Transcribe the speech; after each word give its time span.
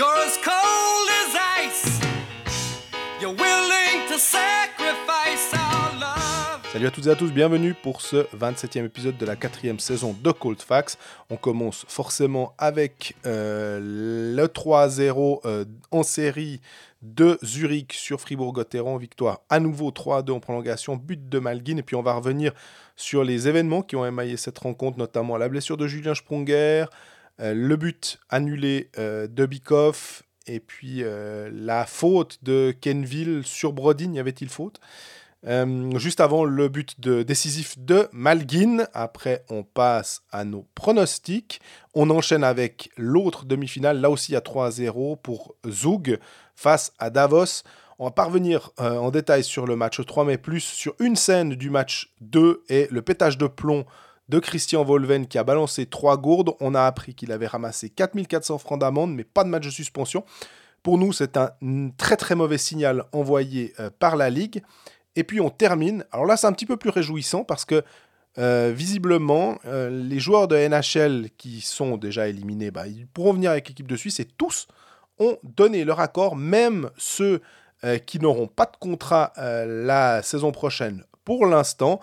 You're 0.00 0.16
as 0.26 0.38
cold 0.38 1.08
as 1.20 1.36
ice. 1.60 2.00
You're 3.20 3.34
willing 3.34 4.08
to 4.08 4.18
sacrifice 4.18 5.52
our 5.52 5.92
love. 6.00 6.62
Salut 6.72 6.86
à 6.86 6.90
toutes 6.90 7.06
et 7.06 7.10
à 7.10 7.16
tous, 7.16 7.30
bienvenue 7.30 7.74
pour 7.74 8.00
ce 8.00 8.24
27e 8.34 8.86
épisode 8.86 9.18
de 9.18 9.26
la 9.26 9.36
quatrième 9.36 9.78
saison 9.78 10.16
de 10.18 10.32
Cold 10.32 10.62
Facts. 10.62 10.96
On 11.28 11.36
commence 11.36 11.84
forcément 11.86 12.54
avec 12.56 13.14
euh, 13.26 13.78
le 14.34 14.46
3-0 14.46 15.40
euh, 15.44 15.66
en 15.90 16.02
série 16.02 16.62
de 17.02 17.38
Zurich 17.44 17.92
sur 17.92 18.22
Fribourg-Gotteron. 18.22 18.96
Victoire 18.96 19.40
à 19.50 19.60
nouveau 19.60 19.90
3-2 19.90 20.30
en 20.30 20.40
prolongation, 20.40 20.96
but 20.96 21.28
de 21.28 21.38
Malguin. 21.38 21.76
Et 21.76 21.82
puis 21.82 21.96
on 21.96 22.02
va 22.02 22.14
revenir 22.14 22.52
sur 22.96 23.22
les 23.22 23.48
événements 23.48 23.82
qui 23.82 23.96
ont 23.96 24.06
émaillé 24.06 24.38
cette 24.38 24.60
rencontre, 24.60 24.96
notamment 24.96 25.36
la 25.36 25.50
blessure 25.50 25.76
de 25.76 25.86
Julien 25.86 26.14
Sprunger, 26.14 26.86
le 27.40 27.76
but 27.76 28.18
annulé 28.28 28.90
euh, 28.98 29.26
de 29.26 29.46
Bikoff 29.46 30.22
et 30.46 30.60
puis 30.60 31.02
euh, 31.02 31.50
la 31.52 31.86
faute 31.86 32.38
de 32.42 32.74
Kenville 32.80 33.42
sur 33.44 33.72
Brodin. 33.72 34.12
Y 34.12 34.18
avait-il 34.18 34.48
faute? 34.48 34.80
Euh, 35.46 35.96
juste 35.98 36.20
avant 36.20 36.44
le 36.44 36.68
but 36.68 37.00
de, 37.00 37.22
décisif 37.22 37.78
de 37.78 38.08
Malguin. 38.12 38.84
Après, 38.92 39.44
on 39.48 39.62
passe 39.62 40.22
à 40.32 40.44
nos 40.44 40.66
pronostics. 40.74 41.60
On 41.94 42.10
enchaîne 42.10 42.44
avec 42.44 42.90
l'autre 42.96 43.46
demi-finale, 43.46 44.00
là 44.00 44.10
aussi 44.10 44.36
à 44.36 44.40
3-0 44.40 45.18
pour 45.20 45.54
Zug 45.68 46.18
face 46.54 46.92
à 46.98 47.10
Davos. 47.10 47.62
On 47.98 48.04
va 48.04 48.10
parvenir 48.10 48.70
euh, 48.80 48.96
en 48.96 49.10
détail 49.10 49.44
sur 49.44 49.66
le 49.66 49.76
match 49.76 50.04
3, 50.04 50.24
mais 50.24 50.38
plus 50.38 50.60
sur 50.60 50.94
une 50.98 51.16
scène 51.16 51.50
du 51.50 51.70
match 51.70 52.12
2 52.20 52.64
et 52.68 52.88
le 52.90 53.02
pétage 53.02 53.38
de 53.38 53.46
plomb 53.46 53.84
de 54.30 54.38
Christian 54.38 54.84
Volven 54.84 55.26
qui 55.26 55.38
a 55.38 55.44
balancé 55.44 55.86
trois 55.86 56.16
gourdes. 56.16 56.52
On 56.60 56.74
a 56.74 56.84
appris 56.84 57.14
qu'il 57.14 57.32
avait 57.32 57.48
ramassé 57.48 57.90
4400 57.90 58.58
francs 58.58 58.80
d'amende, 58.80 59.12
mais 59.12 59.24
pas 59.24 59.44
de 59.44 59.48
match 59.48 59.64
de 59.64 59.70
suspension. 59.70 60.24
Pour 60.82 60.96
nous, 60.96 61.12
c'est 61.12 61.36
un 61.36 61.50
très 61.98 62.16
très 62.16 62.36
mauvais 62.36 62.56
signal 62.56 63.04
envoyé 63.12 63.74
euh, 63.80 63.90
par 63.98 64.16
la 64.16 64.30
Ligue. 64.30 64.62
Et 65.16 65.24
puis 65.24 65.40
on 65.40 65.50
termine. 65.50 66.04
Alors 66.12 66.24
là, 66.24 66.36
c'est 66.36 66.46
un 66.46 66.52
petit 66.52 66.64
peu 66.64 66.76
plus 66.76 66.90
réjouissant 66.90 67.44
parce 67.44 67.64
que 67.64 67.82
euh, 68.38 68.72
visiblement, 68.74 69.58
euh, 69.66 69.90
les 69.90 70.20
joueurs 70.20 70.46
de 70.46 70.56
NHL 70.56 71.30
qui 71.36 71.60
sont 71.60 71.96
déjà 71.96 72.28
éliminés, 72.28 72.70
bah, 72.70 72.86
ils 72.86 73.08
pourront 73.08 73.32
venir 73.32 73.50
avec 73.50 73.68
l'équipe 73.68 73.88
de 73.88 73.96
Suisse 73.96 74.20
et 74.20 74.24
tous 74.24 74.68
ont 75.18 75.36
donné 75.42 75.84
leur 75.84 76.00
accord, 76.00 76.36
même 76.36 76.88
ceux 76.96 77.42
qui 78.06 78.20
n'auront 78.20 78.46
pas 78.46 78.66
de 78.66 78.76
contrat 78.78 79.32
la 79.36 80.22
saison 80.22 80.52
prochaine 80.52 81.02
pour 81.24 81.46
l'instant, 81.46 82.00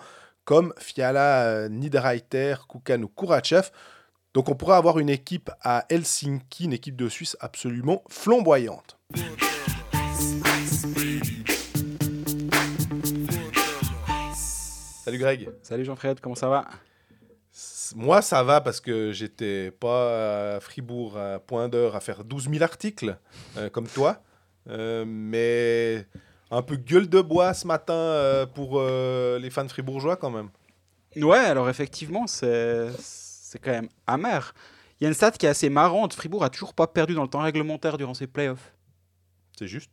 comme 0.48 0.72
Fiala, 0.78 1.42
euh, 1.42 1.68
Niederreiter, 1.68 2.54
Kukan 2.66 3.02
ou 3.02 3.08
Kurachev. 3.08 3.68
Donc 4.32 4.48
on 4.48 4.54
pourrait 4.54 4.76
avoir 4.76 4.98
une 4.98 5.10
équipe 5.10 5.50
à 5.60 5.84
Helsinki, 5.90 6.64
une 6.64 6.72
équipe 6.72 6.96
de 6.96 7.06
Suisse 7.10 7.36
absolument 7.40 8.02
flamboyante. 8.08 8.96
Salut 15.04 15.18
Greg. 15.18 15.50
Salut 15.62 15.84
Jean-Fred, 15.84 16.20
comment 16.20 16.34
ça 16.34 16.48
va? 16.48 16.66
Moi, 17.94 18.22
ça 18.22 18.42
va 18.42 18.62
parce 18.62 18.80
que 18.80 19.12
j'étais 19.12 19.70
pas 19.70 20.54
à 20.56 20.60
Fribourg 20.60 21.18
à 21.18 21.40
point 21.40 21.68
d'heure 21.68 21.94
à 21.94 22.00
faire 22.00 22.24
12 22.24 22.48
000 22.48 22.62
articles 22.62 23.18
euh, 23.58 23.68
comme 23.68 23.86
toi. 23.86 24.22
Euh, 24.70 25.04
mais 25.06 26.06
un 26.50 26.62
peu 26.62 26.76
gueule 26.76 27.08
de 27.08 27.20
bois 27.20 27.54
ce 27.54 27.66
matin 27.66 27.94
euh, 27.94 28.46
pour 28.46 28.74
euh, 28.78 29.38
les 29.38 29.50
fans 29.50 29.68
fribourgeois 29.68 30.16
quand 30.16 30.30
même. 30.30 30.48
Ouais, 31.16 31.38
alors 31.38 31.68
effectivement, 31.68 32.26
c'est 32.26 32.90
quand 33.62 33.70
même 33.70 33.88
amer. 34.06 34.54
Il 35.00 35.04
y 35.04 35.06
a 35.06 35.08
une 35.08 35.14
stat 35.14 35.32
qui 35.32 35.46
est 35.46 35.48
assez 35.48 35.68
marrante. 35.70 36.12
Fribourg 36.14 36.44
a 36.44 36.50
toujours 36.50 36.74
pas 36.74 36.86
perdu 36.86 37.14
dans 37.14 37.22
le 37.22 37.28
temps 37.28 37.40
réglementaire 37.40 37.98
durant 37.98 38.14
ses 38.14 38.26
playoffs. 38.26 38.72
C'est 39.58 39.68
juste. 39.68 39.92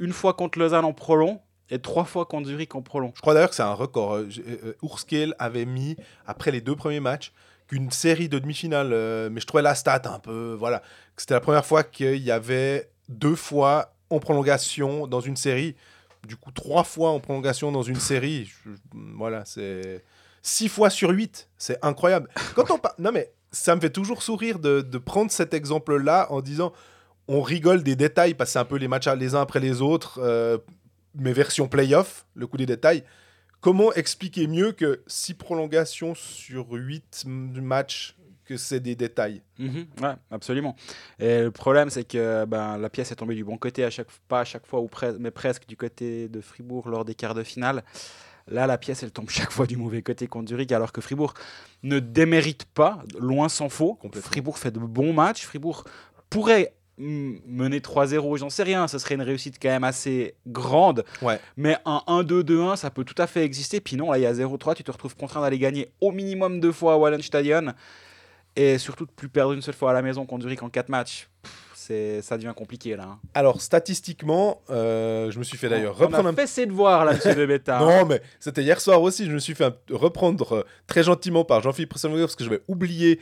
Une 0.00 0.12
fois 0.12 0.34
contre 0.34 0.58
Lausanne 0.58 0.84
en 0.84 0.92
prolong 0.92 1.40
et 1.70 1.78
trois 1.80 2.04
fois 2.04 2.26
contre 2.26 2.48
Zurich 2.48 2.74
en 2.74 2.82
prolong. 2.82 3.12
Je 3.14 3.20
crois 3.20 3.34
d'ailleurs 3.34 3.50
que 3.50 3.56
c'est 3.56 3.62
un 3.62 3.72
record. 3.72 4.28
J'ai- 4.28 4.44
euh, 4.64 5.32
avait 5.38 5.64
mis, 5.64 5.96
après 6.26 6.50
les 6.50 6.60
deux 6.60 6.76
premiers 6.76 7.00
matchs, 7.00 7.32
qu'une 7.66 7.90
série 7.90 8.28
de 8.28 8.38
demi-finales, 8.38 9.30
mais 9.30 9.40
je 9.40 9.46
trouvais 9.46 9.62
la 9.62 9.74
stat 9.74 10.02
un 10.04 10.18
peu. 10.18 10.54
Voilà. 10.58 10.82
C'était 11.16 11.34
la 11.34 11.40
première 11.40 11.66
fois 11.66 11.82
qu'il 11.82 12.18
y 12.22 12.30
avait 12.30 12.90
deux 13.08 13.34
fois 13.34 13.95
en 14.10 14.18
prolongation 14.18 15.06
dans 15.06 15.20
une 15.20 15.36
série. 15.36 15.76
Du 16.26 16.36
coup, 16.36 16.50
trois 16.50 16.84
fois 16.84 17.10
en 17.10 17.20
prolongation 17.20 17.70
dans 17.72 17.82
une 17.82 18.00
série. 18.00 18.50
Voilà, 18.92 19.44
c'est. 19.44 20.04
Six 20.42 20.68
fois 20.68 20.90
sur 20.90 21.10
huit. 21.10 21.48
C'est 21.58 21.78
incroyable. 21.84 22.28
Quand 22.54 22.70
on 22.70 22.78
par- 22.78 22.94
Non, 22.98 23.10
mais 23.12 23.32
ça 23.50 23.74
me 23.74 23.80
fait 23.80 23.90
toujours 23.90 24.22
sourire 24.22 24.58
de, 24.58 24.80
prendre 24.98 25.30
cet 25.30 25.54
exemple-là 25.54 26.28
en 26.30 26.40
disant 26.40 26.72
on 27.28 27.42
rigole 27.42 27.82
des 27.82 27.96
détails 27.96 28.34
parce 28.34 28.50
que 28.50 28.52
c'est 28.52 28.58
un 28.60 28.64
peu 28.64 28.76
les 28.76 28.86
matchs 28.86 29.08
les 29.08 29.34
uns 29.34 29.40
après 29.40 29.58
les 29.60 29.82
autres. 29.82 30.20
euh, 30.22 30.58
mais 31.18 31.32
version 31.32 31.66
playoff, 31.66 32.26
le 32.34 32.46
coup 32.46 32.56
des 32.56 32.66
détails. 32.66 33.02
Comment 33.60 33.92
expliquer 33.94 34.46
mieux 34.46 34.72
que 34.72 35.02
6 35.06 35.34
prolongations 35.34 36.14
sur 36.14 36.70
8 36.70 37.24
matchs 37.26 38.16
que 38.46 38.56
c'est 38.56 38.80
des 38.80 38.94
détails 38.94 39.42
Mhm, 39.58 39.86
ouais, 40.02 40.14
absolument. 40.30 40.76
Et 41.18 41.42
le 41.42 41.50
problème, 41.50 41.90
c'est 41.90 42.04
que 42.04 42.44
ben, 42.46 42.78
la 42.78 42.88
pièce 42.88 43.10
est 43.12 43.16
tombée 43.16 43.34
du 43.34 43.44
bon 43.44 43.58
côté, 43.58 43.84
à 43.84 43.90
chaque, 43.90 44.08
pas 44.28 44.40
à 44.40 44.44
chaque 44.44 44.66
fois, 44.66 44.80
ou 44.80 44.86
pres- 44.86 45.16
mais 45.18 45.30
presque 45.30 45.66
du 45.66 45.76
côté 45.76 46.28
de 46.28 46.40
Fribourg 46.40 46.88
lors 46.88 47.04
des 47.04 47.14
quarts 47.14 47.34
de 47.34 47.42
finale. 47.42 47.82
Là, 48.48 48.66
la 48.68 48.78
pièce, 48.78 49.02
elle 49.02 49.10
tombe 49.10 49.28
chaque 49.30 49.50
fois 49.50 49.66
du 49.66 49.76
mauvais 49.76 50.02
côté 50.02 50.26
contre 50.28 50.48
Zurich, 50.48 50.70
alors 50.72 50.92
que 50.92 51.00
Fribourg 51.00 51.34
ne 51.82 51.98
démérite 51.98 52.64
pas, 52.66 53.02
loin 53.18 53.48
s'en 53.48 53.68
faut. 53.68 53.98
Fribourg 54.20 54.58
fait 54.58 54.70
de 54.70 54.78
bons 54.78 55.12
matchs. 55.12 55.44
Fribourg 55.44 55.84
pourrait 56.30 56.72
mener 56.98 57.80
3-0, 57.80 58.38
j'en 58.38 58.48
sais 58.48 58.62
rien, 58.62 58.88
ce 58.88 58.98
serait 58.98 59.16
une 59.16 59.22
réussite 59.22 59.56
quand 59.60 59.68
même 59.68 59.84
assez 59.84 60.34
grande. 60.46 61.04
Ouais. 61.20 61.38
Mais 61.58 61.76
un 61.84 62.00
1-2-2-1, 62.06 62.76
ça 62.76 62.90
peut 62.90 63.04
tout 63.04 63.20
à 63.20 63.26
fait 63.26 63.44
exister. 63.44 63.80
Puis 63.80 63.96
non, 63.96 64.10
là, 64.12 64.18
il 64.18 64.22
y 64.22 64.26
a 64.26 64.32
0-3, 64.32 64.74
tu 64.74 64.82
te 64.82 64.90
retrouves 64.90 65.14
contraint 65.14 65.42
d'aller 65.42 65.58
gagner 65.58 65.90
au 66.00 66.10
minimum 66.10 66.58
deux 66.58 66.72
fois 66.72 66.94
à 66.94 66.96
Wallenstadion. 66.96 67.74
Et 68.56 68.78
surtout 68.78 69.04
de 69.06 69.10
plus 69.10 69.28
perdre 69.28 69.52
une 69.52 69.60
seule 69.62 69.74
fois 69.74 69.90
à 69.90 69.94
la 69.94 70.02
maison 70.02 70.24
contre 70.24 70.42
Zurich 70.44 70.62
en 70.62 70.70
4 70.70 70.88
matchs. 70.88 71.28
C'est, 71.74 72.20
ça 72.22 72.36
devient 72.36 72.52
compliqué 72.56 72.96
là. 72.96 73.04
hein. 73.04 73.18
Alors, 73.34 73.60
statistiquement, 73.60 74.62
euh, 74.70 75.30
je 75.30 75.38
me 75.38 75.44
suis 75.44 75.56
fait 75.56 75.68
d'ailleurs 75.68 75.94
On 76.00 76.04
reprendre 76.06 76.26
a 76.26 76.30
un 76.30 76.34
fait 76.34 76.46
ses 76.48 76.66
devoirs 76.66 77.04
là, 77.04 77.12
monsieur 77.14 77.34
de 77.36 77.46
Beta. 77.46 77.78
Non, 77.78 78.04
mais 78.06 78.20
c'était 78.40 78.62
hier 78.62 78.80
soir 78.80 79.00
aussi. 79.02 79.26
Je 79.26 79.30
me 79.32 79.38
suis 79.38 79.54
fait 79.54 79.64
un- 79.66 79.76
reprendre 79.92 80.52
euh, 80.52 80.62
très 80.88 81.04
gentiment 81.04 81.44
par 81.44 81.60
Jean-Philippe 81.62 81.90
Presselmoyer 81.90 82.24
parce 82.24 82.34
que 82.34 82.42
j'avais 82.42 82.62
oublié 82.66 83.20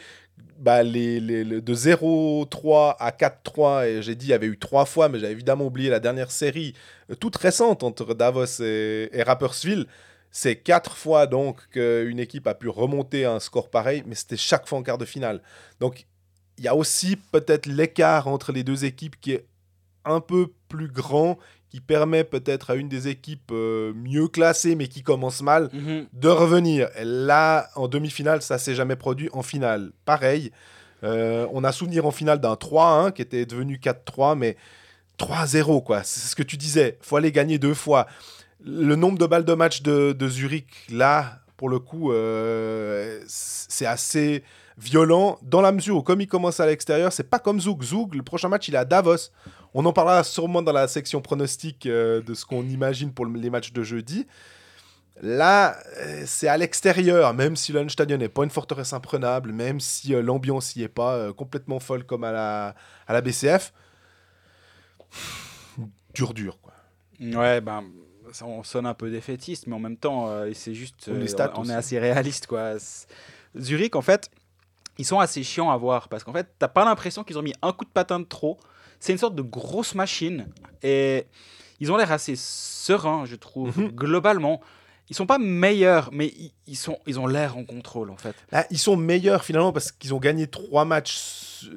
bah, 0.59 0.83
les, 0.83 1.21
les- 1.21 1.45
le- 1.45 1.61
de 1.61 1.75
0-3 1.75 2.97
à 2.99 3.11
4-3. 3.11 3.87
Et 3.87 4.03
j'ai 4.03 4.15
dit 4.15 4.27
il 4.27 4.31
y 4.31 4.35
avait 4.35 4.47
eu 4.47 4.59
trois 4.59 4.87
fois, 4.87 5.09
mais 5.09 5.19
j'avais 5.19 5.33
évidemment 5.33 5.67
oublié 5.67 5.91
la 5.91 6.01
dernière 6.01 6.31
série 6.31 6.75
euh, 7.11 7.15
toute 7.17 7.37
récente 7.37 7.83
entre 7.83 8.15
Davos 8.15 8.63
et, 8.63 9.11
et 9.13 9.23
Rapperswil. 9.23 9.87
C'est 10.37 10.57
quatre 10.57 10.97
fois 10.97 11.29
donc 11.29 11.61
qu'une 11.71 12.19
équipe 12.19 12.49
a 12.49 12.55
pu 12.55 12.69
remonter 12.69 13.25
à 13.25 13.31
un 13.35 13.39
score 13.39 13.71
pareil, 13.71 14.03
mais 14.05 14.17
c'était 14.17 14.37
chaque 14.37 14.67
fois 14.67 14.79
en 14.79 14.83
quart 14.83 14.99
de 14.99 15.05
finale. 15.05 15.41
Donc 15.79 16.07
il 16.59 16.65
y 16.65 16.69
a 16.69 16.75
aussi 16.75 17.15
peut-être 17.15 17.67
l'écart 17.67 18.27
entre 18.27 18.51
les 18.51 18.65
deux 18.65 18.85
équipes 18.85 19.15
qui 19.21 19.31
est 19.33 19.47
un 20.05 20.19
peu 20.19 20.49
plus 20.69 20.89
grand, 20.89 21.39
qui 21.71 21.81
permet 21.81 22.25
peut-être 22.25 22.71
à 22.71 22.75
une 22.75 22.89
des 22.89 23.07
équipes 23.07 23.53
euh, 23.53 23.93
mieux 23.95 24.27
classées, 24.27 24.75
mais 24.75 24.89
qui 24.89 25.03
commence 25.05 25.41
mal, 25.41 25.71
Mhm. 25.73 26.07
de 26.13 26.29
revenir. 26.29 26.89
Et 26.99 27.05
là, 27.05 27.69
en 27.77 27.87
demi-finale, 27.87 28.43
ça 28.43 28.59
s'est 28.59 28.75
jamais 28.75 28.97
produit. 28.97 29.29
En 29.33 29.43
finale, 29.43 29.93
pareil. 30.05 30.51
Euh, 31.05 31.47
on 31.53 31.63
a 31.63 31.71
souvenir 31.71 32.07
en 32.07 32.11
finale 32.11 32.41
d'un 32.41 32.57
3-1 32.57 33.13
qui 33.13 33.23
était 33.23 33.47
devenu 33.47 33.79
4-3, 33.79 34.35
mais 34.37 34.57
3-0, 35.17 35.81
quoi. 35.81 36.03
C'est 36.03 36.29
ce 36.29 36.35
que 36.37 36.43
tu 36.43 36.57
disais. 36.57 36.99
faut 37.03 37.17
aller 37.17 37.31
gagner 37.33 37.59
deux 37.59 37.75
fois. 37.75 38.07
Le 38.67 38.97
nombre 38.97 39.19
de 39.19 39.27
balles 39.27 39.45
de 39.45 39.53
match 39.55 39.83
de, 39.83 40.29
Zurich, 40.29 40.87
là, 40.91 41.41
pour 41.57 41.69
le 41.69 41.79
coup, 41.79 42.13
euh, 42.13 43.21
c'est 43.27 43.87
assez 43.87 44.43
violent 44.79 45.39
dans 45.43 45.61
la 45.61 45.71
mesure 45.71 45.97
où, 45.99 46.03
comme 46.03 46.21
il 46.21 46.27
commence 46.27 46.61
à 46.61 46.67
l'extérieur, 46.67 47.13
c'est 47.13 47.29
pas 47.29 47.39
comme 47.39 47.61
Zug. 47.61 47.83
Zug, 47.83 48.15
le 48.15 48.23
prochain 48.23 48.49
match, 48.49 48.67
il 48.69 48.75
est 48.75 48.79
à 48.79 48.85
Davos. 48.85 49.31
On 49.75 49.85
en 49.85 49.93
parlera 49.93 50.25
sûrement 50.25 50.63
dans 50.63 50.73
la 50.73 50.89
section 50.89 51.21
pronostic 51.21 51.87
euh, 51.87 52.23
de 52.23 52.33
ce 52.35 52.47
qu'on 52.47 52.63
imagine 52.65 53.13
pour 53.13 53.27
le- 53.27 53.39
les 53.39 53.51
matchs 53.51 53.73
de 53.73 53.83
jeudi. 53.83 54.27
Là, 55.21 55.77
euh, 55.99 56.23
c'est 56.27 56.49
à 56.49 56.57
l'extérieur, 56.57 57.35
même 57.35 57.55
si 57.57 57.71
le 57.73 57.89
Stadion 57.89 58.17
n'est 58.17 58.29
pas 58.29 58.45
une 58.45 58.51
forteresse 58.51 58.93
imprenable, 58.93 59.53
même 59.53 59.79
si 59.79 60.09
l'ambiance 60.13 60.75
y 60.75 60.83
est 60.83 60.89
pas 60.89 61.33
complètement 61.35 61.79
folle 61.81 62.05
comme 62.05 62.25
à 62.25 62.33
la, 62.33 62.75
à 63.07 63.13
la 63.13 63.21
BCF. 63.21 63.73
Dur, 66.15 66.35
dur, 66.35 66.59
quoi. 66.61 66.73
Ouais, 67.21 67.61
ben, 67.61 67.85
ça, 68.33 68.47
on 68.47 68.63
sonne 68.63 68.87
un 68.87 68.95
peu 68.95 69.11
défaitiste, 69.11 69.67
mais 69.67 69.75
en 69.75 69.79
même 69.81 69.97
temps, 69.97 70.29
euh, 70.29 70.51
c'est 70.55 70.75
juste. 70.75 71.07
Comme 71.07 71.21
les 71.21 71.35
euh, 71.35 71.49
on 71.57 71.69
est 71.69 71.75
assez 71.75 71.99
réaliste, 71.99 72.47
quoi. 72.47 72.75
Zurich, 73.59 73.95
en 73.97 74.03
fait, 74.03 74.31
ils 74.99 75.05
sont 75.05 75.21
assez 75.21 75.43
chiants 75.43 75.71
à 75.71 75.77
voir 75.77 76.09
parce 76.09 76.25
qu'en 76.25 76.33
fait, 76.33 76.49
t'as 76.59 76.69
pas 76.69 76.85
l'impression 76.85 77.25
qu'ils 77.25 77.39
ont 77.39 77.43
mis 77.43 77.55
un 77.63 77.73
coup 77.73 77.85
de 77.85 77.91
patin 77.91 78.21
de 78.21 78.25
trop. 78.25 78.59
C'est 79.01 79.13
une 79.13 79.19
sorte 79.19 79.35
de 79.35 79.43
grosse 79.43 79.95
machine 79.95 80.49
et 80.83 81.27
ils 81.81 81.93
ont 81.93 81.97
l'air 81.97 82.11
assez 82.13 82.35
sereins, 82.37 83.25
je 83.27 83.37
trouve, 83.37 83.79
Mhm. 83.79 83.89
globalement. 83.89 84.61
Ils 85.11 85.17
sont 85.17 85.27
pas 85.27 85.39
meilleurs, 85.39 86.09
mais 86.13 86.33
ils, 86.67 86.77
sont, 86.77 86.99
ils 87.07 87.21
ont 87.21 87.27
l'air 87.27 87.59
en 87.59 87.65
contrôle, 87.65 88.11
en 88.11 88.17
fait. 88.17 88.35
Là, 88.51 88.67
ils 88.71 88.79
sont 88.79 88.97
meilleurs 88.97 89.45
finalement 89.45 89.73
parce 89.73 89.93
qu'ils 89.93 90.15
ont 90.15 90.19
gagné 90.19 90.47
trois 90.47 90.87
matchs. 90.87 91.69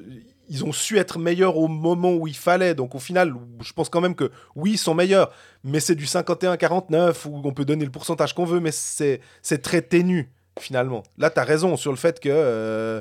Ils 0.48 0.64
ont 0.64 0.72
su 0.72 0.98
être 0.98 1.18
meilleurs 1.18 1.56
au 1.56 1.68
moment 1.68 2.14
où 2.14 2.26
il 2.26 2.36
fallait. 2.36 2.74
Donc 2.74 2.94
au 2.94 2.98
final, 2.98 3.34
je 3.62 3.72
pense 3.72 3.88
quand 3.88 4.00
même 4.00 4.14
que 4.14 4.30
oui, 4.56 4.72
ils 4.72 4.78
sont 4.78 4.94
meilleurs, 4.94 5.30
mais 5.64 5.80
c'est 5.80 5.94
du 5.94 6.06
51-49 6.06 7.26
où 7.28 7.40
on 7.44 7.52
peut 7.52 7.64
donner 7.64 7.84
le 7.84 7.90
pourcentage 7.90 8.34
qu'on 8.34 8.44
veut, 8.44 8.60
mais 8.60 8.70
c'est 8.72 9.20
très 9.62 9.82
ténu 9.82 10.32
finalement. 10.58 11.02
Là, 11.18 11.30
tu 11.30 11.38
as 11.38 11.44
raison 11.44 11.76
sur 11.76 11.90
le 11.92 11.96
fait 11.96 12.18
que 12.20 12.28
euh, 12.32 13.00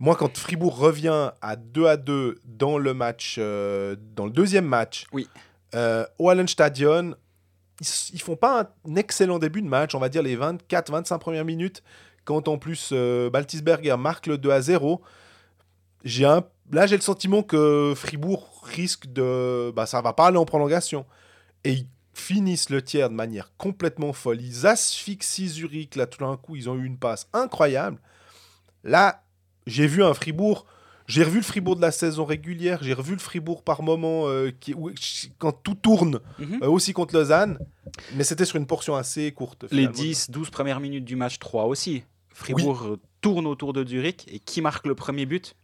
moi, 0.00 0.14
quand 0.16 0.36
Fribourg 0.36 0.76
revient 0.78 1.30
à 1.40 1.56
2 1.56 1.86
à 1.86 1.96
2 1.96 2.38
dans 2.44 2.78
le 2.78 2.94
match, 2.94 3.36
euh, 3.38 3.96
dans 4.14 4.26
le 4.26 4.30
deuxième 4.32 4.66
match, 4.66 5.06
Oui. 5.12 5.28
euh, 5.74 6.04
au 6.18 6.28
Hallenstadion, 6.28 7.14
ils, 7.80 7.86
ils 8.12 8.20
font 8.20 8.36
pas 8.36 8.72
un 8.88 8.96
excellent 8.96 9.38
début 9.38 9.62
de 9.62 9.68
match, 9.68 9.94
on 9.94 9.98
va 10.00 10.08
dire 10.08 10.22
les 10.22 10.36
24-25 10.36 11.18
premières 11.18 11.44
minutes, 11.44 11.82
quand 12.24 12.46
en 12.48 12.58
plus 12.58 12.92
Baltisberger 13.32 13.96
marque 13.96 14.26
le 14.26 14.36
2 14.36 14.50
à 14.50 14.60
0. 14.60 15.00
J'ai 16.04 16.26
un, 16.26 16.42
là, 16.72 16.86
j'ai 16.86 16.96
le 16.96 17.02
sentiment 17.02 17.42
que 17.42 17.92
Fribourg 17.96 18.62
risque 18.64 19.06
de. 19.06 19.70
Bah, 19.74 19.86
ça 19.86 20.00
va 20.02 20.12
pas 20.12 20.26
aller 20.26 20.38
en 20.38 20.44
prolongation. 20.44 21.06
Et 21.64 21.72
ils 21.72 21.86
finissent 22.14 22.70
le 22.70 22.82
tiers 22.82 23.10
de 23.10 23.14
manière 23.14 23.52
complètement 23.58 24.12
folle. 24.12 24.40
Ils 24.40 24.66
asphyxient 24.66 25.48
Zurich, 25.48 25.96
là, 25.96 26.06
tout 26.06 26.18
d'un 26.24 26.36
coup, 26.36 26.56
ils 26.56 26.68
ont 26.68 26.76
eu 26.76 26.84
une 26.84 26.98
passe 26.98 27.28
incroyable. 27.32 27.98
Là, 28.84 29.22
j'ai 29.66 29.86
vu 29.86 30.02
un 30.02 30.14
Fribourg. 30.14 30.66
J'ai 31.06 31.24
revu 31.24 31.38
le 31.38 31.42
Fribourg 31.44 31.76
de 31.76 31.80
la 31.80 31.90
saison 31.90 32.26
régulière, 32.26 32.80
j'ai 32.82 32.92
revu 32.92 33.12
le 33.14 33.18
Fribourg 33.18 33.62
par 33.62 33.82
moment 33.82 34.28
euh, 34.28 34.50
qui, 34.60 34.74
où- 34.74 34.90
quand 35.38 35.52
tout 35.52 35.74
tourne, 35.74 36.20
Mhm. 36.38 36.58
euh, 36.62 36.68
aussi 36.68 36.92
contre 36.92 37.14
Lausanne, 37.14 37.58
mais 38.14 38.24
c'était 38.24 38.44
sur 38.44 38.56
une 38.56 38.66
portion 38.66 38.94
assez 38.94 39.32
courte. 39.32 39.62
Les 39.70 39.88
finalement. 39.88 39.96
10-12 39.98 40.50
premières 40.50 40.80
minutes 40.80 41.06
du 41.06 41.16
match 41.16 41.38
3 41.38 41.64
aussi. 41.64 42.04
Fribourg 42.28 42.98
tourne 43.22 43.46
autour 43.46 43.72
de 43.72 43.86
Zurich 43.86 44.26
et 44.30 44.38
qui 44.38 44.60
marque 44.60 44.86
le 44.86 44.94
premier 44.94 45.24
but? 45.24 45.54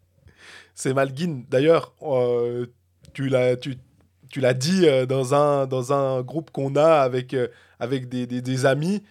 C'est 0.75 0.93
Malguin. 0.94 1.43
D'ailleurs, 1.50 1.94
euh, 2.02 2.67
tu 3.12 3.29
l'as 3.29 3.56
tu, 3.56 3.76
tu 4.31 4.41
l'as 4.41 4.55
dit 4.55 4.87
euh, 4.88 5.06
dans, 5.06 5.35
un, 5.35 5.67
dans 5.67 5.93
un 5.93 6.23
groupe 6.23 6.50
qu'on 6.50 6.75
a 6.76 7.00
avec, 7.00 7.35
euh, 7.35 7.49
avec 7.79 8.08
des, 8.08 8.26
des, 8.26 8.41
des 8.43 8.67
amis. 8.67 9.02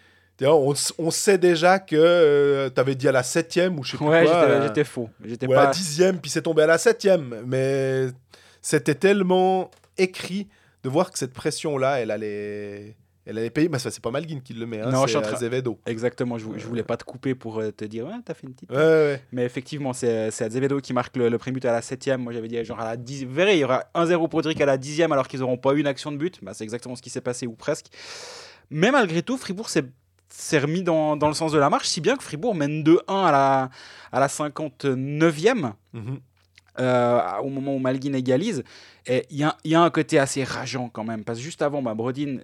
On, 0.42 0.74
on 0.98 1.12
sait 1.12 1.38
déjà 1.38 1.80
que 1.80 2.68
tu 2.74 2.82
avais 2.82 2.96
dit 2.96 3.08
à 3.08 3.14
la 3.14 3.24
septième 3.24 3.80
ou 3.80 3.84
je 3.84 3.92
sais 3.92 3.98
plus 3.98 4.06
Ouais, 4.08 4.26
quoi. 4.26 4.62
j'étais- 4.64 4.82
euh, 4.82 4.84
faux. 4.84 5.10
J'étais 5.24 5.46
à 5.46 5.56
la 5.66 5.72
dixième, 5.72 6.20
puis 6.20 6.30
c'est 6.30 6.42
tombé 6.42 6.64
à 6.64 6.68
la 6.68 6.78
septième. 6.78 7.44
Mais 7.48 8.08
c'était 8.62 8.96
tellement 8.96 9.72
écrit 9.98 10.50
de 10.84 10.90
voir 10.90 11.12
que 11.12 11.18
cette 11.20 11.32
pression-là, 11.34 12.02
elle 12.02 12.12
allait, 12.12 12.98
elle 13.26 13.38
allait 13.38 13.50
payer. 13.50 13.70
Mais 13.70 13.80
c'est 13.80 14.00
pas 14.02 14.12
Malguin 14.12 14.40
qui 14.44 14.54
le 14.54 14.66
met, 14.66 14.82
hein, 14.82 14.90
Non, 14.92 15.02
je 15.02 15.02
c'est 15.04 15.08
suis 15.10 15.18
en 15.18 15.22
train- 15.22 15.34
Azevedo. 15.34 15.80
Exactement, 15.86 16.38
je, 16.38 16.46
je 16.58 16.66
voulais 16.68 16.84
pas 16.84 16.98
te 16.98 17.04
couper 17.04 17.36
pour 17.36 17.60
euh, 17.60 17.72
te 17.72 17.86
dire, 17.86 18.06
ouais, 18.06 18.14
t'as 18.26 18.34
fait 18.34 18.48
une 18.48 18.54
petite. 18.54 18.70
Ouais, 18.72 18.78
ouais. 18.78 19.24
Mais 19.32 19.44
effectivement, 19.46 19.94
c'est 19.94 20.32
c'est 20.32 20.46
Azevedo 20.46 20.80
qui 20.82 20.94
marque 20.94 21.16
le, 21.18 21.30
le 21.30 21.38
premier 21.38 21.54
but 21.56 21.66
à 21.66 21.72
la 21.72 21.82
7 21.82 22.10
Moi, 22.18 22.34
j'avais 22.34 22.48
dit, 22.48 22.64
genre 22.66 22.80
à 22.80 22.86
la 22.86 22.98
10 22.98 23.26
Vous 23.26 23.34
verrez, 23.34 23.56
il 23.56 23.60
y 23.60 23.64
aura 23.64 23.84
1-0 23.96 24.28
pour 24.30 24.42
Zurich 24.44 24.60
à 24.62 24.66
la 24.66 24.78
10 24.78 25.02
alors 25.04 25.28
qu'ils 25.28 25.40
n'auront 25.42 25.58
pas 25.58 25.74
eu 25.74 25.80
une 25.80 25.88
action 25.88 26.12
de 26.12 26.18
but. 26.18 26.40
Bah, 26.44 26.54
c'est 26.54 26.64
exactement 26.64 26.96
ce 26.96 27.02
qui 27.02 27.10
s'est 27.10 27.22
passé, 27.22 27.48
ou 27.48 27.54
presque. 27.54 27.88
Mais 28.70 28.92
malgré 28.92 29.22
tout, 29.24 29.38
Fribourg 29.38 29.70
s'est 29.70 29.86
s'est 30.36 30.58
remis 30.58 30.82
dans, 30.82 31.16
dans 31.16 31.28
le 31.28 31.36
sens 31.36 31.52
de 31.52 31.60
la 31.60 31.70
marche, 31.70 31.88
si 31.88 32.02
bien 32.02 32.16
que 32.18 32.24
Fribourg 32.24 32.56
mène 32.56 32.82
2-1 32.84 33.00
à 33.08 33.32
la, 33.32 33.70
à 34.12 34.20
la 34.20 34.28
59e. 34.28 35.74
Mhm. 35.94 36.20
Euh, 36.80 37.38
au 37.44 37.50
moment 37.50 37.76
où 37.76 37.80
Malguin 37.80 38.14
égalise. 38.14 38.64
Et 39.06 39.26
il 39.30 39.38
y 39.38 39.76
a, 39.76 39.82
un 39.82 39.90
côté 39.90 40.18
assez 40.18 40.44
rageant 40.44 40.90
quand 40.90 41.04
même, 41.04 41.24
parce 41.24 41.40
que 41.40 41.44
juste 41.44 41.62
avant, 41.62 41.82
bah, 41.82 41.94
Brodin 41.94 42.38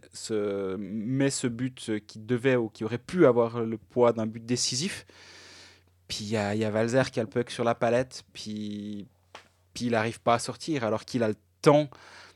met 0.78 1.30
ce 1.30 1.48
but 1.48 1.92
qui 2.06 2.20
devait 2.20 2.56
ou 2.56 2.70
qui 2.70 2.84
aurait 2.84 2.98
pu 2.98 3.26
avoir 3.26 3.62
le 3.62 3.78
poids 3.78 4.14
d'un 4.14 4.26
but 4.26 4.46
décisif. 4.46 5.06
Puis 6.08 6.20
il 6.22 6.30
y 6.30 6.38
a, 6.38 6.70
Valzer 6.70 7.12
qui 7.12 7.20
a 7.20 7.24
le 7.24 7.30
puck 7.30 7.50
sur 7.52 7.64
la 7.64 7.76
palette, 7.76 8.24
puis 8.34 9.08
il 9.80 9.92
n'arrive 9.92 10.20
pas 10.20 10.36
à 10.36 10.40
sortir, 10.40 10.84
alors 10.84 11.06
qu'il 11.06 11.24
a 11.24 11.28
le 11.28 11.36
temps 11.62 11.90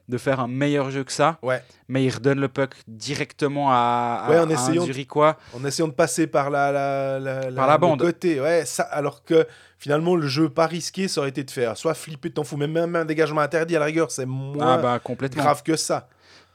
de 0.10 0.18
faire 0.18 0.40
un 0.42 0.48
meilleur 0.48 0.92
jeu 0.92 1.04
que 1.04 1.12
ça. 1.12 1.38
Ouais. 1.42 1.64
Mais 1.88 2.04
il 2.04 2.10
redonne 2.10 2.40
le 2.40 2.50
puck 2.50 2.76
directement 2.88 3.72
à, 3.72 4.24
à, 4.26 4.30
Ouais, 4.30 4.40
en 4.40 4.50
à 4.50 4.54
essayant 4.54 4.84
un 4.84 4.88
de- 4.88 4.92
Zurichois. 4.92 5.38
en 5.56 5.64
essayant 5.66 5.88
de 5.88 5.94
passer 5.94 6.28
par 6.28 6.50
la, 6.50 6.72
la, 6.72 7.20
la, 7.20 7.52
Par 7.52 7.68
la 7.68 7.78
bande. 7.78 8.02
côté. 8.02 8.40
Ouais, 8.42 8.66
ça, 8.66 8.84
alors 8.84 9.24
que 9.24 9.48
finalement, 9.78 10.16
le 10.16 10.28
jeu 10.28 10.50
pas 10.50 10.68
risqué, 10.68 11.08
ça 11.08 11.22
aurait 11.22 11.30
été 11.30 11.44
de 11.44 11.52
faire 11.52 11.78
soit 11.78 11.94
flipper, 11.94 12.32
t'en 12.32 12.44
fous, 12.44 12.58
même, 12.58 12.72
même 12.72 12.96
un 12.96 13.06
dégagement 13.06 13.42
interdit 13.42 13.76
à 13.76 13.80
la 13.80 13.86
rigueur, 13.86 14.12
c'est 14.12 14.26
moins 14.26 14.74
Ah 14.74 14.78
bah 14.78 15.00
complètement. 15.00 15.44
grave 15.44 15.64
que 15.64 15.76
ça. 15.76 16.08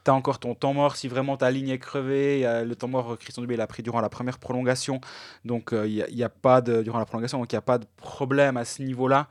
T'as 0.05 0.13
encore 0.13 0.39
ton 0.39 0.55
temps 0.55 0.73
mort 0.73 0.95
si 0.95 1.07
vraiment 1.09 1.35
ta 1.35 1.51
ligne 1.51 1.69
est 1.69 1.77
crevée. 1.77 2.43
Le 2.65 2.73
temps 2.75 2.87
mort, 2.87 3.11
euh, 3.11 3.15
Christian 3.17 3.41
Dubé 3.41 3.57
l'a 3.57 3.67
pris 3.67 3.83
durant 3.83 3.99
la 3.99 4.07
première 4.09 4.39
prolongation. 4.39 5.01
Donc 5.43 5.73
euh, 5.73 5.85
il 5.87 6.23
a, 6.23 6.29
pas 6.29 6.61
de 6.61 6.81
durant 6.83 6.99
la 6.99 7.05
prolongation, 7.05 7.37
donc 7.39 7.51
il 7.51 7.55
n'y 7.55 7.59
a 7.59 7.61
pas 7.63 7.77
de 7.79 7.85
problème 7.97 8.55
à 8.57 8.63
ce 8.63 8.81
niveau-là. 8.81 9.27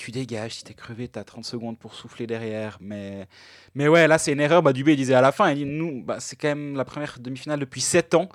Tu 0.00 0.12
dégages, 0.12 0.54
si 0.54 0.64
t'es 0.64 0.72
crevé, 0.72 1.08
t'as 1.08 1.24
30 1.24 1.44
secondes 1.44 1.78
pour 1.78 1.92
souffler 1.94 2.26
derrière. 2.26 2.78
Mais, 2.80 3.28
mais 3.74 3.86
ouais, 3.86 4.08
là 4.08 4.16
c'est 4.16 4.32
une 4.32 4.40
erreur. 4.40 4.62
Bah, 4.62 4.72
Dubé 4.72 4.94
il 4.94 4.96
disait 4.96 5.12
à 5.12 5.20
la 5.20 5.30
fin, 5.30 5.50
il 5.50 5.56
dit 5.56 5.64
nous, 5.66 6.02
bah, 6.02 6.16
c'est 6.20 6.36
quand 6.36 6.48
même 6.48 6.74
la 6.74 6.86
première 6.86 7.18
demi-finale 7.20 7.60
depuis 7.60 7.82
7 7.82 8.14
ans. 8.14 8.30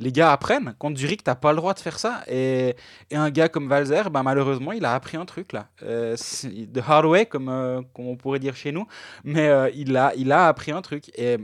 Les 0.00 0.10
gars 0.10 0.32
apprennent. 0.32 0.74
Contre 0.80 0.98
Zurich, 0.98 1.22
t'as 1.22 1.36
pas 1.36 1.52
le 1.52 1.58
droit 1.58 1.74
de 1.74 1.78
faire 1.78 2.00
ça. 2.00 2.24
Et, 2.26 2.74
et 3.12 3.14
un 3.16 3.30
gars 3.30 3.48
comme 3.48 3.68
Valzer, 3.68 4.10
bah, 4.10 4.24
malheureusement, 4.24 4.72
il 4.72 4.84
a 4.84 4.94
appris 4.96 5.16
un 5.16 5.24
truc 5.26 5.52
là. 5.52 5.68
Euh, 5.84 6.16
de 6.42 6.80
hard 6.80 7.06
way, 7.06 7.24
comme, 7.26 7.48
euh, 7.50 7.82
comme 7.94 8.08
on 8.08 8.16
pourrait 8.16 8.40
dire 8.40 8.56
chez 8.56 8.72
nous 8.72 8.88
mais 9.22 9.46
euh, 9.46 9.70
il, 9.76 9.96
a, 9.96 10.12
il 10.16 10.32
a 10.32 10.48
appris 10.48 10.72
un 10.72 10.82
truc. 10.82 11.12
Et 11.16 11.38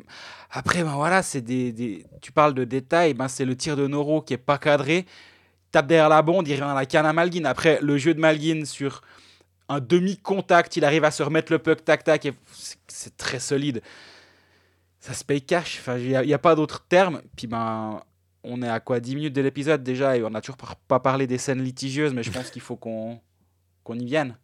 après, 0.50 0.82
ben 0.82 0.96
voilà, 0.96 1.22
c'est 1.22 1.40
des, 1.40 1.70
des- 1.70 2.04
tu 2.20 2.32
parles 2.32 2.54
de 2.54 2.64
détails, 2.64 3.14
ben 3.14 3.28
c'est 3.28 3.44
le 3.44 3.56
tir 3.56 3.76
de 3.76 3.86
Noro 3.86 4.22
qui 4.22 4.34
est 4.34 4.38
pas 4.38 4.58
cadré, 4.58 5.06
tape 5.70 5.86
derrière 5.86 6.08
la 6.08 6.20
bande, 6.22 6.48
il 6.48 6.54
revient 6.54 6.64
à 6.64 6.74
la 6.74 6.84
canne 6.84 7.06
à 7.06 7.12
Malguin. 7.12 7.44
Après, 7.44 7.78
le 7.80 7.96
jeu 7.96 8.12
de 8.12 8.20
Malguin 8.20 8.64
sur 8.64 9.02
un 9.72 9.80
demi-contact, 9.80 10.76
il 10.76 10.84
arrive 10.84 11.04
à 11.04 11.10
se 11.10 11.22
remettre 11.22 11.50
le 11.50 11.58
puck 11.58 11.84
tac-tac, 11.84 12.26
et 12.26 12.32
c'est- 12.52 13.16
très 13.16 13.40
solide. 13.40 13.82
Ça 15.00 15.14
se 15.14 15.24
paye 15.24 15.42
cash, 15.42 15.78
enfin, 15.80 15.98
il 15.98 16.08
n'y 16.08 16.34
a, 16.34 16.38
pas 16.38 16.54
d'autre 16.54 16.84
terme. 16.88 17.22
Puis 17.36 17.46
ben, 17.46 18.02
on 18.44 18.62
est 18.62 18.68
à 18.68 18.80
quoi 18.80 19.00
10 19.00 19.16
minutes 19.16 19.34
de 19.34 19.40
l'épisode 19.40 19.82
déjà, 19.82 20.16
et 20.16 20.22
on 20.22 20.30
n'a 20.30 20.40
toujours 20.40 20.58
pas 20.88 21.00
parlé 21.00 21.26
des 21.26 21.38
scènes 21.38 21.62
litigieuses, 21.62 22.12
mais 22.14 22.22
je 22.22 22.30
pense 22.30 22.50
qu'il 22.50 22.62
faut 22.62 22.76
qu'on 22.76 23.20
qu'on 23.84 23.98
y 23.98 24.04
vienne. 24.04 24.36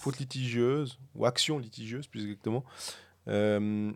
Faute 0.00 0.18
litigieuse, 0.18 0.98
ou 1.14 1.24
action 1.26 1.58
litigieuse 1.58 2.06
plus 2.08 2.24
exactement. 2.24 2.64
Euh, 3.28 3.92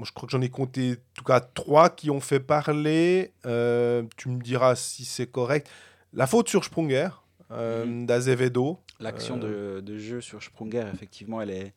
moi, 0.00 0.06
je 0.08 0.12
crois 0.14 0.26
que 0.26 0.32
j'en 0.32 0.40
ai 0.40 0.48
compté 0.48 0.92
en 0.92 0.94
tout 1.14 1.24
cas 1.24 1.40
trois 1.40 1.90
qui 1.90 2.08
ont 2.10 2.20
fait 2.20 2.40
parler. 2.40 3.32
Euh, 3.44 4.02
tu 4.16 4.30
me 4.30 4.40
diras 4.42 4.74
si 4.74 5.04
c'est 5.04 5.26
correct. 5.26 5.68
La 6.14 6.26
faute 6.26 6.48
sur 6.48 6.64
Sprunger, 6.64 7.10
euh, 7.50 7.84
Mhm. 7.84 8.06
d'Azevedo, 8.06 8.78
L'action 8.98 9.36
de, 9.36 9.82
de 9.84 9.98
jeu 9.98 10.22
sur 10.22 10.42
Sprunger, 10.42 10.86
effectivement, 10.94 11.42
elle 11.42 11.50
est. 11.50 11.72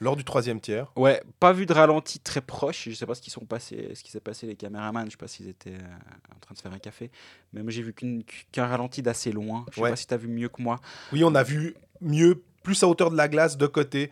lors 0.00 0.14
du 0.14 0.22
troisième 0.24 0.60
tiers. 0.60 0.92
Ouais, 0.94 1.22
pas 1.40 1.52
vu 1.52 1.66
de 1.66 1.72
ralenti 1.72 2.20
très 2.20 2.40
proche. 2.40 2.88
Je 2.88 2.94
sais 2.94 3.06
pas 3.06 3.14
ce 3.16 3.22
qui 3.22 3.30
sont 3.30 3.44
passés, 3.46 3.92
ce 3.94 4.04
qui 4.04 4.10
s'est 4.12 4.20
passé 4.20 4.46
les 4.46 4.54
caméramans. 4.54 5.06
Je 5.06 5.12
sais 5.12 5.16
pas 5.16 5.26
s'ils 5.26 5.48
étaient 5.48 5.70
euh, 5.74 6.34
en 6.36 6.38
train 6.40 6.52
de 6.52 6.56
se 6.58 6.62
faire 6.62 6.72
un 6.72 6.78
café. 6.78 7.10
Mais 7.52 7.62
moi 7.62 7.72
j'ai 7.72 7.82
vu 7.82 7.94
qu'un 8.52 8.66
ralenti 8.66 9.02
d'assez 9.02 9.32
loin. 9.32 9.64
Je 9.70 9.76
sais 9.76 9.80
Ouais. 9.80 9.90
pas 9.90 9.96
si 9.96 10.06
tu 10.06 10.14
as 10.14 10.18
vu 10.18 10.28
mieux 10.28 10.48
que 10.50 10.62
moi. 10.62 10.78
Oui, 11.12 11.24
on 11.24 11.34
a 11.34 11.42
vu 11.42 11.74
mieux, 12.00 12.42
plus 12.62 12.80
à 12.82 12.88
hauteur 12.88 13.10
de 13.10 13.16
la 13.16 13.26
glace, 13.26 13.56
de 13.56 13.66
côté. 13.66 14.10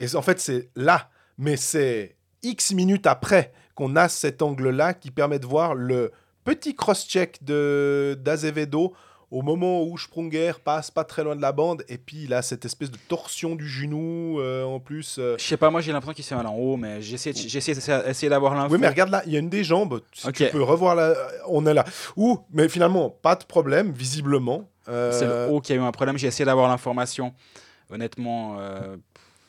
Et 0.00 0.14
en 0.16 0.22
fait, 0.22 0.40
c'est 0.40 0.68
là, 0.74 1.10
mais 1.38 1.56
c'est 1.56 2.16
X 2.42 2.72
minutes 2.72 3.06
après 3.06 3.52
qu'on 3.74 3.96
a 3.96 4.08
cet 4.08 4.42
angle-là 4.42 4.94
qui 4.94 5.10
permet 5.10 5.38
de 5.38 5.46
voir 5.46 5.74
le 5.74 6.12
petit 6.44 6.74
cross-check 6.74 7.42
d'Azevedo 7.44 8.94
au 9.32 9.42
moment 9.42 9.82
où 9.82 9.98
Sprunger 9.98 10.52
passe 10.64 10.90
pas 10.92 11.02
très 11.02 11.24
loin 11.24 11.34
de 11.34 11.42
la 11.42 11.50
bande. 11.50 11.84
Et 11.88 11.98
puis, 11.98 12.22
il 12.24 12.32
a 12.32 12.42
cette 12.42 12.64
espèce 12.64 12.92
de 12.92 12.96
torsion 13.08 13.56
du 13.56 13.68
genou 13.68 14.38
euh, 14.40 14.62
en 14.62 14.78
plus. 14.78 15.16
euh. 15.18 15.34
Je 15.36 15.44
sais 15.44 15.56
pas, 15.56 15.68
moi 15.68 15.80
j'ai 15.80 15.90
l'impression 15.90 16.14
qu'il 16.14 16.24
s'est 16.24 16.36
mal 16.36 16.46
en 16.46 16.54
haut, 16.54 16.76
mais 16.76 17.02
j'ai 17.02 17.14
essayé, 17.16 18.28
d'avoir 18.30 18.54
l'info. 18.54 18.72
Oui, 18.74 18.78
mais 18.80 18.88
regarde 18.88 19.10
là, 19.10 19.22
il 19.26 19.32
y 19.32 19.36
a 19.36 19.40
une 19.40 19.50
des 19.50 19.64
jambes. 19.64 20.00
Si 20.12 20.28
Ok. 20.28 20.34
tu 20.36 20.46
peux 20.50 20.62
revoir 20.62 20.94
là, 20.94 21.12
on 21.48 21.66
est 21.66 21.74
là. 21.74 21.84
Ouh, 22.16 22.38
mais 22.52 22.68
finalement, 22.68 23.10
pas 23.10 23.34
de 23.34 23.44
problème, 23.44 23.90
visiblement. 23.90 24.70
Euh, 24.88 25.10
C'est 25.10 25.26
le 25.26 25.48
haut 25.52 25.60
qui 25.60 25.72
a 25.72 25.76
eu 25.76 25.80
un 25.80 25.90
problème. 25.90 26.16
J'ai 26.16 26.28
essayé 26.28 26.44
d'avoir 26.44 26.68
l'information. 26.68 27.34
Honnêtement, 27.90 28.56
euh, 28.60 28.96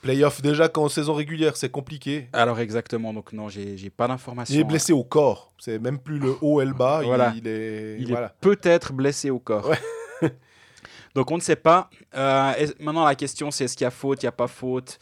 Playoff, 0.08 0.42
déjà 0.42 0.70
qu'en 0.70 0.90
saison 0.90 1.14
régulière, 1.14 1.58
c'est 1.58 1.70
compliqué. 1.70 2.28
alors 2.34 2.60
exactement. 2.60 3.14
Donc 3.14 3.34
non, 3.34 3.50
j'ai 3.50 3.90
pas 3.90 4.06
Il 4.06 4.08
d'information. 4.10 4.60
est 4.60 4.64
blessé 4.64 4.94
au 4.94 5.04
corps. 5.04 5.52
C'est 5.60 5.80
même 5.80 6.00
plus 6.00 6.20
le 6.20 6.36
haut 6.42 6.62
et 6.62 6.66
le 6.66 6.74
bas. 6.74 7.00
il- 7.04 7.08
Voilà. 7.08 7.34
Il, 7.36 7.48
est. 7.48 7.98
Il 8.00 8.08
voilà. 8.10 8.28
est 8.28 8.42
peut-être 8.42 8.94
blessé 8.94 9.30
au 9.30 9.40
corps. 9.40 9.70
Ouais. 9.70 9.78
Donc 11.16 11.32
on 11.32 11.36
ne 11.36 11.42
sait 11.42 11.56
pas. 11.56 11.90
Euh, 12.16 12.54
maintenant 12.80 13.04
la 13.06 13.16
question 13.16 13.50
c'est 13.52 13.66
est-ce 13.66 13.76
qu'il 13.76 13.86
y 13.86 13.88
a 13.88 13.92
faute, 13.92 14.22
il 14.22 14.26
n'y 14.26 14.30
a 14.30 14.34
pas 14.34 14.48
faute? 14.48 15.00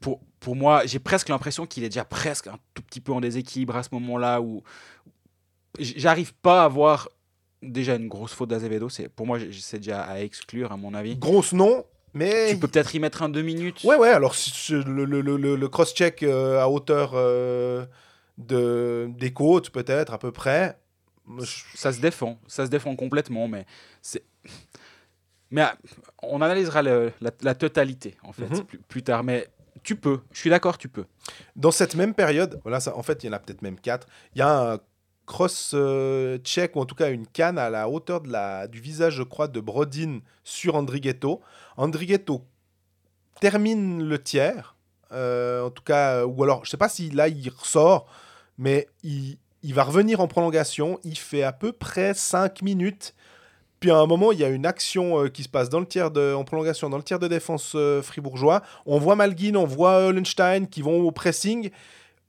Pour, 0.00 0.20
pour 0.40 0.54
moi, 0.56 0.84
j'ai 0.84 0.98
presque 0.98 1.28
l'impression 1.30 1.64
qu'il 1.66 1.82
est 1.84 1.88
déjà 1.88 2.04
presque 2.04 2.46
un 2.48 2.58
tout 2.74 2.82
petit 2.82 3.00
peu 3.00 3.12
en 3.12 3.20
déséquilibre 3.20 3.74
à 3.76 3.82
ce 3.82 3.88
moment-là 3.92 4.40
où 4.42 4.62
j'arrive 5.78 6.34
pas 6.34 6.64
à 6.64 6.68
voir 6.68 7.08
déjà 7.62 7.94
une 7.94 8.08
grosse 8.08 8.32
faute 8.32 8.50
d'Azevedo. 8.50 8.88
Pour 9.16 9.26
moi 9.26 9.38
c'est 9.52 9.78
déjà 9.78 10.02
à 10.02 10.20
exclure 10.20 10.72
à 10.72 10.76
mon 10.76 10.92
avis. 10.94 11.16
Grosse 11.16 11.52
non, 11.52 11.84
mais. 12.14 12.50
Tu 12.50 12.58
peux 12.58 12.68
peut-être 12.68 12.94
y 12.94 13.00
mettre 13.00 13.22
un 13.22 13.28
deux 13.28 13.42
minutes. 13.42 13.82
Ouais, 13.84 13.96
ouais, 13.96 14.08
alors 14.10 14.34
le, 14.70 15.04
le- 15.04 15.20
le- 15.20 15.56
le- 15.56 15.68
cross-check 15.68 16.22
euh, 16.22 16.60
à 16.60 16.68
hauteur 16.68 17.12
euh, 17.14 17.84
de, 18.38 19.08
des 19.18 19.32
côtes, 19.32 19.70
peut-être, 19.70 20.12
à 20.12 20.18
peu 20.18 20.32
près. 20.32 20.78
Ça 21.74 21.92
se 21.92 22.00
défend, 22.00 22.38
ça 22.46 22.66
se 22.66 22.70
défend 22.70 22.94
complètement, 22.96 23.48
mais 23.48 23.66
c'est. 24.02 24.22
Mais 25.50 25.62
ah, 25.62 25.76
on 26.22 26.40
analysera 26.42 26.82
la, 26.82 27.10
la 27.42 27.54
totalité 27.54 28.16
en 28.22 28.32
fait 28.32 28.50
Mhm. 28.50 28.64
plus, 28.64 28.78
plus 28.78 29.02
tard. 29.02 29.22
Mais 29.24 29.48
tu 29.82 29.96
peux, 29.96 30.20
je 30.32 30.38
suis 30.40 30.50
d'accord, 30.50 30.78
tu 30.78 30.88
peux. 30.88 31.04
Dans 31.56 31.70
cette 31.70 31.94
même 31.94 32.14
période, 32.14 32.60
voilà, 32.62 32.80
ça, 32.80 32.96
en 32.96 33.02
fait, 33.02 33.22
il 33.22 33.26
y 33.26 33.30
en 33.30 33.32
a 33.32 33.38
peut-être 33.38 33.62
même 33.62 33.78
quatre. 33.78 34.06
Il 34.34 34.38
y 34.38 34.42
a 34.42 34.72
un 34.74 34.78
cross-check, 35.26 36.76
ou 36.76 36.80
en 36.80 36.86
tout 36.86 36.94
cas 36.94 37.10
une 37.10 37.26
canne 37.26 37.58
à 37.58 37.70
la 37.70 37.88
hauteur 37.88 38.20
de 38.20 38.30
la, 38.30 38.66
du 38.66 38.80
visage, 38.80 39.14
je 39.14 39.22
crois, 39.22 39.48
de 39.48 39.60
Brodin 39.60 40.20
sur 40.42 40.74
Andrighetto. 40.76 41.40
Andrighetto 41.76 42.44
termine 43.40 44.02
le 44.02 44.22
tiers, 44.22 44.76
euh, 45.12 45.62
en 45.62 45.70
tout 45.70 45.82
cas, 45.82 46.24
ou 46.24 46.42
alors, 46.42 46.64
je 46.64 46.70
sais 46.70 46.76
pas 46.76 46.88
si 46.88 47.10
là, 47.10 47.28
il 47.28 47.48
ressort, 47.50 48.06
mais 48.58 48.86
il, 49.02 49.38
il 49.64 49.72
va 49.72 49.82
revenir 49.82 50.20
en 50.20 50.28
prolongation. 50.28 51.00
Il 51.04 51.18
fait 51.18 51.42
à 51.42 51.52
peu 51.52 51.72
près 51.72 52.14
5 52.14 52.62
minutes. 52.62 53.14
Puis 53.80 53.90
à 53.90 53.96
un 53.96 54.06
moment, 54.06 54.30
il 54.30 54.38
y 54.38 54.44
a 54.44 54.48
une 54.48 54.66
action 54.66 55.24
euh, 55.24 55.28
qui 55.28 55.42
se 55.42 55.48
passe 55.48 55.68
dans 55.68 55.80
le 55.80 55.86
tiers 55.86 56.10
de, 56.10 56.34
en 56.34 56.44
prolongation, 56.44 56.88
dans 56.90 56.98
le 56.98 57.02
tiers 57.02 57.18
de 57.18 57.28
défense 57.28 57.72
euh, 57.74 58.02
fribourgeois. 58.02 58.62
On 58.86 58.98
voit 58.98 59.16
Malguin, 59.16 59.56
on 59.56 59.64
voit 59.64 60.06
Hollenstein 60.06 60.68
qui 60.68 60.82
vont 60.82 61.00
au 61.00 61.10
pressing. 61.10 61.70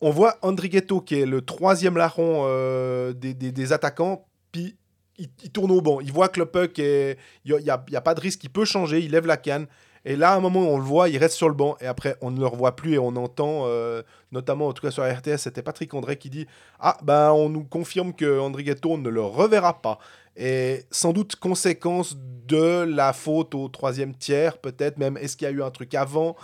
On 0.01 0.09
voit 0.09 0.37
Andrighetto 0.41 1.01
qui 1.01 1.19
est 1.19 1.25
le 1.25 1.41
troisième 1.41 1.97
larron 1.97 2.43
euh, 2.45 3.13
des, 3.13 3.33
des- 3.33 3.73
attaquants. 3.73 4.25
Puis 4.51 4.75
il, 5.17 5.29
tourne 5.51 5.71
au 5.71 5.81
banc. 5.81 5.99
Il 6.01 6.11
voit 6.11 6.29
que 6.29 6.39
le 6.39 6.45
puck, 6.45 6.77
il 6.77 7.15
n'y 7.45 7.69
a, 7.69 7.77
pas 7.77 8.13
de 8.13 8.19
risque, 8.19 8.43
il 8.43 8.49
peut 8.49 8.65
changer. 8.65 8.99
Il 8.99 9.11
lève 9.11 9.25
la 9.25 9.37
canne. 9.37 9.67
Et 10.07 10.15
là, 10.15 10.33
à 10.33 10.35
un 10.35 10.39
moment, 10.39 10.61
on 10.61 10.77
le 10.77 10.83
voit, 10.83 11.09
il 11.09 11.17
reste 11.17 11.35
sur 11.35 11.49
le 11.49 11.55
banc. 11.55 11.77
Et 11.81 11.87
après, 11.87 12.15
on 12.21 12.29
ne 12.29 12.39
le 12.39 12.45
revoit 12.45 12.75
plus 12.75 12.93
et 12.93 12.99
on 12.99 13.15
entend, 13.15 13.63
euh, 13.65 14.03
notamment 14.31 14.67
en 14.67 14.73
tout 14.73 14.83
cas 14.83 14.91
sur 14.91 15.03
RTS, 15.03 15.37
c'était 15.37 15.63
Patrick 15.63 15.93
André 15.95 16.17
qui 16.17 16.29
dit 16.29 16.45
Ah, 16.79 16.97
ben 17.01 17.31
on 17.31 17.49
nous 17.49 17.63
confirme 17.63 18.13
que 18.13 18.39
Andrighetto 18.39 18.97
ne 18.97 19.09
le 19.09 19.21
reverra 19.21 19.81
pas. 19.81 19.97
Et 20.37 20.83
sans 20.91 21.11
doute 21.11 21.37
conséquence 21.37 22.17
de 22.45 22.83
la 22.83 23.13
faute 23.13 23.55
au 23.55 23.67
troisième 23.67 24.13
tiers, 24.13 24.59
peut-être 24.59 24.97
même. 24.97 25.17
Est-ce 25.17 25.37
qu'il 25.37 25.45
y 25.45 25.49
a 25.49 25.53
eu 25.53 25.63
un 25.63 25.71
truc 25.71 25.95
avant? 25.95 26.35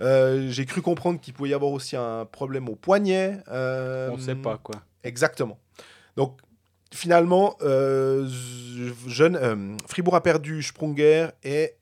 Euh, 0.00 0.48
J'ai 0.50 0.64
cru 0.64 0.82
comprendre 0.82 1.20
qu'il 1.20 1.34
pouvait 1.34 1.50
y 1.50 1.54
avoir 1.54 1.72
aussi 1.72 1.96
un 1.96 2.24
problème 2.24 2.68
au 2.68 2.76
poignet. 2.76 3.40
euh, 3.48 4.10
On 4.12 4.16
ne 4.16 4.22
sait 4.22 4.34
pas 4.34 4.58
quoi. 4.58 4.76
Exactement. 5.02 5.58
Donc, 6.16 6.38
finalement, 6.92 7.56
euh, 7.62 8.28
jeune, 9.06 9.76
Fribourg 9.86 10.14
a 10.16 10.22
perdu 10.22 10.62
Sprunger 10.62 11.28
et 11.42 11.74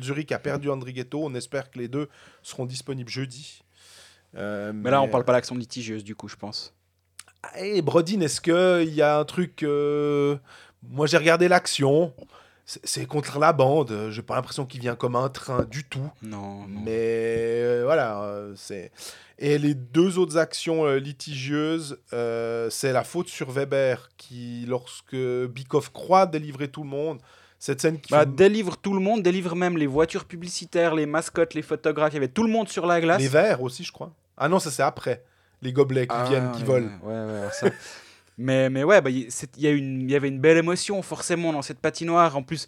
Zurich 0.00 0.32
a 0.32 0.38
perdu 0.38 0.70
Andrighetto. 0.70 1.24
On 1.24 1.34
espère 1.34 1.70
que 1.70 1.78
les 1.78 1.88
deux 1.88 2.08
seront 2.42 2.66
disponibles 2.66 3.10
jeudi. 3.10 3.62
Mais 4.34 4.90
là, 4.90 5.00
on 5.02 5.08
parle 5.08 5.24
pas 5.24 5.32
d'action 5.32 5.54
litigieuse 5.54 6.04
du 6.04 6.14
coup, 6.14 6.28
je 6.28 6.36
pense. 6.36 6.74
Et 7.58 7.80
Brodin, 7.80 8.20
est-ce 8.22 8.40
qu'il 8.40 8.92
y 8.92 9.02
a 9.02 9.18
un 9.18 9.24
truc. 9.24 9.62
Moi, 9.62 11.06
j'ai 11.06 11.16
regardé 11.16 11.48
l'action. 11.48 12.12
C'est- 12.66 13.06
contre 13.06 13.38
la 13.38 13.52
bande. 13.52 14.08
J'ai 14.10 14.22
pas 14.22 14.34
l'impression 14.34 14.66
qu'il 14.66 14.80
vient 14.80 14.96
comme 14.96 15.14
un 15.16 15.28
train 15.28 15.64
du 15.64 15.84
tout. 15.84 16.10
Non. 16.22 16.66
non. 16.66 16.80
Mais 16.84 16.90
euh, 16.96 17.82
voilà, 17.84 18.22
euh, 18.24 18.52
c'est. 18.56 18.90
Et 19.38 19.56
les 19.58 19.74
deux 19.74 20.18
autres 20.18 20.36
actions 20.36 20.84
euh, 20.84 20.96
litigieuses, 20.96 21.98
c'est 22.10 22.92
la 22.92 23.04
faute 23.04 23.28
sur 23.28 23.50
Weber 23.52 24.08
qui, 24.16 24.64
lorsque 24.66 25.14
Bikov 25.16 25.92
croit 25.92 26.26
délivrer 26.26 26.68
tout 26.68 26.82
le 26.82 26.88
monde, 26.88 27.18
cette 27.58 27.80
scène 27.80 28.00
qui 28.00 28.10
Bah, 28.12 28.24
délivre 28.24 28.76
tout 28.76 28.92
le 28.94 29.00
monde, 29.00 29.22
délivre 29.22 29.54
même 29.54 29.76
les 29.78 29.86
voitures 29.86 30.24
publicitaires, 30.24 30.94
les 30.94 31.06
mascottes, 31.06 31.54
les 31.54 31.62
photographes. 31.62 32.12
Il 32.12 32.16
y 32.16 32.18
avait 32.18 32.28
tout 32.28 32.42
le 32.44 32.50
monde 32.50 32.68
sur 32.68 32.84
la 32.86 33.00
glace. 33.00 33.20
les 33.20 33.28
verres 33.28 33.62
aussi, 33.62 33.84
je 33.84 33.92
crois. 33.92 34.12
Ah 34.36 34.48
non, 34.48 34.58
ça 34.58 34.70
c'est 34.70 34.82
après. 34.82 35.22
Les 35.62 35.72
gobelets 35.72 36.06
qui 36.06 36.14
Ah, 36.16 36.24
viennent, 36.28 36.50
qui 36.52 36.60
ouais, 36.62 36.66
volent. 36.66 36.90
Ouais, 37.02 37.14
ouais, 37.14 37.40
ouais, 37.42 37.48
ça. 37.52 37.68
mais, 38.38 38.68
mais 38.70 38.84
ouais, 38.84 39.00
bah, 39.00 39.10
il 39.10 39.28
il 39.56 40.10
y, 40.10 40.14
avait 40.14 40.28
une 40.28 40.40
belle 40.40 40.58
émotion 40.58 41.00
forcément 41.02 41.52
dans 41.52 41.62
cette 41.62 41.80
patinoire. 41.80 42.36
En 42.36 42.42
plus, 42.42 42.66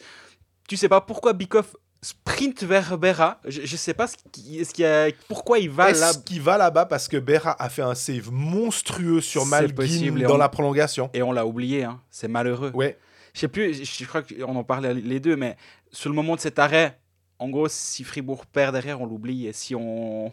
tu 0.68 0.76
sais 0.76 0.88
pas 0.88 1.00
pourquoi 1.00 1.32
Bikoff 1.32 1.74
sprint 2.00 2.62
vers 2.62 2.96
Berra. 2.96 3.40
Je, 3.44 3.62
je 3.64 3.76
sais 3.76 3.94
pas 3.94 4.06
ce 4.06 4.16
qui, 4.32 4.64
ce 4.64 4.72
qu'il 4.72 4.84
y 4.84 4.86
a, 4.86 5.08
pourquoi 5.28 5.58
il 5.58 5.70
va 5.70 5.90
là. 5.92 6.12
Qu'il 6.24 6.40
va 6.40 6.56
là-bas 6.56 6.86
parce 6.86 7.08
que 7.08 7.16
Berra 7.16 7.60
a 7.60 7.68
fait 7.68 7.82
un 7.82 7.94
save 7.94 8.30
monstrueux 8.30 9.20
sur 9.20 9.44
Malguin 9.46 10.12
dans 10.26 10.34
on- 10.34 10.38
la 10.38 10.48
prolongation? 10.48 11.10
Et 11.12 11.22
on 11.22 11.32
l'a 11.32 11.44
oublié, 11.44 11.84
hein. 11.84 12.00
c'est 12.10 12.28
malheureux. 12.28 12.70
Ouais, 12.72 12.96
Je 13.34 13.40
sais 13.40 13.48
plus, 13.48 13.74
je, 13.74 13.84
je 13.84 14.04
crois 14.06 14.22
qu'on 14.22 14.54
en 14.56 14.64
parlait 14.64 14.94
les 14.94 15.20
deux, 15.20 15.36
mais 15.36 15.56
sur 15.90 16.08
le 16.08 16.14
moment 16.14 16.36
de 16.36 16.40
cet 16.40 16.58
arrêt, 16.58 16.98
en 17.40 17.48
gros, 17.50 17.68
si 17.68 18.04
Fribourg 18.04 18.46
perd 18.46 18.74
derrière, 18.74 19.00
on 19.00 19.06
l'oublie. 19.06 19.46
Et 19.46 19.52
si, 19.52 19.74
on, 19.74 20.32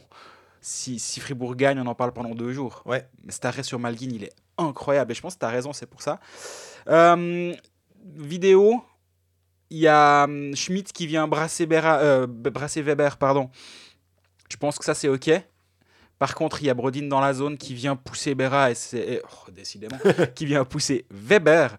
si, 0.61 0.97
si 0.99 1.19
Fribourg 1.19 1.55
gagne, 1.55 1.79
on 1.79 1.85
en 1.87 1.95
parle 1.95 2.13
pendant 2.13 2.33
deux 2.35 2.51
jours. 2.53 2.81
ouais. 2.85 3.07
Mais 3.23 3.31
cet 3.31 3.45
arrêt 3.45 3.63
sur 3.63 3.79
Malguin, 3.79 4.09
il 4.11 4.23
est 4.23 4.33
incroyable. 4.57 5.11
Et 5.11 5.15
je 5.15 5.21
pense 5.21 5.35
que 5.35 5.39
tu 5.39 5.45
as 5.45 5.49
raison, 5.49 5.73
c'est 5.73 5.85
pour 5.85 6.01
ça. 6.01 6.19
Euh, 6.87 7.53
vidéo, 8.15 8.81
il 9.69 9.79
y 9.79 9.87
a 9.87 10.23
hum, 10.25 10.55
Schmidt 10.55 10.91
qui 10.93 11.07
vient 11.07 11.27
brasser, 11.27 11.65
Berra- 11.65 11.99
euh, 11.99 12.27
brasser 12.27 12.81
Weber. 12.81 13.17
pardon. 13.17 13.49
Je 14.49 14.57
pense 14.57 14.77
que 14.77 14.85
ça, 14.85 14.93
c'est 14.93 15.07
OK. 15.09 15.29
Par 16.19 16.33
contre, 16.35 16.61
il 16.61 16.67
y 16.67 16.69
a 16.69 16.73
Brodin 16.73 17.07
dans 17.07 17.19
la 17.19 17.33
zone 17.33 17.57
qui 17.57 17.73
vient 17.73 17.95
pousser 17.95 18.35
Berra, 18.35 18.71
et 18.71 18.75
c'est. 18.75 19.21
oh, 19.25 19.51
décidément, 19.51 19.97
qui 20.35 20.45
vient 20.45 20.63
pousser 20.63 21.05
Weber. 21.11 21.75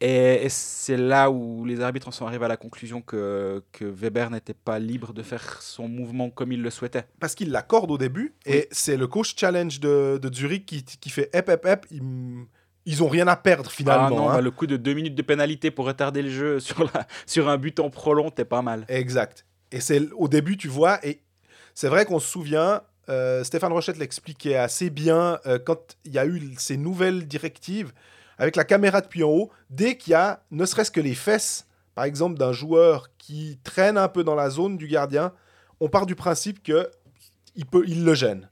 Et, 0.00 0.44
et 0.44 0.48
c'est 0.48 0.96
là 0.96 1.30
où 1.30 1.64
les 1.64 1.80
arbitres 1.80 2.08
en 2.08 2.10
sont 2.10 2.26
arrivés 2.26 2.44
à 2.44 2.48
la 2.48 2.56
conclusion 2.56 3.00
que, 3.00 3.62
que 3.72 3.84
Weber 3.84 4.30
n'était 4.30 4.54
pas 4.54 4.78
libre 4.78 5.12
de 5.12 5.22
faire 5.22 5.62
son 5.62 5.88
mouvement 5.88 6.30
comme 6.30 6.52
il 6.52 6.62
le 6.62 6.70
souhaitait. 6.70 7.04
Parce 7.20 7.34
qu'il 7.34 7.50
l'accorde 7.50 7.90
au 7.90 7.98
début, 7.98 8.34
et 8.44 8.68
c'est 8.70 8.96
le 8.96 9.06
coach 9.06 9.34
challenge 9.36 9.80
de, 9.80 10.18
de 10.20 10.34
Zurich 10.34 10.66
qui, 10.66 10.84
qui 10.84 11.10
fait 11.10 11.30
hep 11.32 11.48
hep 11.48 11.64
hep. 11.64 11.86
Ils, 11.90 12.02
ils 12.86 13.02
ont 13.02 13.08
rien 13.08 13.28
à 13.28 13.36
perdre 13.36 13.70
finalement. 13.70 14.06
Ah 14.06 14.10
non, 14.10 14.28
hein. 14.28 14.34
bah, 14.34 14.40
le 14.40 14.50
coup 14.50 14.66
de 14.66 14.76
deux 14.76 14.94
minutes 14.94 15.14
de 15.14 15.22
pénalité 15.22 15.70
pour 15.70 15.86
retarder 15.86 16.22
le 16.22 16.30
jeu 16.30 16.60
sur, 16.60 16.84
la, 16.84 17.06
sur 17.26 17.48
un 17.48 17.56
but 17.56 17.80
en 17.80 17.88
prolong, 17.88 18.30
t'es 18.30 18.44
pas 18.44 18.62
mal. 18.62 18.84
Exact. 18.88 19.46
Et 19.72 19.80
c'est 19.80 20.10
au 20.12 20.28
début, 20.28 20.56
tu 20.56 20.68
vois, 20.68 21.04
et 21.06 21.20
c'est 21.72 21.88
vrai 21.88 22.04
qu'on 22.04 22.18
se 22.18 22.28
souvient, 22.28 22.82
euh, 23.08 23.42
Stéphane 23.42 23.72
Rochette 23.72 23.98
l'expliquait 23.98 24.56
assez 24.56 24.90
bien 24.90 25.38
euh, 25.46 25.58
quand 25.58 25.96
il 26.04 26.12
y 26.12 26.18
a 26.18 26.26
eu 26.26 26.54
ces 26.58 26.76
nouvelles 26.76 27.26
directives 27.26 27.92
avec 28.38 28.56
la 28.56 28.64
caméra 28.64 29.00
depuis 29.00 29.22
en 29.24 29.28
haut. 29.28 29.50
Dès 29.70 29.96
qu'il 29.96 30.12
y 30.12 30.14
a 30.14 30.42
ne 30.50 30.64
serait-ce 30.64 30.90
que 30.90 31.00
les 31.00 31.14
fesses, 31.14 31.66
par 31.94 32.04
exemple, 32.04 32.38
d'un 32.38 32.52
joueur 32.52 33.08
qui 33.18 33.58
traîne 33.64 33.98
un 33.98 34.08
peu 34.08 34.24
dans 34.24 34.34
la 34.34 34.50
zone 34.50 34.76
du 34.76 34.86
gardien, 34.86 35.32
on 35.80 35.88
part 35.88 36.06
du 36.06 36.14
principe 36.14 36.62
que 36.62 36.90
il, 37.56 37.66
peut, 37.66 37.84
il 37.86 38.04
le 38.04 38.14
gêne. 38.14 38.48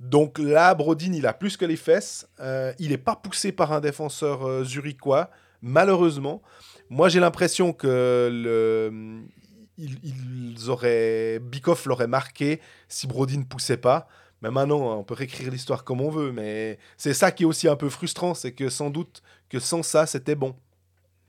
Donc 0.00 0.38
là, 0.38 0.74
Brodin, 0.74 1.12
il 1.12 1.26
a 1.26 1.32
plus 1.32 1.56
que 1.56 1.64
les 1.64 1.76
fesses. 1.76 2.28
Euh, 2.40 2.72
il 2.78 2.90
n'est 2.90 2.98
pas 2.98 3.16
poussé 3.16 3.50
par 3.50 3.72
un 3.72 3.80
défenseur 3.80 4.46
euh, 4.46 4.64
zurichois, 4.64 5.30
malheureusement. 5.60 6.40
Moi, 6.88 7.08
j'ai 7.08 7.20
l'impression 7.20 7.72
que 7.72 9.20
ils, 9.78 10.70
auraient, 10.70 11.38
Bikoff 11.38 11.86
l'aurait 11.86 12.06
marqué 12.06 12.60
si 12.88 13.06
Brody 13.06 13.38
ne 13.38 13.44
poussait 13.44 13.76
pas. 13.76 14.08
Mais 14.42 14.50
maintenant, 14.50 14.98
on 14.98 15.04
peut 15.04 15.14
réécrire 15.14 15.50
l'histoire 15.50 15.84
comme 15.84 16.00
on 16.00 16.10
veut. 16.10 16.30
Mais 16.32 16.78
c'est 16.96 17.14
ça 17.14 17.32
qui 17.32 17.42
est 17.42 17.46
aussi 17.46 17.66
un 17.68 17.76
peu 17.76 17.88
frustrant, 17.88 18.34
c'est 18.34 18.52
que 18.52 18.68
sans 18.68 18.90
doute 18.90 19.22
que 19.48 19.58
sans 19.58 19.82
ça, 19.82 20.06
c'était 20.06 20.34
bon. 20.36 20.54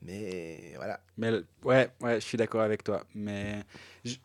Mais 0.01 0.73
voilà. 0.75 0.99
Mais 1.17 1.31
ouais, 1.63 1.89
ouais, 2.01 2.15
je 2.21 2.25
suis 2.25 2.37
d'accord 2.37 2.61
avec 2.61 2.83
toi. 2.83 3.03
Mais 3.15 3.63
je- 4.05 4.15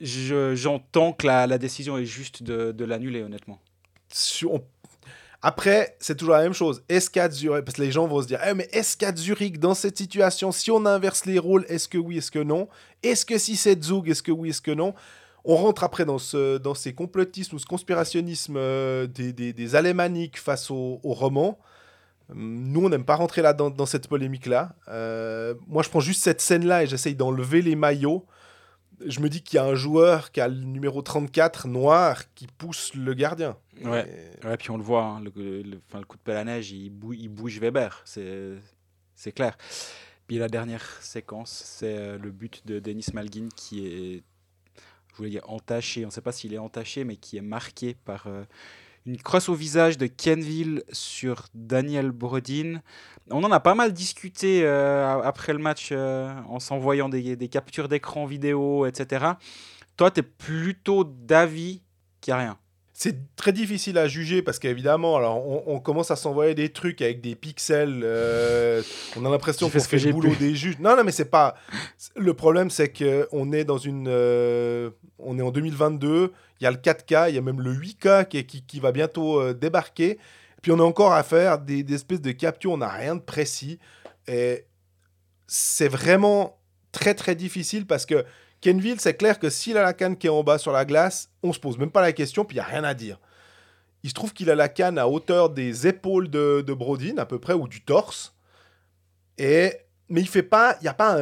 je- 0.00 0.54
j'entends 0.54 1.12
que 1.12 1.26
la, 1.26 1.46
la 1.46 1.58
décision 1.58 1.98
est 1.98 2.04
juste 2.04 2.42
de, 2.42 2.72
de 2.72 2.84
l'annuler, 2.84 3.22
honnêtement. 3.22 3.58
On- 4.44 4.62
Après, 5.42 5.96
c'est 6.00 6.16
toujours 6.16 6.34
la 6.34 6.42
même 6.42 6.52
chose. 6.52 6.82
Est-ce 6.88 7.10
qu'à 7.10 7.30
Zurich, 7.30 7.64
parce 7.64 7.76
que 7.76 7.82
les 7.82 7.92
gens 7.92 8.06
vont 8.06 8.22
se 8.22 8.26
dire, 8.26 8.40
Eh, 8.48 8.54
mais 8.54 8.68
est-ce 8.72 8.96
qu'à 8.96 9.14
Zurich, 9.14 9.58
dans 9.58 9.74
cette 9.74 9.96
situation, 9.98 10.50
si 10.52 10.70
on 10.70 10.84
inverse 10.86 11.24
les 11.26 11.38
rôles, 11.38 11.64
est-ce 11.68 11.88
que 11.88 11.98
oui, 11.98 12.18
est-ce 12.18 12.30
que 12.30 12.38
non? 12.38 12.68
Est-ce 13.02 13.24
que 13.26 13.38
si 13.38 13.56
c'est 13.56 13.82
Zug, 13.82 14.08
est-ce 14.08 14.22
que 14.22 14.32
oui, 14.32 14.50
est-ce 14.50 14.60
que 14.62 14.70
non? 14.72 14.94
On 15.48 15.54
rentre 15.56 15.84
après 15.84 16.04
dans, 16.04 16.18
ce, 16.18 16.58
dans 16.58 16.74
ces 16.74 16.92
complotismes 16.92 17.54
ou 17.56 17.58
ce 17.60 17.66
conspirationnisme 17.66 18.56
euh, 18.56 19.06
des, 19.06 19.32
des, 19.32 19.52
des 19.52 19.74
alémaniques 19.76 20.38
face 20.38 20.70
au, 20.70 21.00
au 21.02 21.14
roman. 21.14 21.58
Hum, 22.30 22.64
Nous, 22.72 22.84
on 22.84 22.88
n'aime 22.88 23.04
pas 23.04 23.14
rentrer 23.16 23.42
là 23.42 23.52
dans, 23.52 23.70
dans 23.70 23.86
cette 23.86 24.08
polémique-là. 24.08 24.74
Euh, 24.88 25.54
moi, 25.68 25.82
je 25.84 25.88
prends 25.88 26.00
juste 26.00 26.22
cette 26.24 26.40
scène-là 26.40 26.82
et 26.82 26.86
j'essaye 26.88 27.14
d'enlever 27.14 27.62
les 27.62 27.76
maillots. 27.76 28.26
Je 29.06 29.20
me 29.20 29.28
dis 29.28 29.42
qu'il 29.42 29.56
y 29.56 29.60
a 29.60 29.64
un 29.64 29.74
joueur 29.74 30.32
qui 30.32 30.40
a 30.40 30.48
le 30.48 30.56
numéro 30.64 31.02
34 31.02 31.68
noir 31.68 32.22
qui 32.34 32.46
pousse 32.46 32.94
le 32.94 33.12
gardien. 33.14 33.56
Ouais. 33.84 34.08
Et- 34.42 34.46
Ouais, 34.46 34.56
puis 34.56 34.70
on 34.70 34.76
le 34.78 34.82
voit, 34.82 35.04
hein, 35.04 35.20
le, 35.20 35.62
le- 35.62 35.80
enfin, 35.88 35.98
le 36.00 36.04
coup 36.06 36.16
de 36.16 36.22
pelle 36.22 36.36
à 36.38 36.44
neige, 36.44 36.72
il, 36.72 36.90
bou- 36.90 37.12
il 37.12 37.28
bouge 37.28 37.58
Weber, 37.60 38.02
c'est 38.04 39.32
clair. 39.32 39.56
Puis 40.26 40.38
la 40.38 40.48
dernière 40.48 40.84
séquence, 41.02 41.50
c'est 41.64 41.96
euh, 41.96 42.18
le 42.18 42.30
but 42.30 42.66
de 42.66 42.80
Denis 42.80 43.06
Malguin 43.12 43.48
qui 43.54 43.86
est, 43.86 44.22
je 45.16 45.18
voulais 45.22 45.30
dire 45.30 45.48
entaché, 45.48 46.04
on 46.04 46.08
ne 46.08 46.12
sait 46.12 46.20
pas 46.20 46.30
s'il 46.30 46.52
est 46.52 46.58
entaché, 46.58 47.02
mais 47.04 47.16
qui 47.16 47.38
est 47.38 47.42
marqué 47.42 47.96
par 48.04 48.26
euh, 48.26 48.44
une 49.06 49.16
crosse 49.16 49.48
au 49.48 49.54
visage 49.54 49.96
de 49.96 50.06
Kenville 50.06 50.82
sur 50.92 51.46
Daniel 51.54 52.10
Brodin. 52.10 52.82
On 53.30 53.42
en 53.42 53.50
a 53.50 53.58
pas 53.58 53.74
mal 53.74 53.94
discuté 53.94 54.60
euh, 54.64 55.22
après 55.22 55.54
le 55.54 55.58
match 55.58 55.88
euh, 55.90 56.34
en 56.50 56.60
s'envoyant 56.60 57.08
des, 57.08 57.48
captures 57.48 57.88
d'écran 57.88 58.26
vidéo, 58.26 58.84
etc. 58.84 59.24
Toi, 59.96 60.10
tu 60.10 60.20
es 60.20 60.22
plutôt 60.22 61.04
d'avis 61.04 61.80
qu'il 62.20 62.34
a 62.34 62.36
rien. 62.36 62.58
C'est 62.98 63.36
très 63.36 63.52
difficile 63.52 63.98
à 63.98 64.08
juger 64.08 64.40
parce 64.40 64.58
qu'évidemment, 64.58 65.16
alors 65.16 65.46
on, 65.46 65.64
on 65.66 65.80
commence 65.80 66.10
à 66.10 66.16
s'envoyer 66.16 66.54
des 66.54 66.70
trucs 66.70 67.02
avec 67.02 67.20
des 67.20 67.34
pixels. 67.34 68.00
euh, 68.02 68.82
on 69.16 69.24
a 69.26 69.28
l'impression 69.28 69.68
qu'on 69.68 69.78
fait 69.78 69.98
le 69.98 70.12
boulot 70.12 70.30
pu. 70.30 70.36
des 70.38 70.54
juges. 70.54 70.78
Non, 70.78 70.96
non, 70.96 71.04
mais 71.04 71.12
c'est 71.12 71.26
pas. 71.30 71.56
Le 72.16 72.32
problème, 72.32 72.70
c'est 72.70 72.88
que 72.88 73.28
on 73.32 73.52
est 73.52 73.64
dans 73.64 73.76
une. 73.76 74.06
euh, 74.08 74.88
on 75.18 75.38
est 75.38 75.42
en 75.42 75.50
2022. 75.50 76.32
Il 76.60 76.64
y 76.64 76.66
a 76.66 76.70
le 76.70 76.78
4K, 76.78 77.28
il 77.28 77.34
y 77.34 77.38
a 77.38 77.42
même 77.42 77.60
le 77.60 77.74
8K 77.74 78.28
qui, 78.28 78.38
est- 78.38 78.44
qui, 78.46 78.62
qui 78.64 78.80
va 78.80 78.92
bientôt 78.92 79.40
euh, 79.42 79.52
débarquer. 79.52 80.18
Puis 80.62 80.72
on 80.72 80.78
a 80.78 80.82
encore 80.82 81.12
à 81.12 81.22
faire 81.22 81.58
des, 81.58 81.82
des 81.82 81.94
espèces 81.96 82.22
de 82.22 82.32
captures. 82.32 82.72
On 82.72 82.78
n'a 82.78 82.88
rien 82.88 83.14
de 83.14 83.20
précis. 83.20 83.78
Et 84.26 84.64
c'est 85.46 85.88
vraiment 85.88 86.58
très 86.92 87.12
très 87.12 87.34
difficile 87.34 87.86
parce 87.86 88.06
que 88.06 88.24
Kenville, 88.66 89.00
c'est 89.00 89.14
clair 89.14 89.38
que 89.38 89.48
s'il 89.48 89.78
a 89.78 89.82
la 89.84 89.92
canne 89.92 90.16
qui 90.16 90.26
est 90.26 90.30
en 90.30 90.42
bas 90.42 90.58
sur 90.58 90.72
la 90.72 90.84
glace, 90.84 91.30
on 91.44 91.52
se 91.52 91.60
pose 91.60 91.78
même 91.78 91.92
pas 91.92 92.00
la 92.00 92.12
question, 92.12 92.44
puis 92.44 92.56
il 92.56 92.58
n'y 92.58 92.64
a 92.64 92.68
rien 92.68 92.82
à 92.82 92.94
dire. 92.94 93.20
Il 94.02 94.08
se 94.08 94.14
trouve 94.14 94.32
qu'il 94.32 94.50
a 94.50 94.56
la 94.56 94.68
canne 94.68 94.98
à 94.98 95.06
hauteur 95.06 95.50
des 95.50 95.86
épaules 95.86 96.28
de, 96.28 96.64
de 96.66 96.74
Brodin, 96.74 97.16
à 97.18 97.26
peu 97.26 97.38
près, 97.38 97.52
ou 97.52 97.68
du 97.68 97.84
torse. 97.84 98.34
Et, 99.38 99.72
mais 100.08 100.20
il 100.20 100.26
fait 100.26 100.42
pas, 100.42 100.76
il 100.80 100.82
n'y 100.82 100.88
a 100.88 100.94
pas 100.94 101.16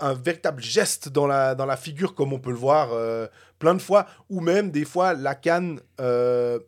un, 0.00 0.14
véritable 0.14 0.62
geste 0.62 1.10
dans 1.10 1.26
la, 1.26 1.54
dans 1.54 1.66
la 1.66 1.76
figure 1.76 2.14
comme 2.14 2.32
on 2.32 2.38
peut 2.38 2.52
le 2.52 2.56
voir 2.56 2.94
euh, 2.94 3.26
plein 3.58 3.74
de 3.74 3.82
fois, 3.82 4.06
ou 4.30 4.40
même 4.40 4.70
des 4.70 4.86
fois 4.86 5.12
la 5.12 5.34
canne 5.34 5.82
euh, 6.00 6.58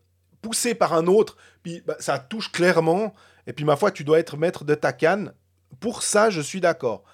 poussée 0.43 0.75
par 0.75 0.93
un 0.93 1.07
autre, 1.07 1.39
puis 1.63 1.83
bah, 1.87 1.97
ça 1.99 2.19
touche 2.19 2.53
clairement, 2.53 3.15
et 3.47 3.55
puis 3.55 3.65
ma 3.65 3.77
foi, 3.77 3.91
tu 3.91 4.05
dois 4.05 4.19
être 4.19 4.37
maître 4.37 4.65
de 4.65 4.75
ta 4.75 4.93
canne. 4.93 5.33
Pour 5.81 6.03
ça, 6.03 6.29
je 6.29 6.43
suis 6.43 6.61
d'accord. 6.61 7.05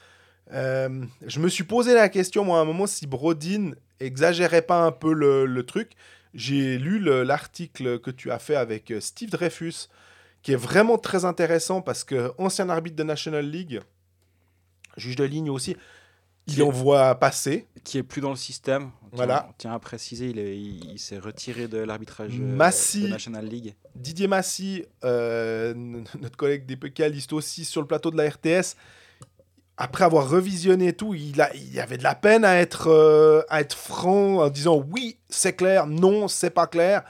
Euh, 0.53 1.05
je 1.27 1.41
me 1.41 1.49
suis 1.49 1.65
posé 1.65 1.95
la 1.95 2.09
question, 2.09 2.45
moi, 2.45 2.59
à 2.59 2.63
un 2.63 2.65
moment, 2.65 2.87
si 2.87 3.07
Brodin 3.07 3.73
exagérait 4.01 4.63
pas 4.63 4.85
un 4.85 4.93
peu 4.93 5.13
le, 5.13 5.47
le 5.47 5.63
truc. 5.67 5.93
J'ai 6.35 6.79
lu 6.79 6.99
le- 6.99 7.23
l'article 7.23 7.99
que 7.99 8.11
tu 8.11 8.31
as 8.31 8.39
fait 8.39 8.57
avec 8.57 8.91
euh, 8.91 9.01
Steve 9.01 9.31
Dreyfus, 9.31 9.89
qui 10.43 10.53
est 10.53 10.57
vraiment 10.57 10.99
très 10.99 11.25
intéressant 11.25 11.81
parce 11.81 12.05
que 12.05 12.31
ancien 12.39 12.69
arbitre 12.69 12.97
de 12.97 13.03
National 13.03 13.49
League, 13.49 13.81
juge 14.97 15.17
de 15.17 15.25
ligne 15.25 15.51
aussi, 15.51 15.77
il 16.47 16.63
en 16.63 16.71
voit 16.71 17.15
passer. 17.17 17.67
qui 17.85 17.99
est 17.99 18.03
plus 18.03 18.21
dans 18.21 18.31
le 18.31 18.37
système. 18.37 18.85
On 18.85 19.07
tient- 19.09 19.17
Voilà. 19.17 19.47
On 19.49 19.53
tient 19.59 19.73
à 19.73 19.79
préciser, 19.79 20.29
il 20.31 20.39
est- 20.39 20.57
il, 20.59 20.93
il 20.93 20.99
s'est 20.99 21.19
retiré 21.19 21.69
de 21.69 21.79
l'arbitrage 21.79 22.33
euh, 22.35 22.57
de 23.05 23.09
National 23.09 23.47
League. 23.47 23.75
Didier 23.95 24.27
Massy, 24.27 24.85
euh, 25.05 25.73
notre 26.21 26.37
collègue 26.37 26.67
des 26.67 26.77
pécalistes 26.77 27.33
aussi 27.33 27.65
sur 27.65 27.81
le 27.81 27.87
plateau 27.87 28.11
de 28.11 28.17
la 28.17 28.29
RTS, 28.29 28.77
après 29.79 30.05
avoir 30.05 30.29
revisionné 30.29 30.93
tout, 30.95 31.15
il, 31.15 31.41
a, 31.41 31.51
avait 31.81 31.99
de 31.99 32.03
la 32.03 32.15
peine 32.15 32.45
à 32.45 32.57
être, 32.57 32.89
euh, 32.89 33.43
à 33.49 33.61
être 33.61 33.77
franc 33.77 34.39
en 34.39 34.49
disant 34.49 34.83
oui, 34.91 35.19
c'est 35.29 35.55
clair, 35.55 35.87
non, 35.87 36.29
c'est 36.29 36.51
pas 36.51 36.67
clair. 36.67 37.05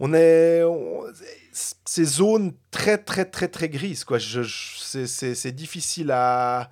On 0.00 0.14
est. 0.14 0.62
ces 1.52 2.04
zones 2.04 2.52
très, 2.70 2.98
très, 2.98 3.24
très, 3.24 3.48
très 3.48 3.68
grises, 3.68 4.04
quoi. 4.04 4.18
Je, 4.18 4.42
c'est- 4.42 5.52
difficile 5.52 6.10
à, 6.12 6.70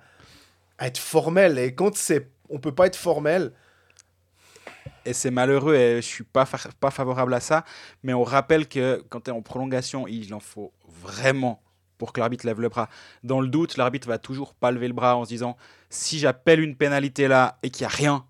être 0.79 0.99
formel. 0.99 1.57
Et 1.57 1.73
quand 1.73 1.95
c'est, 1.95 2.29
on 2.49 2.59
peut 2.59 2.73
pas 2.73 2.87
être 2.87 2.95
formel, 2.95 3.51
Et 5.05 5.13
c'est 5.13 5.31
malheureux 5.31 5.75
et 5.75 5.95
je 6.01 6.07
suis 6.07 6.23
pas, 6.23 6.45
pas 6.79 6.91
favorable 6.91 7.33
à 7.33 7.39
ça. 7.39 7.65
Mais 8.03 8.13
on 8.13 8.23
rappelle 8.23 8.67
que 8.67 9.03
quand 9.09 9.21
tu 9.21 9.31
es 9.31 9.33
en 9.33 9.41
prolongation, 9.41 10.07
il 10.07 10.33
en 10.33 10.39
faut 10.39 10.71
vraiment 10.87 11.61
pour 11.97 12.13
que 12.13 12.19
l'arbitre 12.19 12.45
lève 12.45 12.59
le 12.61 12.69
bras. 12.69 12.89
Dans 13.23 13.41
le 13.41 13.47
doute, 13.47 13.77
l'arbitre 13.77 14.07
va 14.07 14.17
toujours 14.17 14.53
pas 14.53 14.71
lever 14.71 14.87
le 14.87 14.93
bras 14.93 15.15
en 15.15 15.23
se 15.25 15.29
disant 15.29 15.57
si 15.89 16.19
j'appelle 16.19 16.59
une 16.59 16.75
pénalité 16.75 17.27
là 17.27 17.57
et 17.63 17.69
qu'il 17.69 17.83
n'y 17.87 17.91
a 17.91 17.95
rien, 17.95 18.25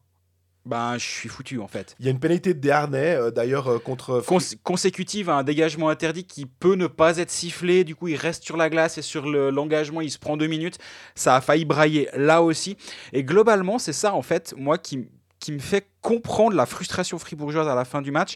ben 0.66 0.98
je 0.98 1.06
suis 1.06 1.30
foutu 1.30 1.60
en 1.60 1.68
fait. 1.70 1.96
il 2.00 2.06
y 2.06 2.10
a 2.10 2.12
une 2.12 2.20
pénalité 2.20 2.54
de 2.54 2.60
Desharnais, 2.60 3.16
euh, 3.16 3.32
d'ailleurs, 3.32 3.68
euh, 3.72 3.80
contre. 3.80 4.22
Cons- 4.26 4.58
consécutive 4.64 5.30
à 5.30 5.36
un 5.36 5.44
dégagement 5.44 5.88
interdit 5.88 6.26
qui 6.26 6.46
peut 6.46 6.76
ne 6.76 6.88
pas 6.88 7.18
être 7.18 7.32
sifflé. 7.32 7.86
Du 7.86 7.96
coup, 7.96 8.10
il 8.10 8.18
reste 8.18 8.44
sur 8.44 8.58
la 8.58 8.70
glace 8.70 8.98
et 8.98 9.02
sur 9.02 9.30
le- 9.30 9.50
l'engagement, 9.50 10.02
il 10.02 10.12
se 10.12 10.20
prend 10.20 10.36
deux 10.36 10.48
minutes. 10.48 10.78
Ça 11.16 11.36
a 11.38 11.42
failli 11.42 11.64
brailler 11.64 12.10
là 12.14 12.42
aussi. 12.42 12.76
Et 13.14 13.24
globalement, 13.24 13.80
c'est 13.80 13.94
ça, 13.94 14.14
en 14.14 14.22
fait, 14.22 14.54
moi, 14.58 14.78
qui, 14.78 15.08
qui 15.40 15.54
me 15.54 15.60
fait 15.60 15.88
comprendre 16.02 16.56
la 16.56 16.66
frustration 16.66 17.18
fribourgeoise 17.18 17.68
à 17.70 17.76
la 17.76 17.86
fin 17.86 18.02
du 18.02 18.12
match. 18.12 18.36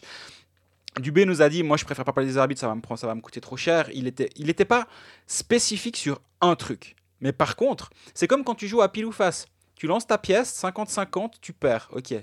Dubé 1.00 1.24
nous 1.24 1.42
a 1.42 1.48
dit, 1.48 1.62
moi 1.62 1.76
je 1.76 1.84
préfère 1.84 2.04
pas 2.04 2.12
parler 2.12 2.28
des 2.28 2.38
arbitres, 2.38 2.60
ça 2.60 2.68
va 2.68 2.74
me 2.74 2.80
prendre, 2.80 3.00
ça 3.00 3.06
va 3.06 3.14
me 3.14 3.20
coûter 3.20 3.40
trop 3.40 3.56
cher. 3.56 3.88
Il 3.92 4.06
était, 4.06 4.30
il 4.36 4.50
était 4.50 4.64
pas 4.64 4.86
spécifique 5.26 5.96
sur 5.96 6.20
un 6.40 6.54
truc. 6.54 6.96
Mais 7.20 7.32
par 7.32 7.56
contre, 7.56 7.90
c'est 8.14 8.26
comme 8.26 8.44
quand 8.44 8.54
tu 8.54 8.68
joues 8.68 8.82
à 8.82 8.90
pile 8.90 9.06
ou 9.06 9.12
face. 9.12 9.46
Tu 9.74 9.86
lances 9.86 10.06
ta 10.06 10.18
pièce, 10.18 10.62
50-50, 10.62 11.34
tu 11.40 11.52
perds. 11.52 11.88
Ok, 11.92 12.14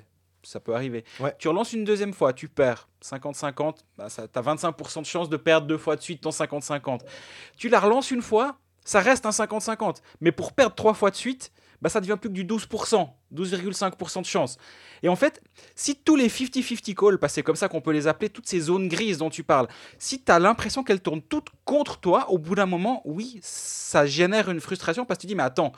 ça 0.43 0.59
peut 0.59 0.75
arriver. 0.75 1.03
Ouais. 1.19 1.35
Tu 1.39 1.47
relances 1.47 1.73
une 1.73 1.83
deuxième 1.83 2.13
fois, 2.13 2.33
tu 2.33 2.47
perds. 2.47 2.87
50-50, 3.03 3.77
bah, 3.97 4.07
tu 4.09 4.21
as 4.21 4.41
25% 4.41 5.01
de 5.01 5.05
chance 5.05 5.29
de 5.29 5.37
perdre 5.37 5.67
deux 5.67 5.77
fois 5.77 5.95
de 5.95 6.01
suite 6.01 6.21
ton 6.21 6.29
50-50. 6.29 7.01
Tu 7.57 7.69
la 7.69 7.79
relances 7.79 8.11
une 8.11 8.21
fois, 8.21 8.57
ça 8.85 8.99
reste 8.99 9.25
un 9.25 9.31
50-50. 9.31 9.97
Mais 10.21 10.31
pour 10.31 10.53
perdre 10.53 10.75
trois 10.75 10.93
fois 10.93 11.11
de 11.11 11.15
suite, 11.15 11.51
bah, 11.81 11.89
ça 11.89 12.01
devient 12.01 12.17
plus 12.19 12.29
que 12.29 12.33
du 12.33 12.45
12%, 12.45 13.09
12,5% 13.33 14.21
de 14.21 14.25
chance. 14.25 14.57
Et 15.01 15.09
en 15.09 15.15
fait, 15.15 15.41
si 15.75 15.95
tous 15.95 16.15
les 16.15 16.27
50-50 16.27 16.93
calls, 16.93 17.17
parce 17.17 17.31
que 17.31 17.35
c'est 17.35 17.43
comme 17.43 17.55
ça 17.55 17.69
qu'on 17.69 17.81
peut 17.81 17.91
les 17.91 18.07
appeler, 18.07 18.29
toutes 18.29 18.47
ces 18.47 18.59
zones 18.59 18.87
grises 18.87 19.17
dont 19.17 19.29
tu 19.29 19.43
parles, 19.43 19.67
si 19.97 20.21
tu 20.21 20.31
as 20.31 20.39
l'impression 20.39 20.83
qu'elles 20.83 21.01
tournent 21.01 21.21
toutes 21.21 21.49
contre 21.65 21.99
toi, 21.99 22.29
au 22.29 22.37
bout 22.37 22.55
d'un 22.55 22.65
moment, 22.65 23.01
oui, 23.05 23.39
ça 23.41 24.05
génère 24.05 24.49
une 24.49 24.59
frustration 24.59 25.05
parce 25.05 25.17
que 25.17 25.21
tu 25.21 25.27
dis, 25.27 25.35
mais 25.35 25.43
attends, 25.43 25.71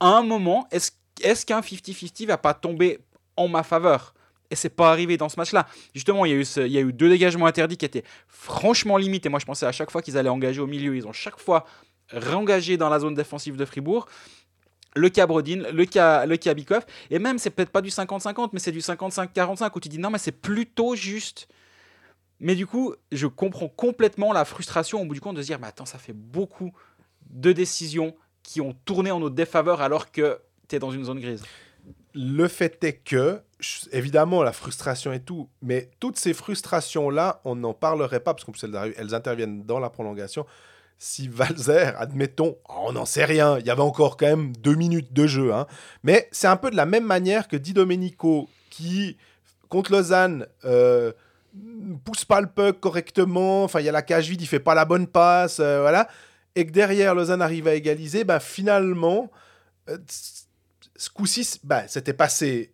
à 0.00 0.06
un 0.06 0.22
moment, 0.22 0.66
est-ce 0.70 0.92
est 1.22 1.44
qu'un 1.44 1.60
50-50 1.60 2.26
va 2.26 2.38
pas 2.38 2.54
tomber 2.54 2.98
en 3.36 3.48
ma 3.48 3.62
faveur? 3.62 4.14
Et 4.50 4.54
c'est 4.54 4.68
pas 4.68 4.90
arrivé 4.90 5.16
dans 5.16 5.30
ce 5.30 5.40
match-là. 5.40 5.66
Justement, 5.94 6.26
il 6.26 6.32
y, 6.32 6.34
a 6.34 6.36
eu 6.36 6.46
il 6.66 6.72
y 6.72 6.78
a 6.78 6.82
eu 6.82 6.92
deux 6.92 7.08
dégagements 7.08 7.46
interdits 7.46 7.78
qui 7.78 7.86
étaient 7.86 8.04
franchement 8.28 8.98
limités. 8.98 9.30
Moi, 9.30 9.40
je 9.40 9.46
pensais 9.46 9.64
à 9.64 9.72
chaque 9.72 9.90
fois 9.90 10.02
qu'ils 10.02 10.18
allaient 10.18 10.28
engager 10.28 10.60
au 10.60 10.66
milieu. 10.66 10.94
Ils 10.94 11.06
ont 11.06 11.12
chaque 11.12 11.38
fois 11.38 11.64
réengagé 12.08 12.76
dans 12.76 12.90
la 12.90 12.98
zone 12.98 13.14
défensive 13.14 13.56
de 13.56 13.64
Fribourg. 13.64 14.06
Le 14.94 15.08
cas 15.08 15.26
Brodin, 15.26 15.62
le 15.72 15.84
cas, 15.86 16.54
Bikoff. 16.54 16.84
Et 17.10 17.18
même, 17.18 17.38
c'est 17.38 17.50
peut-être 17.50 17.70
pas 17.70 17.80
du 17.80 17.88
50-50, 17.88 18.50
mais 18.52 18.58
c'est 18.58 18.72
du 18.72 18.80
55-45 18.80 19.70
où 19.74 19.80
tu 19.80 19.88
dis 19.88 19.98
non, 19.98 20.10
mais 20.10 20.18
c'est 20.18 20.32
plutôt 20.32 20.94
juste. 20.94 21.48
Mais 22.40 22.54
du 22.54 22.66
coup, 22.66 22.94
je 23.10 23.26
comprends 23.26 23.68
complètement 23.68 24.32
la 24.32 24.44
frustration 24.44 25.00
au 25.00 25.06
bout 25.06 25.14
du 25.14 25.20
compte 25.20 25.36
de 25.36 25.42
se 25.42 25.46
dire, 25.46 25.58
mais 25.60 25.68
attends, 25.68 25.86
ça 25.86 25.98
fait 25.98 26.12
beaucoup 26.12 26.72
de 27.30 27.52
décisions 27.52 28.14
qui 28.42 28.60
ont 28.60 28.74
tourné 28.84 29.10
en 29.10 29.20
notre 29.20 29.36
défaveur 29.36 29.80
alors 29.80 30.10
que 30.10 30.40
tu 30.68 30.76
es 30.76 30.78
dans 30.78 30.90
une 30.90 31.04
zone 31.04 31.20
grise. 31.20 31.42
Le 32.14 32.48
fait 32.48 32.82
est 32.84 32.94
que, 32.94 33.40
évidemment, 33.92 34.42
la 34.42 34.52
frustration 34.52 35.12
et 35.12 35.20
tout, 35.20 35.48
mais 35.62 35.90
toutes 36.00 36.18
ces 36.18 36.34
frustrations-là, 36.34 37.40
on 37.44 37.56
n'en 37.56 37.72
parlerait 37.72 38.20
pas, 38.20 38.34
parce 38.34 38.44
qu'en 38.44 38.52
plus, 38.52 38.64
elles, 38.64 38.92
elles 38.98 39.14
interviennent 39.14 39.64
dans 39.64 39.78
la 39.78 39.88
prolongation. 39.88 40.44
Si 41.04 41.26
Valzer, 41.26 41.96
admettons, 41.98 42.56
oh, 42.68 42.84
on 42.86 42.92
n'en 42.92 43.06
sait 43.06 43.24
rien, 43.24 43.58
il 43.58 43.66
y 43.66 43.70
avait 43.70 43.82
encore 43.82 44.16
quand 44.16 44.28
même 44.28 44.54
deux 44.58 44.76
minutes 44.76 45.12
de 45.12 45.26
jeu, 45.26 45.52
hein. 45.52 45.66
mais 46.04 46.28
c'est 46.30 46.46
un 46.46 46.56
peu 46.56 46.70
de 46.70 46.76
la 46.76 46.86
même 46.86 47.04
manière 47.04 47.48
que 47.48 47.56
Di 47.56 47.72
Domenico, 47.72 48.48
qui, 48.70 49.16
contre 49.68 49.90
Lausanne, 49.90 50.46
euh, 50.64 51.10
pousse 52.04 52.24
pas 52.24 52.40
le 52.40 52.46
puck 52.46 52.78
correctement, 52.78 53.64
enfin, 53.64 53.80
il 53.80 53.86
y 53.86 53.88
a 53.88 53.92
la 53.92 54.02
cage 54.02 54.28
vide, 54.28 54.42
il 54.42 54.46
fait 54.46 54.60
pas 54.60 54.76
la 54.76 54.84
bonne 54.84 55.08
passe, 55.08 55.58
euh, 55.58 55.80
voilà, 55.80 56.06
et 56.54 56.64
que 56.64 56.70
derrière, 56.70 57.16
Lausanne 57.16 57.42
arrive 57.42 57.66
à 57.66 57.74
égaliser, 57.74 58.22
ben, 58.22 58.38
finalement, 58.38 59.28
euh, 59.90 59.98
ce 60.06 61.10
coup-ci, 61.10 61.58
bah, 61.64 61.82
c'était 61.88 62.12
passé. 62.12 62.72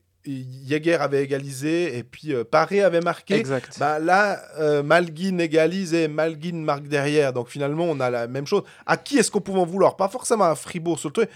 Jäger 0.67 0.95
avait 0.95 1.23
égalisé 1.23 1.97
et 1.97 2.05
puis 2.05 2.35
euh, 2.35 2.45
Paré 2.45 2.83
avait 2.83 3.01
marqué. 3.01 3.35
Exact. 3.35 3.79
Bah, 3.79 3.99
là, 3.99 4.41
euh, 4.59 4.83
Malguin 4.83 5.39
égalise 5.39 5.95
et 5.95 6.09
Malguin 6.09 6.57
marque 6.57 6.87
derrière. 6.89 7.33
Donc 7.33 7.49
finalement, 7.49 7.85
on 7.85 7.99
a 8.01 8.11
la 8.11 8.27
même 8.27 8.47
chose. 8.47 8.63
À 8.87 8.97
qui 8.97 9.19
est-ce 9.19 9.31
qu'on 9.31 9.41
pouvait 9.41 9.61
en 9.61 9.67
vouloir? 9.67 9.97
Pas 9.97 10.09
forcément 10.09 10.45
à 10.45 10.55
Fribourg 10.55 10.99
sur 10.99 11.09
le 11.09 11.15
truc. 11.15 11.31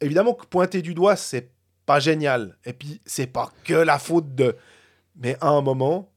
Évidemment 0.00 0.34
que 0.34 0.44
pointer 0.46 0.82
du 0.82 0.94
doigt, 0.94 1.16
c'est 1.16 1.50
pas 1.84 2.00
génial. 2.00 2.56
Et 2.64 2.72
puis, 2.72 3.00
c'est 3.06 3.28
pas 3.28 3.50
que 3.64 3.74
la 3.74 3.98
faute 3.98 4.34
de. 4.34 4.56
Mais 5.16 5.36
à 5.40 5.48
un 5.50 5.62
moment, 5.62 6.10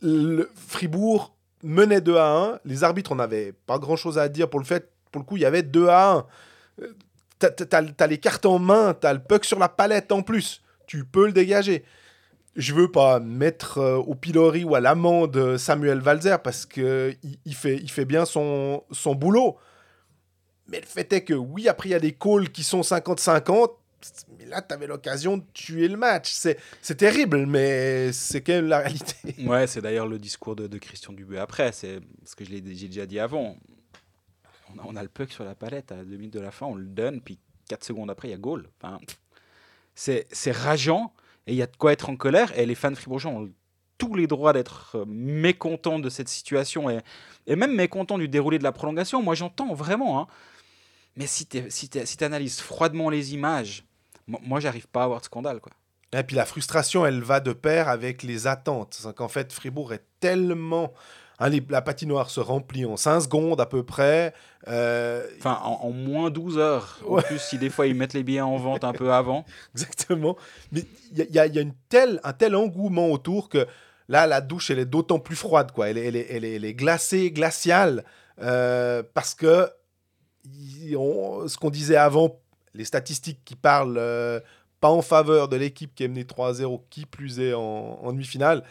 le 0.00 0.50
Fribourg 0.54 1.36
menait 1.62 2.00
2 2.00 2.16
à 2.16 2.30
1. 2.30 2.60
Les 2.64 2.82
arbitres, 2.82 3.12
on 3.12 3.16
n'avait 3.16 3.52
pas 3.66 3.78
grand-chose 3.78 4.18
à 4.18 4.28
dire 4.28 4.48
pour 4.48 4.60
le 4.60 4.66
fait. 4.66 4.90
Pour 5.12 5.20
le 5.20 5.26
coup, 5.26 5.36
il 5.36 5.42
y 5.42 5.46
avait 5.46 5.62
2 5.62 5.88
à 5.88 6.12
1. 6.12 6.26
Euh, 6.82 6.94
T'as, 7.40 7.50
t'as 7.50 8.06
les 8.06 8.16
cartes 8.16 8.46
en 8.46 8.58
main, 8.58 8.94
t'as 8.94 9.12
le 9.12 9.18
puck 9.18 9.44
sur 9.44 9.58
la 9.58 9.68
palette 9.68 10.12
en 10.12 10.22
plus. 10.22 10.62
Tu 10.86 11.04
peux 11.04 11.26
le 11.26 11.32
dégager. 11.32 11.84
Je 12.56 12.72
veux 12.72 12.90
pas 12.90 13.18
mettre 13.18 13.78
euh, 13.78 13.96
au 13.96 14.14
pilori 14.14 14.62
ou 14.62 14.74
à 14.76 14.80
l'amende 14.80 15.36
euh, 15.36 15.58
Samuel 15.58 15.98
Valzer 15.98 16.40
parce 16.42 16.66
que 16.66 17.14
il, 17.44 17.54
fait, 17.54 17.76
il 17.76 17.90
fait 17.90 18.04
bien 18.04 18.24
son, 18.24 18.84
son 18.92 19.14
boulot. 19.14 19.56
Mais 20.68 20.80
le 20.80 20.86
fait 20.86 21.12
est 21.12 21.24
que 21.24 21.34
oui, 21.34 21.68
après 21.68 21.88
il 21.88 21.92
y 21.92 21.96
a 21.96 22.00
des 22.00 22.12
calls 22.12 22.50
qui 22.50 22.62
sont 22.62 22.82
50-50. 22.82 23.70
Mais 24.38 24.44
là, 24.46 24.62
tu 24.62 24.74
avais 24.74 24.86
l'occasion 24.86 25.38
de 25.38 25.44
tuer 25.52 25.88
le 25.88 25.96
match. 25.96 26.30
C'est, 26.32 26.58
terrible, 26.96 27.46
mais 27.46 28.12
c'est 28.12 28.42
quand 28.42 28.52
même 28.52 28.68
la 28.68 28.78
réalité. 28.80 29.14
Ouais, 29.46 29.66
c'est 29.66 29.80
d'ailleurs 29.80 30.06
le 30.06 30.18
discours 30.18 30.54
de, 30.56 30.78
Christian 30.78 31.12
Dubé 31.12 31.38
après. 31.38 31.72
C'est 31.72 32.00
ce 32.24 32.36
que 32.36 32.44
je 32.44 32.50
l'ai 32.50 32.62
j'ai 32.74 32.88
déjà 32.88 33.06
dit 33.06 33.18
avant. 33.18 33.56
On 34.84 34.96
a, 34.96 35.02
le 35.02 35.08
puck 35.08 35.30
sur 35.30 35.44
la 35.44 35.54
palette 35.54 35.92
à 35.92 36.04
deux 36.04 36.16
minutes 36.16 36.34
de 36.34 36.40
la 36.40 36.50
fin, 36.50 36.66
on 36.66 36.74
le 36.74 36.84
donne, 36.84 37.20
puis 37.20 37.38
4 37.68 37.84
secondes 37.84 38.10
après, 38.10 38.28
il 38.28 38.30
y 38.32 38.34
a 38.34 38.38
goal. 38.38 38.68
Enfin, 38.82 38.98
c'est 39.94 40.52
rageant 40.52 41.12
et 41.46 41.52
il 41.52 41.56
y 41.56 41.62
a 41.62 41.66
de 41.66 41.76
quoi 41.76 41.92
être 41.92 42.08
en 42.10 42.16
colère. 42.16 42.56
Et 42.58 42.66
les 42.66 42.74
fans 42.74 42.94
fribourgeois 42.94 43.30
ont 43.32 43.50
tous 43.98 44.14
les 44.14 44.26
droits 44.26 44.52
d'être 44.52 44.96
euh, 44.96 45.04
mécontent 45.06 45.98
de 46.00 46.10
cette 46.10 46.28
situation 46.28 46.90
et, 46.90 46.98
et 47.46 47.54
même 47.54 47.74
mécontent 47.74 48.18
du 48.18 48.28
déroulé 48.28 48.58
de 48.58 48.64
la 48.64 48.72
prolongation. 48.72 49.22
Moi, 49.22 49.34
j'entends 49.34 49.72
vraiment. 49.72 50.20
hein. 50.20 50.26
Mais 51.16 51.28
si 51.28 51.46
tu 51.46 51.64
si 51.70 51.88
si 52.04 52.24
analyses 52.24 52.60
froidement 52.60 53.08
les 53.08 53.34
images, 53.34 53.84
mo- 54.26 54.40
moi, 54.42 54.58
j'arrive 54.58 54.88
pas 54.88 55.02
à 55.02 55.04
avoir 55.04 55.20
de 55.20 55.26
scandale. 55.26 55.60
Quoi. 55.60 55.72
Et 56.12 56.22
puis 56.24 56.34
la 56.34 56.44
frustration, 56.44 57.06
elle 57.06 57.22
va 57.22 57.38
de 57.40 57.52
pair 57.52 57.88
avec 57.88 58.24
les 58.24 58.48
attentes. 58.48 59.00
Qu'en 59.16 59.28
fait, 59.28 59.52
Fribourg 59.52 59.92
est 59.92 60.04
tellement. 60.18 60.92
Hein, 61.38 61.48
les- 61.48 61.62
la 61.68 61.82
patinoire 61.82 62.30
se 62.30 62.40
remplit 62.40 62.84
en 62.86 62.96
5 62.96 63.20
secondes 63.20 63.60
à 63.60 63.66
peu 63.66 63.82
près. 63.82 64.32
Euh, 64.68 65.26
Enfin, 65.38 65.58
en, 65.62 65.80
en 65.86 65.90
moins 65.90 66.30
12 66.30 66.58
heures. 66.58 66.98
En 67.08 67.16
plus, 67.22 67.38
si 67.38 67.58
des 67.58 67.70
fois 67.70 67.86
ils 67.86 67.94
mettent 67.94 68.14
les 68.14 68.22
billets 68.22 68.40
en 68.40 68.56
vente 68.56 68.84
un 68.84 68.92
peu 68.92 69.12
avant. 69.12 69.44
Exactement. 69.74 70.36
Mais 70.72 70.84
il 71.12 71.26
y 71.30 71.38
a, 71.38 71.46
y 71.46 71.58
une 71.60 71.74
telle, 71.88 72.20
un 72.24 72.32
tel 72.32 72.56
engouement 72.56 73.10
autour 73.10 73.48
que 73.48 73.66
là, 74.08 74.26
la 74.26 74.40
douche, 74.40 74.70
elle 74.70 74.78
est 74.78 74.84
d'autant 74.86 75.18
plus 75.18 75.36
froide. 75.36 75.72
Quoi. 75.72 75.88
Elle, 75.90 75.98
est, 75.98 76.06
elle, 76.06 76.16
est, 76.16 76.26
elle, 76.30 76.44
est, 76.44 76.54
elle 76.56 76.64
est 76.64 76.74
glacée, 76.74 77.30
glaciale. 77.30 78.04
euh, 78.42 79.02
parce 79.14 79.34
que 79.34 79.68
y- 80.44 80.96
on- 80.96 81.46
ce 81.48 81.56
qu'on 81.56 81.70
disait 81.70 81.96
avant, 81.96 82.40
les 82.74 82.84
statistiques 82.84 83.40
qui 83.44 83.54
parlent 83.56 83.96
euh, 83.98 84.40
pas 84.80 84.88
en 84.90 85.02
faveur 85.02 85.48
de 85.48 85.56
l'équipe 85.56 85.94
qui 85.94 86.04
est 86.04 86.08
menée 86.08 86.24
3-0, 86.24 86.82
qui 86.90 87.06
plus 87.06 87.40
est 87.40 87.54
en, 87.54 87.60
en 88.02 88.12
demi-finale. 88.12 88.64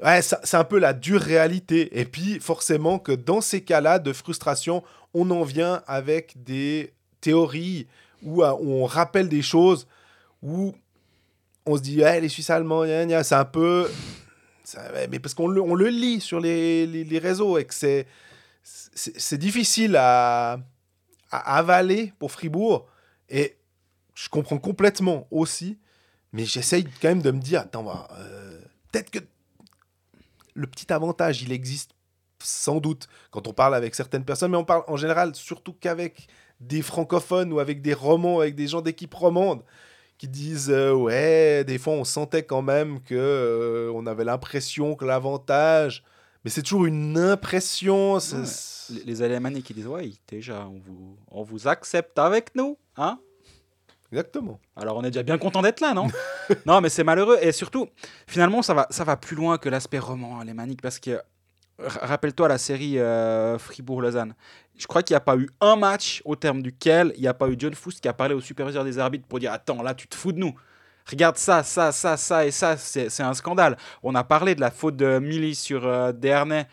Ouais, 0.00 0.22
c'est 0.22 0.56
un 0.56 0.64
peu 0.64 0.78
la 0.78 0.94
dure 0.94 1.20
réalité. 1.20 2.00
Et 2.00 2.04
puis, 2.04 2.40
forcément, 2.40 2.98
que 2.98 3.12
dans 3.12 3.40
ces 3.40 3.60
cas-là 3.62 3.98
de 3.98 4.12
frustration, 4.12 4.82
on 5.14 5.30
en 5.30 5.42
vient 5.42 5.82
avec 5.86 6.42
des 6.42 6.92
théories 7.20 7.86
où, 8.22 8.42
euh, 8.42 8.52
on 8.60 8.84
rappelle 8.86 9.28
des 9.28 9.42
choses 9.42 9.86
où 10.42 10.74
on 11.66 11.76
se 11.76 11.82
dit, 11.82 11.96
les 11.96 12.28
Suisses 12.28 12.50
allemands, 12.50 12.84
c'est 12.84 13.34
un 13.34 13.44
peu. 13.44 13.88
mais 15.10 15.18
parce 15.20 15.34
qu'on 15.34 15.46
le, 15.46 15.60
on 15.60 15.74
le 15.74 15.88
lit 15.88 16.20
sur 16.20 16.40
les, 16.40 16.86
les- 16.86 17.18
réseaux 17.18 17.58
et 17.58 17.64
que 17.64 17.74
c'est, 17.74 18.06
c'est, 18.64 19.38
difficile 19.38 19.96
à, 19.96 20.58
avaler 21.30 22.12
pour 22.18 22.32
Fribourg. 22.32 22.88
Et 23.28 23.56
je 24.14 24.28
comprends 24.28 24.58
complètement 24.58 25.28
aussi, 25.30 25.78
mais 26.32 26.44
j'essaye 26.44 26.84
quand 27.00 27.08
même 27.08 27.22
de 27.22 27.30
me 27.30 27.40
dire, 27.40 27.60
attends, 27.60 27.84
bah, 27.84 28.08
peut-être 28.90 29.10
que 29.10 29.20
le 30.54 30.66
petit 30.66 30.92
avantage, 30.92 31.42
il 31.42 31.52
existe 31.52 31.92
sans 32.42 32.80
doute 32.80 33.08
quand 33.30 33.46
on 33.46 33.52
parle 33.52 33.74
avec 33.74 33.94
certaines 33.94 34.24
personnes, 34.24 34.50
mais 34.50 34.56
on 34.56 34.64
parle 34.64 34.82
en 34.88 34.96
général 34.96 35.34
surtout 35.34 35.72
qu'avec 35.72 36.26
des 36.60 36.82
francophones 36.82 37.52
ou 37.52 37.60
avec 37.60 37.82
des 37.82 37.94
romans, 37.94 38.40
avec 38.40 38.54
des 38.54 38.66
gens 38.66 38.80
d'équipe 38.80 39.14
romande 39.14 39.62
qui 40.18 40.28
disent 40.28 40.70
euh, 40.70 40.92
ouais, 40.92 41.64
des 41.64 41.78
fois 41.78 41.94
on 41.94 42.04
sentait 42.04 42.44
quand 42.44 42.62
même 42.62 43.00
que 43.00 43.14
euh, 43.14 43.92
on 43.94 44.06
avait 44.06 44.24
l'impression 44.24 44.94
que 44.94 45.04
l'avantage, 45.04 46.04
mais 46.44 46.50
c'est 46.50 46.62
toujours 46.62 46.86
une 46.86 47.16
impression. 47.18 48.14
Ouais. 48.14 48.20
Les, 48.90 49.04
les 49.04 49.22
Alémaniques 49.22 49.66
qui 49.66 49.74
disent 49.74 49.86
Ouais, 49.86 50.10
déjà, 50.28 50.66
on 50.66 50.78
vous, 50.78 51.16
on 51.30 51.42
vous 51.42 51.68
accepte 51.68 52.18
avec 52.18 52.54
nous. 52.54 52.76
Hein? 52.96 53.18
Exactement. 54.12 54.60
Alors 54.76 54.98
on 54.98 55.04
est 55.04 55.10
déjà 55.10 55.22
bien 55.22 55.38
content 55.38 55.62
d'être 55.62 55.80
là, 55.80 55.94
non? 55.94 56.06
Non, 56.66 56.82
mais 56.82 56.90
c'est 56.90 57.02
malheureux. 57.02 57.38
Et 57.40 57.50
surtout, 57.50 57.88
finalement, 58.26 58.60
ça 58.60 58.74
va, 58.74 58.86
ça 58.90 59.04
va 59.04 59.16
plus 59.16 59.36
loin 59.36 59.56
que 59.56 59.70
l'aspect 59.70 59.98
roman 59.98 60.38
alémanique. 60.38 60.82
Parce 60.82 60.98
que, 60.98 61.18
rappelle-toi 61.78 62.46
la 62.46 62.58
série 62.58 62.98
euh, 62.98 63.58
Fribourg-Lausanne. 63.58 64.34
Je 64.76 64.86
crois 64.86 65.02
qu'il 65.02 65.14
n'y 65.14 65.18
a 65.18 65.20
pas 65.20 65.36
eu 65.36 65.48
un 65.62 65.76
match 65.76 66.20
au 66.26 66.36
terme 66.36 66.62
duquel 66.62 67.12
il 67.16 67.22
n'y 67.22 67.26
a 67.26 67.34
pas 67.34 67.48
eu 67.48 67.54
John 67.58 67.74
Foust 67.74 68.00
qui 68.00 68.08
a 68.08 68.12
parlé 68.12 68.34
au 68.34 68.40
superviseur 68.40 68.84
des 68.84 68.98
arbitres 68.98 69.26
pour 69.26 69.38
dire 69.38 69.50
Attends, 69.50 69.82
là, 69.82 69.94
tu 69.94 70.06
te 70.06 70.14
fous 70.14 70.32
de 70.32 70.38
nous. 70.38 70.54
Regarde 71.08 71.38
ça, 71.38 71.62
ça, 71.62 71.90
ça, 71.90 72.16
ça 72.18 72.46
et 72.46 72.50
ça, 72.50 72.76
c'est 72.76 73.22
un 73.22 73.34
scandale. 73.34 73.78
On 74.02 74.14
a 74.14 74.24
parlé 74.24 74.54
de 74.54 74.60
la 74.60 74.70
faute 74.70 74.96
de 74.96 75.18
Milly 75.18 75.54
sur 75.54 75.86
euh, 75.86 76.12
Dernay, 76.12 76.66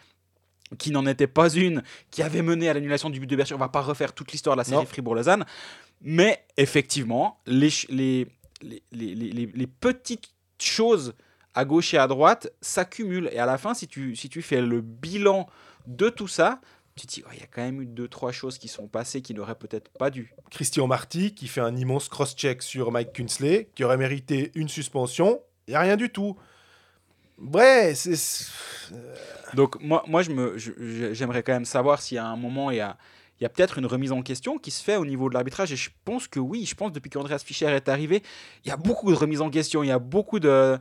qui 0.77 0.91
n'en 0.91 1.05
était 1.05 1.27
pas 1.27 1.49
une, 1.49 1.81
qui 2.11 2.21
avait 2.21 2.41
mené 2.41 2.69
à 2.69 2.73
l'annulation 2.73 3.09
du 3.09 3.19
but 3.19 3.27
de 3.27 3.35
Berger. 3.35 3.55
On 3.55 3.59
va 3.59 3.69
pas 3.69 3.81
refaire 3.81 4.13
toute 4.13 4.31
l'histoire 4.31 4.55
de 4.55 4.59
la 4.59 4.65
série. 4.65 4.85
Fribourg-Lausanne. 4.85 5.45
Mais 6.01 6.45
effectivement, 6.57 7.39
les, 7.45 7.69
les, 7.89 8.27
les, 8.61 8.81
les, 8.91 9.67
petites 9.67 10.29
choses 10.61 11.13
à 11.53 11.65
gauche 11.65 11.93
et 11.93 11.97
à 11.97 12.07
droite 12.07 12.51
s'accumulent. 12.61 13.29
Et 13.31 13.39
à 13.39 13.45
la 13.45 13.57
fin, 13.57 13.73
si 13.73 13.87
tu, 13.87 14.15
si 14.15 14.29
tu 14.29 14.41
fais 14.41 14.61
le 14.61 14.81
bilan 14.81 15.47
de 15.87 16.09
tout 16.09 16.27
ça, 16.27 16.61
tu 16.95 17.07
te 17.07 17.13
dis, 17.13 17.23
il 17.33 17.39
y 17.39 17.43
a 17.43 17.47
quand 17.47 17.61
même 17.61 17.81
eu 17.81 17.85
deux, 17.85 18.07
trois 18.07 18.31
choses 18.31 18.57
qui 18.57 18.67
sont 18.67 18.87
passées 18.87 19.21
qui 19.21 19.33
n'auraient 19.33 19.55
peut-être 19.55 19.89
pas 19.89 20.09
dû. 20.09 20.33
Christian 20.51 20.87
Marty 20.87 21.33
qui 21.33 21.47
fait 21.47 21.61
un 21.61 21.75
immense 21.75 22.09
cross-check 22.09 22.61
sur 22.61 22.91
Mike 22.91 23.13
Kunsley, 23.13 23.69
qui 23.75 23.83
aurait 23.83 23.97
mérité 23.97 24.51
une 24.55 24.69
suspension. 24.69 25.41
Il 25.67 25.71
n'y 25.71 25.75
a 25.75 25.81
rien 25.81 25.97
du 25.97 26.09
tout. 26.09 26.35
Ouais, 27.37 27.93
c'est. 27.95 28.17
Donc 29.53 29.81
moi, 29.81 30.03
moi 30.07 30.21
je- 30.21 30.57
je- 30.57 31.13
j'aimerais 31.13 31.41
quand 31.43 31.53
même 31.53 31.65
savoir 31.65 32.01
s'il 32.01 32.15
y 32.15 32.19
a 32.19 32.25
un 32.25 32.35
moment, 32.35 32.69
il 32.69 32.77
y 32.77 32.81
a, 32.81 32.97
il 33.39 33.43
y 33.43 33.45
a 33.45 33.49
peut-être 33.49 33.77
une 33.77 33.85
remise 33.85 34.11
en 34.11 34.21
question 34.21 34.57
qui 34.57 34.69
se 34.71 34.83
fait 34.83 34.97
au 34.97 35.05
niveau 35.05 35.29
de 35.29 35.33
l'arbitrage. 35.33 35.71
Et 35.71 35.75
je 35.75 35.89
pense 36.03 36.27
que 36.27 36.39
oui, 36.39 36.65
je 36.65 36.75
pense 36.75 36.91
depuis 36.91 37.09
qu'Andreas 37.09 37.39
Fischer 37.39 37.67
est 37.67 37.87
arrivé, 37.87 38.21
il 38.65 38.69
y 38.69 38.71
a 38.71 38.77
beaucoup 38.77 39.09
de 39.11 39.15
remises 39.15 39.41
en 39.41 39.49
question, 39.49 39.81
il 39.81 39.87
y 39.87 39.91
a 39.91 39.99
beaucoup 39.99 40.39
de, 40.39 40.79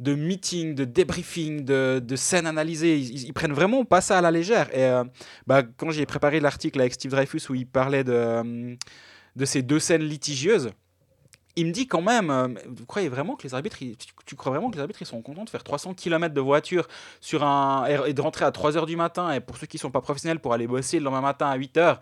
meetings, 0.00 0.74
de 0.74 0.84
débriefings, 0.84 1.64
de, 1.64 2.16
scènes 2.16 2.46
analysées. 2.46 2.98
Ils, 2.98 3.24
ils- 3.24 3.32
prennent 3.32 3.54
vraiment 3.54 3.84
pas 3.84 4.02
ça 4.02 4.18
à 4.18 4.20
la 4.20 4.30
légère. 4.30 4.68
Et 4.74 4.84
euh, 4.84 5.04
bah, 5.46 5.62
quand 5.62 5.90
j'ai 5.90 6.04
préparé 6.04 6.40
l'article 6.40 6.80
avec 6.80 6.92
Steve 6.92 7.10
Dreyfus 7.10 7.40
où 7.48 7.54
il 7.54 7.66
parlait 7.66 8.04
de, 8.04 8.12
euh, 8.12 8.74
de 9.36 9.44
ces 9.44 9.62
deux 9.62 9.80
scènes 9.80 10.02
litigieuses, 10.02 10.72
il 11.56 11.66
me 11.66 11.72
dit 11.72 11.86
quand 11.86 12.02
même, 12.02 12.30
euh, 12.30 12.48
vous 12.66 12.86
croyez 12.86 13.08
vraiment 13.08 13.36
que 13.36 13.44
les 13.44 13.54
arbitres, 13.54 13.78
tu, 14.26 14.36
crois 14.36 14.52
vraiment 14.52 14.70
que 14.70 14.76
les 14.76 14.80
arbitres 14.80 15.02
ils 15.02 15.06
sont 15.06 15.22
contents 15.22 15.44
de 15.44 15.50
faire 15.50 15.62
300 15.62 15.94
km 15.94 16.34
de 16.34 16.40
voiture 16.40 16.88
sur 17.20 17.44
un, 17.44 17.86
et 18.06 18.12
de 18.12 18.20
rentrer 18.20 18.44
à 18.44 18.50
3h 18.50 18.86
du 18.86 18.96
matin, 18.96 19.32
et 19.32 19.40
pour 19.40 19.56
ceux 19.56 19.66
qui 19.66 19.76
ne 19.76 19.80
sont 19.80 19.90
pas 19.90 20.00
professionnels, 20.00 20.40
pour 20.40 20.52
aller 20.52 20.66
bosser 20.66 20.98
le 20.98 21.04
lendemain 21.04 21.20
matin 21.20 21.46
à 21.46 21.56
8h, 21.56 21.98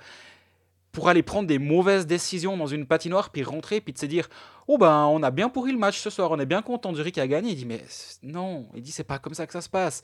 pour 0.93 1.09
aller 1.09 1.23
prendre 1.23 1.49
des 1.49 1.59
mauvaises 1.59 2.07
décisions 2.07 2.57
dans 2.57 2.67
une 2.67 2.87
patinoire, 2.87 3.31
puis 3.31 3.43
rentrer, 3.43 3.81
puis 3.81 3.95
de 3.95 3.99
se 3.99 4.07
dire 4.07 4.29
Oh 4.69 4.79
ben, 4.79 5.07
on 5.07 5.23
a 5.23 5.31
bien 5.31 5.49
pourri 5.49 5.73
le 5.73 5.79
match 5.79 5.99
ce 5.99 6.11
soir, 6.11 6.31
on 6.31 6.39
est 6.39 6.47
bien 6.47 6.63
content, 6.63 6.95
Zurich 6.95 7.19
a 7.19 7.27
gagné. 7.27 7.51
Il 7.51 7.57
dit 7.57 7.65
Mais 7.65 7.83
non, 8.23 8.69
il 8.75 8.83
dit 8.83 8.93
C'est 8.93 9.03
pas 9.03 9.19
comme 9.19 9.35
ça 9.35 9.47
que 9.47 9.53
ça 9.55 9.63
se 9.63 9.71
passe. 9.71 10.03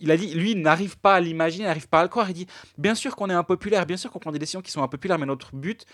Il 0.00 0.10
a 0.10 0.16
dit 0.16 0.34
Lui, 0.34 0.56
n'arrive 0.56 0.98
pas 0.98 1.14
à 1.14 1.20
l'imaginer, 1.20 1.64
n'arrive 1.64 1.88
pas 1.88 2.00
à 2.00 2.02
le 2.02 2.08
croire. 2.08 2.28
Il 2.28 2.34
dit 2.34 2.46
Bien 2.76 2.96
sûr 2.96 3.14
qu'on 3.14 3.30
est 3.30 3.34
impopulaire, 3.34 3.86
bien 3.86 3.96
sûr 3.96 4.10
qu'on 4.10 4.18
prend 4.18 4.32
des 4.32 4.40
décisions 4.40 4.60
qui 4.60 4.72
sont 4.72 4.82
impopulaires, 4.82 5.18
mais 5.18 5.26
notre 5.26 5.54
but, 5.54 5.86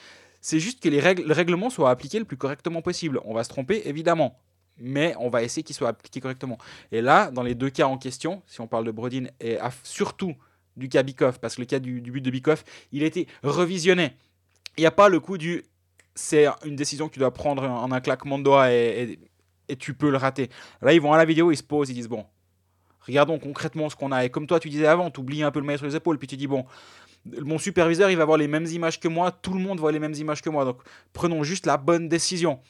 c'est 0.47 0.61
juste 0.61 0.83
que 0.83 0.91
les 0.91 1.01
règles, 1.01 1.23
le 1.23 1.33
règlement 1.33 1.71
soit 1.71 1.89
appliqué 1.89 2.19
le 2.19 2.27
plus 2.27 2.37
correctement 2.37 2.83
possible. 2.83 3.19
On 3.25 3.33
va 3.33 3.45
se 3.45 3.49
tromper, 3.49 3.89
évidemment. 3.89 4.39
Mais 4.77 5.15
on 5.19 5.31
va 5.31 5.43
essayer 5.43 5.63
qu'il 5.63 5.75
soit 5.75 5.89
appliqué 5.89 6.21
correctement. 6.21 6.59
Et 6.93 7.01
là, 7.01 7.31
dans 7.31 7.43
les 7.43 7.55
deux 7.55 7.71
cas 7.71 7.87
en 7.87 7.97
question, 7.97 8.43
si 8.47 8.61
on 8.61 8.67
parle 8.67 8.85
de 8.85 8.91
Brodin 8.91 9.25
et 9.41 9.57
surtout 9.85 10.35
du 10.77 10.91
cas 10.91 11.03
Bikoff, 11.03 11.39
parce 11.39 11.55
que 11.55 11.63
le 11.63 11.67
cas 11.67 11.79
du, 11.79 12.03
but 12.03 12.21
de 12.21 12.31
Bikoff, 12.31 12.63
il 12.93 13.03
a 13.05 13.07
été 13.07 13.27
revisionné. 13.43 14.13
Il 14.77 14.83
n'y 14.83 14.87
a 14.87 14.91
pas 14.91 15.09
le 15.09 15.19
coup 15.19 15.39
du 15.39 15.65
c'est 16.15 16.47
une 16.67 16.77
décision 16.77 17.09
que 17.09 17.15
tu 17.15 17.21
dois 17.21 17.33
prendre 17.33 17.63
en 17.65 17.91
un 17.91 18.01
claquement 18.03 18.39
de 18.39 18.45
doigts 18.45 18.71
et, 18.71 19.03
et- 19.13 19.19
et 19.71 19.77
tu 19.77 19.95
peux 19.95 20.11
le 20.11 20.19
rater. 20.19 20.51
Là, 20.83 20.93
ils 20.93 21.01
vont 21.01 21.15
à 21.15 21.17
la 21.17 21.25
vidéo, 21.25 21.53
ils 21.53 21.57
se 21.57 21.63
posent, 21.63 21.89
ils 21.89 21.95
disent 21.95 22.09
bon, 22.09 22.27
regardons 23.01 23.39
concrètement 23.39 23.89
ce 23.89 23.97
qu'on 23.97 24.13
a. 24.13 24.27
Et 24.27 24.29
comme 24.31 24.47
toi, 24.47 24.61
tu 24.61 24.69
disais 24.69 24.87
avant, 24.87 25.11
tu 25.11 25.21
oublies 25.21 25.43
un 25.43 25.51
peu 25.51 25.61
le 25.61 25.65
maître 25.65 25.79
sur 25.79 25.87
les 25.89 25.97
épaules, 25.97 26.19
puis 26.19 26.29
tu 26.29 26.37
dis 26.37 26.47
bon, 26.47 26.67
mon 27.43 27.59
superviseur, 27.59 28.11
il 28.11 28.17
va 28.17 28.25
voir 28.25 28.39
les 28.39 28.49
mêmes 28.49 28.67
images 28.67 29.01
que 29.01 29.09
moi, 29.09 29.33
tout 29.33 29.55
le 29.55 29.61
monde 29.61 29.81
voit 29.81 29.93
les 29.93 29.99
mêmes 29.99 30.15
images 30.15 30.43
que 30.43 30.51
moi, 30.51 30.65
donc 30.65 30.79
prenons 31.13 31.43
juste 31.43 31.67
la 31.67 31.77
bonne 31.77 32.09
décision. 32.09 32.61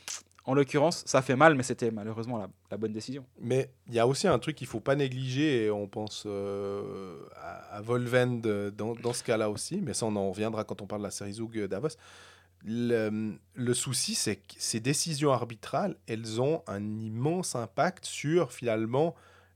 En 0.47 0.53
l'occurrence, 0.53 1.03
ça 1.07 1.23
fait 1.23 1.37
mal, 1.37 1.55
mais 1.55 1.63
c'était 1.63 1.91
malheureusement 1.91 2.47
la, 2.71 2.77
bonne 2.77 2.93
décision. 2.93 3.25
Mais 3.41 3.71
il 3.89 3.95
y 3.95 3.99
a 3.99 4.07
aussi 4.07 4.29
un 4.29 4.39
truc 4.39 4.57
qu'il 4.57 4.67
faut 4.67 4.81
pas 4.81 4.95
négliger, 4.95 5.65
et 5.65 5.71
on 5.71 5.89
pense 5.89 6.25
euh, 6.27 7.19
à, 7.41 7.77
à 7.77 7.81
Volvend 7.81 8.43
dans, 8.77 9.13
ce 9.13 9.25
cas-là 9.25 9.49
aussi, 9.49 9.81
mais 9.83 9.95
ça 9.95 10.05
on 10.05 10.15
en 10.17 10.31
reviendra 10.31 10.65
quand 10.65 10.83
on 10.83 10.87
parle 10.87 11.01
de 11.01 11.07
la 11.07 11.11
série 11.11 11.33
Zug 11.33 11.65
Davos. 11.67 11.97
Le, 12.67 13.39
souci, 13.73 14.15
c'est 14.15 14.37
que 14.37 14.55
ces 14.59 14.81
décisions 14.81 15.33
arbitrales, 15.33 15.97
elles 16.07 16.41
ont 16.41 16.63
un 16.67 16.99
immense 16.99 17.55
impact 17.57 18.05
sur 18.05 18.53
finalement 18.53 19.15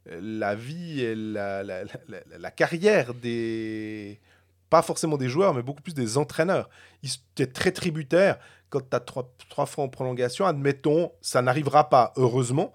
euh, 0.09 0.21
la 0.23 0.55
vie 0.55 1.01
et 1.03 1.15
la 1.15 2.51
carrière 2.51 3.15
des... 3.15 4.19
Pas 4.71 4.83
forcément 4.83 5.17
des 5.17 5.29
joueurs, 5.29 5.55
mais 5.55 5.63
beaucoup 5.63 5.83
plus 5.83 5.95
des 5.95 6.19
entraîneurs. 6.19 6.69
Ils 7.03 7.11
étaient 7.33 7.51
très 7.51 7.73
tributaires 7.73 8.39
quand 8.71 8.81
tu 8.81 8.97
as 8.97 9.01
trois, 9.01 9.35
trois 9.49 9.67
fois 9.67 9.85
en 9.85 9.89
prolongation. 9.89 10.47
Admettons, 10.47 11.13
ça 11.21 11.41
n'arrivera 11.43 11.89
pas, 11.89 12.13
heureusement, 12.17 12.73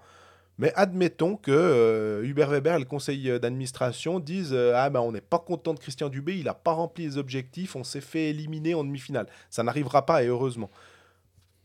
mais 0.58 0.72
admettons 0.76 1.36
que 1.36 1.50
euh, 1.50 2.24
Hubert 2.24 2.48
Weber 2.48 2.76
et 2.76 2.78
le 2.78 2.84
conseil 2.84 3.28
euh, 3.28 3.38
d'administration 3.38 4.20
disent 4.20 4.52
euh, 4.52 4.72
Ah 4.76 4.88
ben 4.88 5.00
on 5.00 5.10
n'est 5.10 5.20
pas 5.20 5.40
content 5.40 5.74
de 5.74 5.80
Christian 5.80 6.08
Dubé, 6.08 6.36
il 6.38 6.44
n'a 6.44 6.54
pas 6.54 6.72
rempli 6.72 7.04
les 7.04 7.18
objectifs, 7.18 7.74
on 7.74 7.82
s'est 7.82 8.00
fait 8.00 8.30
éliminer 8.30 8.74
en 8.74 8.84
demi-finale. 8.84 9.26
Ça 9.50 9.64
n'arrivera 9.64 10.06
pas 10.06 10.22
et 10.22 10.26
heureusement. 10.28 10.70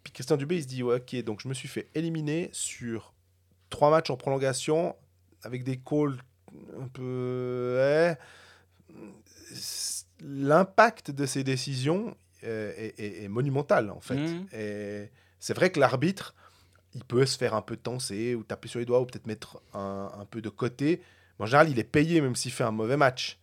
Puis 0.04 0.12
Christian 0.12 0.38
Dubé 0.38 0.56
il 0.58 0.64
se 0.64 0.68
dit 0.68 0.82
Ok, 0.82 1.16
donc 1.24 1.42
je 1.42 1.48
me 1.48 1.54
suis 1.54 1.68
fait 1.68 1.88
éliminer 1.94 2.50
sur 2.52 3.14
trois 3.70 3.92
matchs 3.92 4.10
en 4.10 4.18
prolongation 4.18 4.96
avec 5.44 5.64
des 5.64 5.78
calls 5.78 6.18
un 6.82 6.88
peu. 6.88 7.78
ouais. 7.78 8.18
L'impact 10.22 11.12
de 11.12 11.26
ces 11.26 11.44
décisions 11.44 12.16
euh, 12.44 12.72
est, 12.78 13.00
est- 13.00 13.24
est 13.24 13.28
monumental 13.28 13.90
en 13.92 14.00
fait. 14.00 14.16
Mhm. 14.16 14.48
Et 14.54 15.10
c'est 15.40 15.54
vrai 15.54 15.72
que 15.72 15.80
l'arbitre 15.80 16.36
il 16.96 17.04
peut 17.04 17.26
se 17.26 17.38
faire 17.38 17.54
un 17.54 17.62
peu 17.62 17.78
tenser 17.78 18.34
ou 18.34 18.44
taper 18.44 18.68
sur 18.68 18.80
les 18.80 18.86
doigts 18.86 19.00
ou 19.02 19.06
peut-être 19.06 19.28
mettre 19.28 19.62
un, 19.74 20.12
un 20.20 20.26
peu 20.26 20.42
de 20.42 20.50
côté. 20.50 21.02
Mais 21.38 21.44
en 21.44 21.46
général, 21.46 21.70
il 21.70 21.78
est 21.80 21.84
payé 21.84 22.20
même 22.22 22.36
s'il 22.36 22.52
fait 22.52 22.64
un 22.64 22.72
mauvais 22.72 22.98
match. 22.98 23.38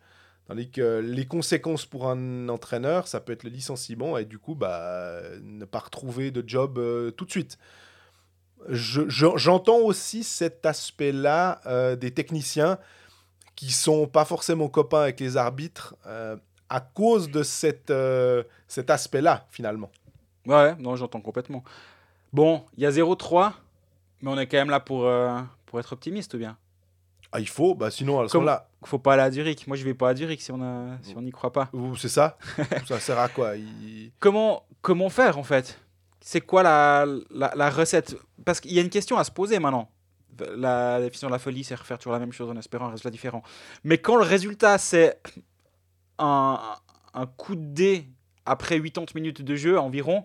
Tandis 0.49 0.71
que 0.71 1.01
les 1.01 1.27
conséquences 1.27 1.87
pour 1.87 2.09
un 2.09 2.49
entraîneur, 2.49 3.07
ça 3.09 3.21
peut 3.21 3.33
être 3.33 3.45
le 3.45 3.51
licenciement 3.51 4.17
et 4.19 4.25
du 4.25 4.39
coup, 4.39 4.55
bah, 4.55 5.21
ne 5.43 5.65
pas 5.65 5.79
retrouver 5.81 6.31
de 6.31 6.43
job 6.47 6.79
euh, 6.79 7.11
tout 7.12 7.25
de 7.25 7.31
suite. 7.31 7.57
Je- 8.69 9.09
je- 9.09 9.37
J'entends 9.37 9.79
aussi 9.79 10.25
cet 10.25 10.67
aspect-là 10.67 11.61
euh, 11.67 11.95
des 11.97 12.11
techniciens 12.12 12.79
qui 13.55 13.71
sont 13.71 14.07
pas 14.07 14.25
forcément 14.25 14.69
copains 14.69 15.03
avec 15.03 15.21
les 15.21 15.37
arbitres 15.37 15.95
euh, 16.07 16.37
à 16.68 16.81
cause 16.81 17.31
de 17.31 17.42
cette, 17.42 17.90
euh, 17.90 18.42
cet 18.68 18.90
aspect-là, 18.90 19.46
finalement. 19.50 19.90
Ouais, 20.46 20.74
non, 20.76 20.96
j'entends 20.96 21.20
complètement. 21.20 21.62
Bon, 22.33 22.64
il 22.76 22.83
y 22.83 22.87
a 22.87 22.90
0-3, 22.90 23.52
mais 24.22 24.31
on 24.31 24.38
est 24.38 24.46
quand 24.46 24.57
même 24.59 24.70
là 24.70 24.81
pour, 24.81 25.07
euh, 25.07 25.38
pour 25.66 25.81
être 25.81 25.92
optimiste 25.92 26.35
ou 26.35 26.38
bien? 26.38 26.57
Ah, 27.33 27.40
il 27.40 27.48
faut, 27.48 27.74
bah, 27.74 27.90
sinon, 27.90 28.22
elles 28.22 28.29
Comme- 28.31 28.42
sont 28.42 28.46
là. 28.46 28.68
Faut 28.85 28.98
pas 29.00 29.14
aller 29.14 29.22
à 29.22 29.31
Zurich. 29.33 29.66
Moi, 29.66 29.76
je 29.76 29.85
vais 29.85 29.94
pas 29.94 30.11
à 30.11 30.14
Zurich 30.14 30.40
si 30.40 30.52
on 30.52 30.62
a, 30.62 30.96
si 31.02 31.14
on 31.16 31.22
n'y 31.22 31.33
croit 31.33 31.52
pas. 31.52 31.68
C'est 31.98 32.09
ça 32.09 32.38
Ça 32.87 33.00
sert 33.00 33.18
à 33.18 33.29
quoi? 33.29 33.57
Il- 33.57 34.12
Comment, 34.20 34.62
comment 34.81 35.09
faire 35.09 35.38
en 35.38 35.42
fait? 35.42 35.81
C'est 36.20 36.40
quoi 36.40 36.62
la, 36.62 37.05
la, 37.31 37.52
la 37.57 37.68
recette? 37.70 38.16
Parce 38.44 38.61
qu'il 38.61 38.72
y 38.72 38.79
a 38.79 38.83
une 38.83 38.90
question 38.90 39.16
à 39.18 39.24
se 39.24 39.33
poser 39.33 39.59
maintenant. 39.59 39.90
La 40.57 41.00
définition 41.00 41.26
de 41.29 41.33
la 41.33 41.38
folie, 41.40 41.64
c'est 41.64 41.74
refaire 41.74 41.98
toujours 41.98 42.12
la 42.12 42.18
même 42.20 42.33
chose 42.33 42.48
en 42.50 42.57
espérant 42.57 42.87
un 42.87 42.90
résultat 42.90 43.11
différent. 43.11 43.42
Mais 43.83 43.98
quand 43.98 44.16
le 44.16 44.22
résultat, 44.24 44.79
c'est 44.79 45.18
un, 46.18 46.76
coup 47.37 47.57
de 47.57 47.64
dé 47.64 48.09
après 48.44 48.81
80 48.81 49.07
minutes 49.14 49.42
de 49.42 49.57
jeu 49.57 49.79
environ, 49.79 50.24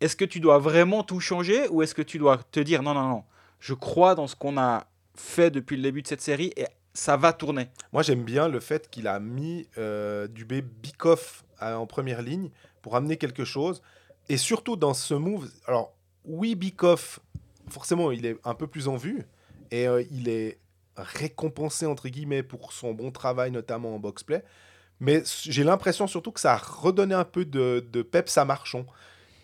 est-ce 0.00 0.16
que 0.16 0.24
tu 0.24 0.40
dois 0.40 0.58
vraiment 0.58 1.02
tout 1.02 1.20
changer 1.20 1.68
ou 1.68 1.82
est-ce 1.82 1.94
que 1.94 2.02
tu 2.02 2.18
dois 2.18 2.38
te 2.50 2.60
dire 2.60 2.82
non, 2.82 2.94
non, 2.94 3.08
non, 3.08 3.24
je 3.60 3.74
crois 3.74 4.14
dans 4.14 4.26
ce 4.26 4.36
qu'on 4.36 4.58
a 4.58 4.86
fait 5.14 5.50
depuis 5.50 5.76
le 5.76 5.82
début 5.82 6.02
de 6.02 6.08
cette 6.08 6.20
série 6.20 6.52
et 6.56 6.66
ça 6.94 7.16
va 7.16 7.32
tourner? 7.32 7.68
Moi, 7.92 8.02
j'aime 8.02 8.24
bien 8.24 8.48
le 8.48 8.60
fait 8.60 8.90
qu'il 8.90 9.06
a 9.06 9.20
mis 9.20 9.68
euh, 9.78 10.26
Dubé 10.26 10.62
Bikoff 10.62 11.44
à- 11.58 11.78
en 11.78 11.86
première 11.86 12.22
ligne 12.22 12.50
pour 12.82 12.96
amener 12.96 13.16
quelque 13.16 13.44
chose. 13.44 13.82
Et 14.28 14.36
surtout 14.36 14.76
dans 14.76 14.94
ce 14.94 15.14
move, 15.14 15.50
alors 15.66 15.94
oui, 16.24 16.54
Bikoff, 16.54 17.20
forcément, 17.68 18.10
il 18.12 18.26
est 18.26 18.36
un 18.44 18.54
peu 18.54 18.66
plus 18.66 18.88
en 18.88 18.96
vue 18.96 19.24
et 19.70 19.88
euh, 19.88 20.04
il 20.10 20.28
est 20.28 20.58
récompensé, 20.96 21.86
entre 21.86 22.08
guillemets, 22.08 22.42
pour 22.42 22.72
son 22.72 22.92
bon 22.92 23.10
travail, 23.10 23.50
notamment 23.50 23.94
en 23.94 23.98
box-play. 23.98 24.44
Mais 25.02 25.24
j'ai 25.42 25.64
l'impression 25.64 26.06
surtout 26.06 26.30
que 26.30 26.38
ça 26.38 26.52
a 26.52 26.56
redonné 26.56 27.12
un 27.12 27.24
peu 27.24 27.44
de, 27.44 27.84
de 27.92 28.02
peps 28.02 28.38
à 28.38 28.44
Marchand. 28.44 28.86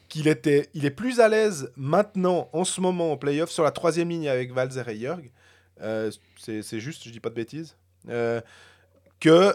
Qu'il 0.09 0.29
était, 0.29 0.71
il 0.73 0.87
est 0.87 0.93
plus 0.93 1.19
à 1.19 1.29
l'aise 1.29 1.73
maintenant, 1.77 2.49
en 2.53 2.65
ce 2.65 2.81
moment, 2.81 3.11
en 3.11 3.17
playoff, 3.17 3.51
sur 3.51 3.65
la 3.65 3.73
troisième 3.73 4.09
ligne 4.09 4.29
avec 4.29 4.53
Valzer 4.53 4.89
et 4.89 4.97
Jörg. 4.97 5.33
Euh, 5.81 6.13
c'est 6.39 6.79
juste, 6.79 7.03
je 7.05 7.11
dis 7.11 7.19
pas 7.19 7.29
de 7.31 7.35
bêtises. 7.35 7.75
Euh, 8.09 8.41
que 9.19 9.53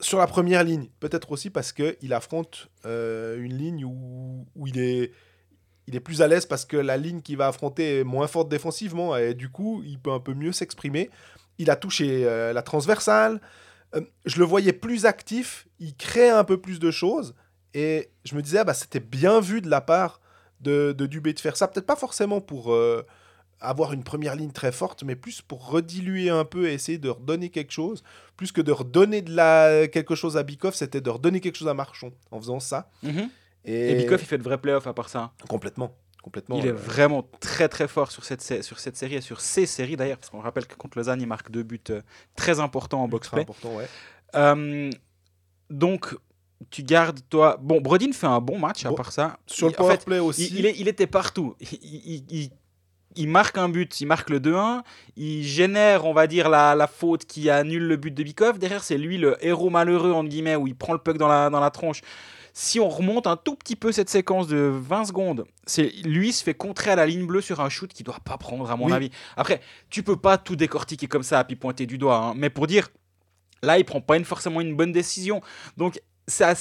sur 0.00 0.18
la 0.18 0.26
première 0.26 0.64
ligne. 0.64 0.90
Peut-être 1.00 1.32
aussi 1.32 1.48
parce 1.48 1.72
qu'il 1.72 2.12
affronte 2.12 2.68
euh, 2.84 3.42
une 3.42 3.56
ligne 3.56 3.86
où, 3.86 4.44
où 4.54 4.66
il, 4.66 4.78
est, 4.78 5.12
il 5.86 5.96
est 5.96 6.00
plus 6.00 6.20
à 6.20 6.28
l'aise 6.28 6.44
parce 6.44 6.66
que 6.66 6.76
la 6.76 6.98
ligne 6.98 7.22
qu'il 7.22 7.38
va 7.38 7.46
affronter 7.46 8.00
est 8.00 8.04
moins 8.04 8.26
forte 8.26 8.50
défensivement 8.50 9.16
et 9.16 9.32
du 9.32 9.48
coup, 9.48 9.82
il 9.86 9.98
peut 9.98 10.12
un 10.12 10.20
peu 10.20 10.34
mieux 10.34 10.52
s'exprimer. 10.52 11.08
Il 11.56 11.70
a 11.70 11.76
touché 11.76 12.24
la 12.52 12.62
transversale. 12.62 13.40
Euh, 13.94 14.00
je 14.24 14.38
le 14.38 14.44
voyais 14.44 14.72
plus 14.72 15.06
actif. 15.06 15.66
Il 15.78 15.94
crée 15.96 16.30
un 16.30 16.44
peu 16.44 16.60
plus 16.60 16.78
de 16.78 16.90
choses. 16.90 17.34
Et 17.74 18.10
je 18.24 18.34
me 18.34 18.42
disais, 18.42 18.58
ah 18.58 18.64
bah, 18.64 18.74
c'était 18.74 19.00
bien 19.00 19.40
vu 19.40 19.60
de 19.60 19.68
la 19.68 19.80
part 19.80 20.20
de, 20.60 20.92
de 20.92 21.06
Dubé 21.06 21.32
de 21.32 21.40
faire 21.40 21.56
ça. 21.56 21.68
Peut-être 21.68 21.86
pas 21.86 21.96
forcément 21.96 22.40
pour 22.40 22.72
euh, 22.72 23.04
avoir 23.60 23.92
une 23.92 24.04
première 24.04 24.36
ligne 24.36 24.52
très 24.52 24.72
forte, 24.72 25.02
mais 25.02 25.16
plus 25.16 25.42
pour 25.42 25.68
rediluer 25.68 26.30
un 26.30 26.44
peu 26.44 26.68
et 26.68 26.74
essayer 26.74 26.98
de 26.98 27.08
redonner 27.08 27.50
quelque 27.50 27.72
chose. 27.72 28.02
Plus 28.36 28.52
que 28.52 28.60
de 28.60 28.72
redonner 28.72 29.22
de 29.22 29.34
la, 29.34 29.86
quelque 29.88 30.14
chose 30.14 30.36
à 30.36 30.42
Bikoff, 30.42 30.74
c'était 30.74 31.00
de 31.00 31.10
redonner 31.10 31.40
quelque 31.40 31.56
chose 31.56 31.68
à 31.68 31.74
Marchon 31.74 32.12
en 32.30 32.40
faisant 32.40 32.60
ça. 32.60 32.90
Et, 33.64 33.90
Et 33.92 33.94
Bikoff, 33.96 34.22
il 34.22 34.26
fait 34.26 34.38
de 34.38 34.42
vrais 34.42 34.58
playoffs 34.58 34.86
à 34.86 34.94
part 34.94 35.08
ça. 35.08 35.32
Complètement. 35.48 35.94
Complètement 36.28 36.58
Il 36.58 36.66
est 36.66 36.70
euh, 36.70 36.74
vraiment 36.74 37.22
très 37.40 37.68
très 37.68 37.88
fort 37.88 38.10
sur 38.10 38.24
cette, 38.24 38.62
sur 38.62 38.78
cette 38.78 38.96
série 38.96 39.14
et 39.16 39.20
sur 39.20 39.40
ces 39.40 39.66
séries 39.66 39.96
d'ailleurs, 39.96 40.18
parce 40.18 40.30
qu'on 40.30 40.40
rappelle 40.40 40.66
que 40.66 40.74
contre 40.76 40.98
Lausanne, 40.98 41.20
il 41.20 41.26
marque 41.26 41.50
deux 41.50 41.62
buts 41.62 41.80
euh, 41.90 42.02
très 42.36 42.60
importants 42.60 43.02
en 43.02 43.06
important, 43.06 43.74
ouais. 43.76 43.88
Euh, 44.34 44.90
donc, 45.70 46.14
tu 46.70 46.82
gardes 46.82 47.20
toi. 47.30 47.58
Bon, 47.60 47.80
Brodin 47.80 48.12
fait 48.12 48.26
un 48.26 48.40
bon 48.40 48.58
match 48.58 48.84
à 48.84 48.90
Bon, 48.90 48.94
part 48.96 49.12
ça. 49.12 49.38
Sur 49.46 49.66
le 49.68 49.72
Il- 49.72 49.74
en 49.76 49.78
power 49.78 49.92
fait, 49.96 50.04
play 50.04 50.18
aussi. 50.18 50.46
il, 50.52 50.58
il 50.60 50.66
est- 50.66 50.78
il 50.78 50.88
était 50.88 51.06
partout. 51.06 51.54
Il 53.16 53.28
marque 53.28 53.58
un 53.58 53.68
but, 53.68 54.00
il 54.00 54.06
marque 54.06 54.30
le 54.30 54.38
2-1, 54.38 54.82
il 55.16 55.42
génère, 55.42 56.04
on 56.04 56.12
va 56.12 56.26
dire, 56.26 56.48
la, 56.48 56.74
la 56.76 56.86
faute 56.86 57.24
qui 57.24 57.50
annule 57.50 57.84
le 57.88 57.96
but 57.96 58.14
de 58.14 58.22
Bikov. 58.22 58.58
Derrière, 58.58 58.84
c'est 58.84 58.98
lui 58.98 59.18
le 59.18 59.36
héros 59.44 59.70
malheureux, 59.70 60.12
entre 60.12 60.28
guillemets, 60.28 60.54
où 60.56 60.66
il 60.68 60.76
prend 60.76 60.92
le 60.92 60.98
puck 61.00 61.16
dans 61.18 61.26
la, 61.26 61.50
dans 61.50 61.58
la 61.58 61.70
tronche. 61.70 62.00
Si 62.60 62.80
on 62.80 62.88
remonte 62.88 63.28
un 63.28 63.36
tout 63.36 63.54
petit 63.54 63.76
peu 63.76 63.92
cette 63.92 64.10
séquence 64.10 64.48
de 64.48 64.56
20 64.56 65.04
secondes, 65.04 65.44
c'est 65.64 65.90
lui 66.02 66.32
se 66.32 66.42
fait 66.42 66.54
contrer 66.54 66.90
à 66.90 66.96
la 66.96 67.06
ligne 67.06 67.24
bleue 67.24 67.40
sur 67.40 67.60
un 67.60 67.68
shoot 67.68 67.92
qu'il 67.92 68.04
doit 68.04 68.18
pas 68.24 68.36
prendre, 68.36 68.68
à 68.68 68.74
mon 68.76 68.86
Oui. 68.86 68.92
avis. 68.92 69.10
Après, 69.36 69.60
tu 69.90 70.02
peux 70.02 70.16
pas 70.16 70.38
tout 70.38 70.56
décortiquer 70.56 71.06
comme 71.06 71.22
ça, 71.22 71.44
puis 71.44 71.54
pointer 71.54 71.86
du 71.86 71.98
doigt. 71.98 72.16
hein. 72.18 72.34
Mais 72.36 72.50
pour 72.50 72.66
dire, 72.66 72.88
là, 73.62 73.78
il 73.78 73.84
prend 73.84 74.00
pas 74.00 74.16
une, 74.16 74.24
forcément 74.24 74.60
une 74.60 74.74
bonne 74.74 74.90
décision. 74.90 75.40
Donc, 75.76 76.00
ça, 76.26 76.52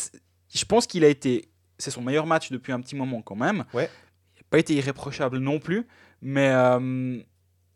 je 0.53 0.65
pense 0.65 0.85
qu'il 0.85 1.03
a 1.03 1.07
été. 1.07 1.49
C'est 1.79 1.89
son 1.89 2.03
meilleur 2.03 2.27
match 2.27 2.51
depuis 2.51 2.73
un 2.73 2.79
petit 2.79 2.95
moment 2.95 3.23
quand 3.23 3.35
même. 3.35 3.65
Ouais. 3.73 3.89
Il 4.35 4.41
n'a 4.41 4.45
pas 4.51 4.59
été 4.59 4.75
irréprochable 4.75 5.39
non 5.39 5.57
plus. 5.57 5.87
Mais 6.21 6.49
euh, 6.49 7.17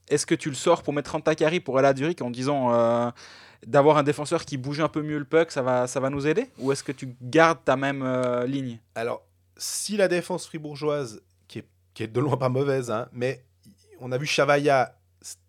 est-ce 0.10 0.28
que 0.28 0.36
tu 0.36 0.50
le 0.50 0.56
sors 0.56 0.84
pour 0.84 0.94
mettre 0.94 1.16
en 1.16 1.22
Takari 1.22 1.60
pour 1.60 1.80
aller 1.80 1.88
à 1.88 1.96
Zurich 1.96 2.22
en 2.22 2.30
disant 2.30 2.72
euh, 2.72 3.10
d'avoir 3.66 3.98
un 3.98 4.04
défenseur 4.04 4.46
qui 4.46 4.58
bouge 4.58 4.80
un 4.80 4.88
peu 4.88 5.02
mieux 5.02 5.18
le 5.20 5.26
puck, 5.26 5.52
ça 5.52 5.62
va, 5.62 5.88
ça 5.88 6.00
va 6.00 6.10
nous 6.10 6.26
aider? 6.28 6.50
Ou 6.58 6.72
est-ce 6.72 6.84
que 6.84 6.92
tu 6.92 7.16
gardes 7.22 7.60
ta 7.64 7.76
même 7.78 8.02
euh, 8.04 8.46
ligne? 8.46 8.80
Alors, 8.96 9.24
si 9.58 9.98
la 9.98 10.08
défense 10.08 10.48
fribourgeoise, 10.48 11.22
qui 11.48 11.60
est, 11.60 11.66
qui 11.94 12.04
est 12.04 12.08
de 12.08 12.20
loin 12.20 12.38
pas 12.38 12.50
mauvaise, 12.50 12.90
hein, 12.90 13.08
mais 13.14 13.44
on 14.00 14.12
a 14.12 14.18
vu 14.18 14.26
Chavaya, 14.26 14.96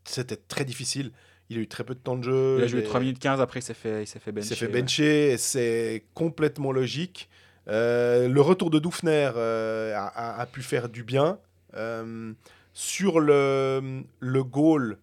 c'était 0.04 0.36
très 0.36 0.64
difficile. 0.64 1.12
Il 1.48 1.58
a 1.58 1.60
eu 1.60 1.68
très 1.68 1.84
peu 1.84 1.94
de 1.94 2.00
temps 2.00 2.16
de 2.16 2.22
jeu. 2.24 2.56
Il 2.58 2.64
a 2.64 2.66
joué 2.66 2.80
les- 2.80 2.86
3 2.86 3.00
minutes 3.00 3.18
15, 3.18 3.40
après 3.40 3.60
il 3.60 3.62
s'est 3.62 3.74
fait, 3.74 4.02
il 4.02 4.06
s'est 4.06 4.18
fait 4.18 4.30
Il 4.30 4.34
bencher. 4.34 4.48
s'est 4.48 4.54
fait 4.56 4.66
ouais. 4.72 4.80
bencher, 4.80 5.30
et 5.32 5.38
c'est 5.38 6.04
complètement 6.14 6.72
logique. 6.72 7.28
Euh, 7.68 8.28
le 8.28 8.40
retour 8.40 8.70
de 8.70 8.78
Doufner 8.78 9.30
euh, 9.36 9.94
a, 9.96 10.46
pu 10.46 10.62
faire 10.62 10.88
du 10.88 11.04
bien. 11.04 11.38
Euh, 11.74 12.32
sur 12.74 13.20
le, 13.20 14.02
le 14.20 14.44
goal, 14.44 14.98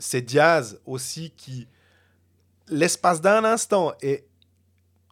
c'est 0.00 0.22
Diaz 0.22 0.80
aussi 0.86 1.32
qui, 1.36 1.66
l'espace 2.68 3.20
d'un 3.20 3.44
instant, 3.44 3.92
et 4.02 4.24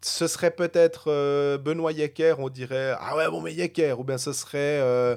ce 0.03 0.27
serait 0.27 0.51
peut-être 0.51 1.05
euh, 1.11 1.59
Benoît 1.59 1.93
Yecker, 1.93 2.37
on 2.39 2.49
dirait 2.49 2.95
Ah 3.01 3.17
ouais, 3.17 3.29
bon, 3.29 3.41
mais 3.43 3.53
Yecker, 3.53 3.93
ou 3.99 4.05
bien 4.05 4.19
ce 4.19 4.33
serait 4.33 4.59
euh, 4.81 5.17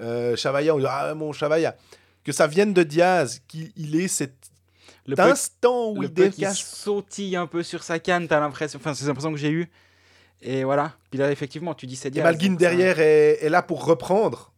euh, 0.00 0.36
Chavaya, 0.36 0.74
on 0.74 0.78
dirait 0.78 0.90
Ah 0.92 1.08
ouais, 1.08 1.14
bon, 1.18 1.32
Chavaya. 1.32 1.76
Que 2.24 2.32
ça 2.32 2.46
vienne 2.46 2.72
de 2.74 2.82
Diaz, 2.82 3.40
qu'il 3.48 3.96
ait 4.00 4.06
cet 4.08 4.34
Le 5.06 5.18
instant 5.18 5.90
où 5.90 6.02
le 6.02 6.08
il 6.08 6.12
dégage 6.14 6.62
sautille 6.64 7.34
un 7.34 7.46
peu 7.46 7.62
sur 7.62 7.82
sa 7.82 7.98
canne, 7.98 8.28
t'as 8.28 8.38
l'impression. 8.40 8.78
Enfin, 8.78 8.94
c'est 8.94 9.06
l'impression 9.06 9.32
que 9.32 9.38
j'ai 9.38 9.50
eu. 9.50 9.68
Et 10.42 10.62
voilà. 10.64 10.92
Puis 11.10 11.18
là, 11.18 11.30
effectivement, 11.32 11.74
tu 11.74 11.86
dis 11.86 11.96
c'est 11.96 12.08
Et 12.08 12.12
Diaz. 12.12 12.24
Malguin 12.24 12.50
donc 12.50 12.60
ça- 12.60 12.68
derrière 12.68 13.00
est, 13.00 13.38
est 13.42 13.48
là 13.48 13.62
pour 13.62 13.84
reprendre. 13.84 14.52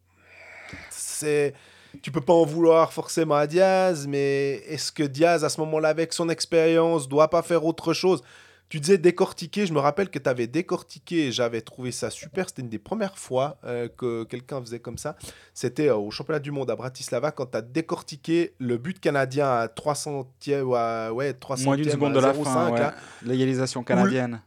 C'est, 0.91 1.53
tu 2.01 2.11
peux 2.11 2.21
pas 2.21 2.33
en 2.33 2.45
vouloir 2.45 2.91
forcément 2.91 3.35
à 3.35 3.47
Diaz, 3.47 4.07
mais 4.07 4.63
est-ce 4.67 4.91
que 4.91 5.03
Diaz, 5.03 5.43
à 5.43 5.49
ce 5.49 5.59
moment-là, 5.61 5.89
avec 5.89 6.13
son 6.13 6.29
expérience, 6.29 7.07
doit 7.07 7.29
pas 7.29 7.41
faire 7.41 7.65
autre 7.65 7.93
chose? 7.93 8.21
Tu 8.69 8.79
disais 8.79 8.97
décortiquer, 8.97 9.67
je 9.67 9.73
me 9.73 9.79
rappelle 9.79 10.09
que 10.09 10.17
tu 10.17 10.27
avais 10.27 10.47
décortiqué, 10.47 11.31
j'avais 11.31 11.61
trouvé 11.61 11.91
ça 11.91 12.09
super, 12.09 12.49
c'était 12.49 12.63
une 12.63 12.69
des 12.69 12.79
premières 12.79 13.19
fois 13.19 13.57
euh, 13.65 13.87
que 13.87 14.23
quelqu'un 14.23 14.59
faisait 14.61 14.79
comme 14.79 14.97
ça. 14.97 15.15
C'était 15.53 15.89
euh, 15.89 15.95
au 15.95 16.09
championnat 16.09 16.39
du 16.39 16.49
monde 16.49 16.71
à 16.71 16.75
Bratislava, 16.75 17.31
quand 17.31 17.45
tu 17.51 17.57
as 17.57 17.61
décortiqué 17.61 18.55
le 18.57 18.77
but 18.77 18.99
canadien 18.99 19.47
à 19.47 19.67
300 19.67 20.27
ou 20.63 20.75
à 20.75 21.13
ouais, 21.13 21.33
300 21.33 21.65
Moins 21.65 21.75
d'une 21.77 21.91
seconde 21.91 22.13
de 22.13 22.19
la 22.19 22.33
fin. 22.33 22.71
ouais. 22.71 22.79
là 22.79 22.95
L'égalisation 23.21 23.83
canadienne. 23.83 24.41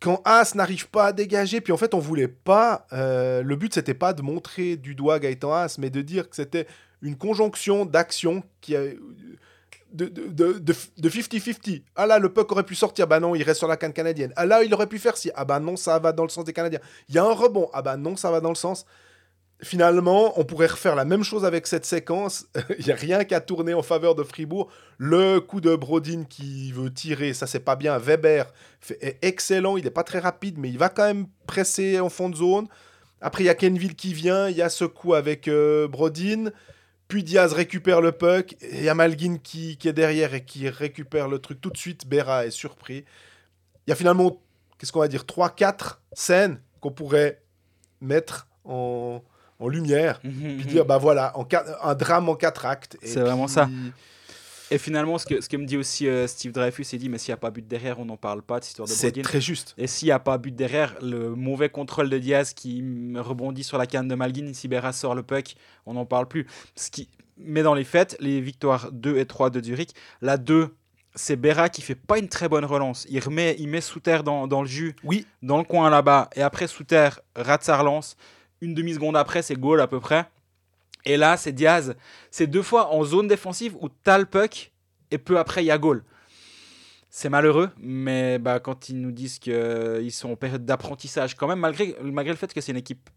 Quand 0.00 0.22
As 0.24 0.54
n'arrive 0.54 0.88
pas 0.88 1.06
à 1.06 1.12
dégager, 1.12 1.60
puis 1.60 1.72
en 1.72 1.76
fait 1.76 1.94
on 1.94 1.98
voulait 1.98 2.28
pas, 2.28 2.86
euh, 2.92 3.42
le 3.42 3.56
but 3.56 3.74
c'était 3.74 3.94
pas 3.94 4.12
de 4.12 4.22
montrer 4.22 4.76
du 4.76 4.94
doigt 4.94 5.18
Gaëtan 5.18 5.52
As, 5.52 5.78
mais 5.78 5.90
de 5.90 6.00
dire 6.02 6.28
que 6.30 6.36
c'était 6.36 6.66
une 7.02 7.16
conjonction 7.16 7.84
d'actions 7.86 8.42
qui 8.60 8.76
a 8.76 8.80
de 9.92 10.06
de- 10.06 10.28
de- 10.28 10.58
de- 10.60 10.74
de 10.98 11.08
50-50. 11.08 11.82
Ah 11.96 12.06
là, 12.06 12.18
le 12.20 12.32
puck 12.32 12.50
aurait 12.52 12.62
pu 12.62 12.76
sortir, 12.76 13.06
bah 13.08 13.18
non, 13.18 13.34
il 13.34 13.42
reste 13.42 13.58
sur 13.58 13.66
la 13.68 13.76
canne 13.76 13.92
canadienne. 13.92 14.32
Ah 14.36 14.46
là, 14.46 14.62
il 14.62 14.72
aurait 14.72 14.86
pu 14.86 14.98
faire 15.00 15.16
ci, 15.16 15.30
ah 15.34 15.44
bah 15.44 15.58
non, 15.58 15.76
ça 15.76 15.98
va 15.98 16.12
dans 16.12 16.22
le 16.22 16.28
sens 16.28 16.44
des 16.44 16.52
Canadiens. 16.52 16.78
Il 17.08 17.14
y 17.16 17.18
a 17.18 17.24
un 17.24 17.32
rebond, 17.32 17.68
ah 17.72 17.82
bah 17.82 17.96
non, 17.96 18.14
ça 18.16 18.30
va 18.30 18.40
dans 18.40 18.50
le 18.50 18.54
sens. 18.54 18.86
Finalement, 19.62 20.38
on 20.40 20.44
pourrait 20.44 20.68
refaire 20.68 20.94
la 20.94 21.04
même 21.04 21.22
chose 21.22 21.44
avec 21.44 21.66
cette 21.66 21.84
séquence. 21.84 22.46
Il 22.78 22.86
n'y 22.86 22.92
a 22.92 22.96
rien 22.96 23.24
qu'à 23.24 23.40
tourner 23.40 23.74
en 23.74 23.82
faveur 23.82 24.14
de 24.14 24.22
Fribourg. 24.22 24.70
Le 24.96 25.38
coup 25.40 25.60
de 25.60 25.74
Brodin 25.76 26.24
qui 26.24 26.72
veut 26.72 26.92
tirer, 26.92 27.34
ça 27.34 27.46
c'est 27.46 27.60
pas 27.60 27.76
bien. 27.76 27.98
Weber 27.98 28.52
est 29.00 29.18
excellent, 29.22 29.76
il 29.76 29.84
n'est 29.84 29.90
pas 29.90 30.04
très 30.04 30.18
rapide, 30.18 30.56
mais 30.58 30.70
il 30.70 30.78
va 30.78 30.88
quand 30.88 31.04
même 31.04 31.26
presser 31.46 32.00
en 32.00 32.08
fond 32.08 32.30
de 32.30 32.36
zone. 32.36 32.68
Après, 33.20 33.42
il 33.42 33.46
y 33.46 33.50
a 33.50 33.54
Kenville 33.54 33.96
qui 33.96 34.14
vient, 34.14 34.48
il 34.48 34.56
y 34.56 34.62
a 34.62 34.70
ce 34.70 34.86
coup 34.86 35.12
avec 35.12 35.46
euh, 35.46 35.86
Brodin. 35.88 36.50
Puis 37.08 37.22
Diaz 37.22 37.52
récupère 37.52 38.00
le 38.00 38.12
puck. 38.12 38.56
Il 38.62 38.82
y 38.82 38.88
a 38.88 38.94
Malguin 38.94 39.36
qui, 39.42 39.76
qui 39.76 39.88
est 39.88 39.92
derrière 39.92 40.32
et 40.32 40.44
qui 40.44 40.68
récupère 40.70 41.28
le 41.28 41.38
truc 41.38 41.60
tout 41.60 41.70
de 41.70 41.76
suite. 41.76 42.06
Berra 42.06 42.46
est 42.46 42.50
surpris. 42.50 43.04
Il 43.86 43.90
y 43.90 43.92
a 43.92 43.96
finalement, 43.96 44.40
qu'est-ce 44.78 44.92
qu'on 44.92 45.00
va 45.00 45.08
dire, 45.08 45.24
3-4 45.24 45.96
scènes 46.12 46.60
qu'on 46.80 46.92
pourrait 46.92 47.42
mettre 48.00 48.48
en, 48.64 49.22
en 49.60 49.68
lumière. 49.68 50.20
Puis 50.20 50.66
dire, 50.66 50.84
bah 50.84 50.98
voilà, 50.98 51.36
en 51.38 51.46
un 51.82 51.94
drame 51.94 52.28
en 52.28 52.34
quatre 52.34 52.66
actes. 52.66 52.98
C'est 53.02 53.20
vraiment 53.20 53.46
ça. 53.46 53.68
Et 54.72 54.78
finalement, 54.78 55.18
ce 55.18 55.26
que, 55.26 55.40
ce 55.40 55.48
que 55.48 55.56
me 55.56 55.66
dit 55.66 55.76
aussi 55.76 56.06
euh, 56.06 56.28
Steve 56.28 56.52
Dreyfus, 56.52 56.84
il 56.92 56.98
dit 57.00 57.08
mais 57.08 57.18
s'il 57.18 57.32
n'y 57.32 57.34
a 57.34 57.38
pas 57.38 57.50
but 57.50 57.66
derrière, 57.66 57.98
on 57.98 58.04
n'en 58.04 58.16
parle 58.16 58.40
pas 58.40 58.60
de 58.60 58.64
cette 58.64 58.70
histoire 58.70 58.88
de 58.88 58.92
C'est 58.92 59.10
très 59.22 59.40
juste. 59.40 59.74
Et 59.76 59.88
s'il 59.88 60.06
n'y 60.06 60.12
a 60.12 60.20
pas 60.20 60.38
but 60.38 60.54
derrière, 60.54 60.94
le 61.02 61.34
mauvais 61.34 61.68
contrôle 61.68 62.08
de 62.08 62.18
Diaz 62.18 62.54
qui 62.54 62.84
rebondit 63.16 63.64
sur 63.64 63.78
la 63.78 63.86
canne 63.86 64.06
de 64.06 64.14
Malguin, 64.14 64.52
si 64.54 64.68
Berra 64.68 64.92
sort 64.92 65.16
le 65.16 65.24
puck, 65.24 65.56
on 65.86 65.94
n'en 65.94 66.06
parle 66.06 66.28
plus. 66.28 66.46
Ce 66.76 66.90
qui... 66.90 67.08
Mais 67.36 67.62
dans 67.62 67.74
les 67.74 67.84
faits, 67.84 68.16
les 68.20 68.40
victoires 68.40 68.92
2 68.92 69.18
et 69.18 69.26
3 69.26 69.50
de 69.50 69.60
Zurich, 69.60 69.90
la 70.20 70.36
2, 70.36 70.72
c'est 71.16 71.36
Berra 71.36 71.68
qui 71.68 71.82
fait 71.82 71.96
pas 71.96 72.18
une 72.18 72.28
très 72.28 72.48
bonne 72.48 72.64
relance. 72.64 73.06
Il, 73.10 73.18
remet, 73.18 73.56
il 73.58 73.68
met 73.68 73.80
Souter 73.80 74.20
dans, 74.24 74.46
dans 74.46 74.62
le 74.62 74.68
jus, 74.68 74.94
Oui, 75.02 75.26
dans 75.42 75.58
le 75.58 75.64
coin 75.64 75.90
là-bas, 75.90 76.30
et 76.36 76.42
après 76.42 76.68
Souter 76.68 77.08
rate 77.34 77.64
sa 77.64 77.76
relance. 77.76 78.16
Une 78.60 78.74
demi-seconde 78.74 79.16
après, 79.16 79.42
c'est 79.42 79.56
goal 79.56 79.80
à 79.80 79.86
peu 79.86 80.00
près. 80.00 80.26
Et 81.04 81.16
là, 81.16 81.36
c'est 81.36 81.52
Diaz. 81.52 81.94
C'est 82.30 82.46
deux 82.46 82.62
fois 82.62 82.92
en 82.92 83.04
zone 83.04 83.26
défensive 83.28 83.74
où 83.80 83.88
t'as 83.88 84.18
le 84.18 84.26
puck, 84.26 84.70
et 85.10 85.18
peu 85.18 85.38
après, 85.38 85.62
il 85.62 85.66
y 85.66 85.70
a 85.70 85.78
goal. 85.78 86.04
C'est 87.08 87.28
malheureux, 87.28 87.70
mais 87.78 88.38
bah, 88.38 88.60
quand 88.60 88.88
ils 88.88 89.00
nous 89.00 89.10
disent 89.10 89.38
qu'ils 89.38 90.12
sont 90.12 90.30
en 90.32 90.36
période 90.36 90.64
d'apprentissage, 90.64 91.34
quand 91.34 91.48
même, 91.48 91.58
malgré, 91.58 91.96
malgré 92.02 92.32
le 92.32 92.36
fait 92.38 92.52
que 92.52 92.60
c'est 92.60 92.70
une 92.72 92.78
équipe 92.78 93.10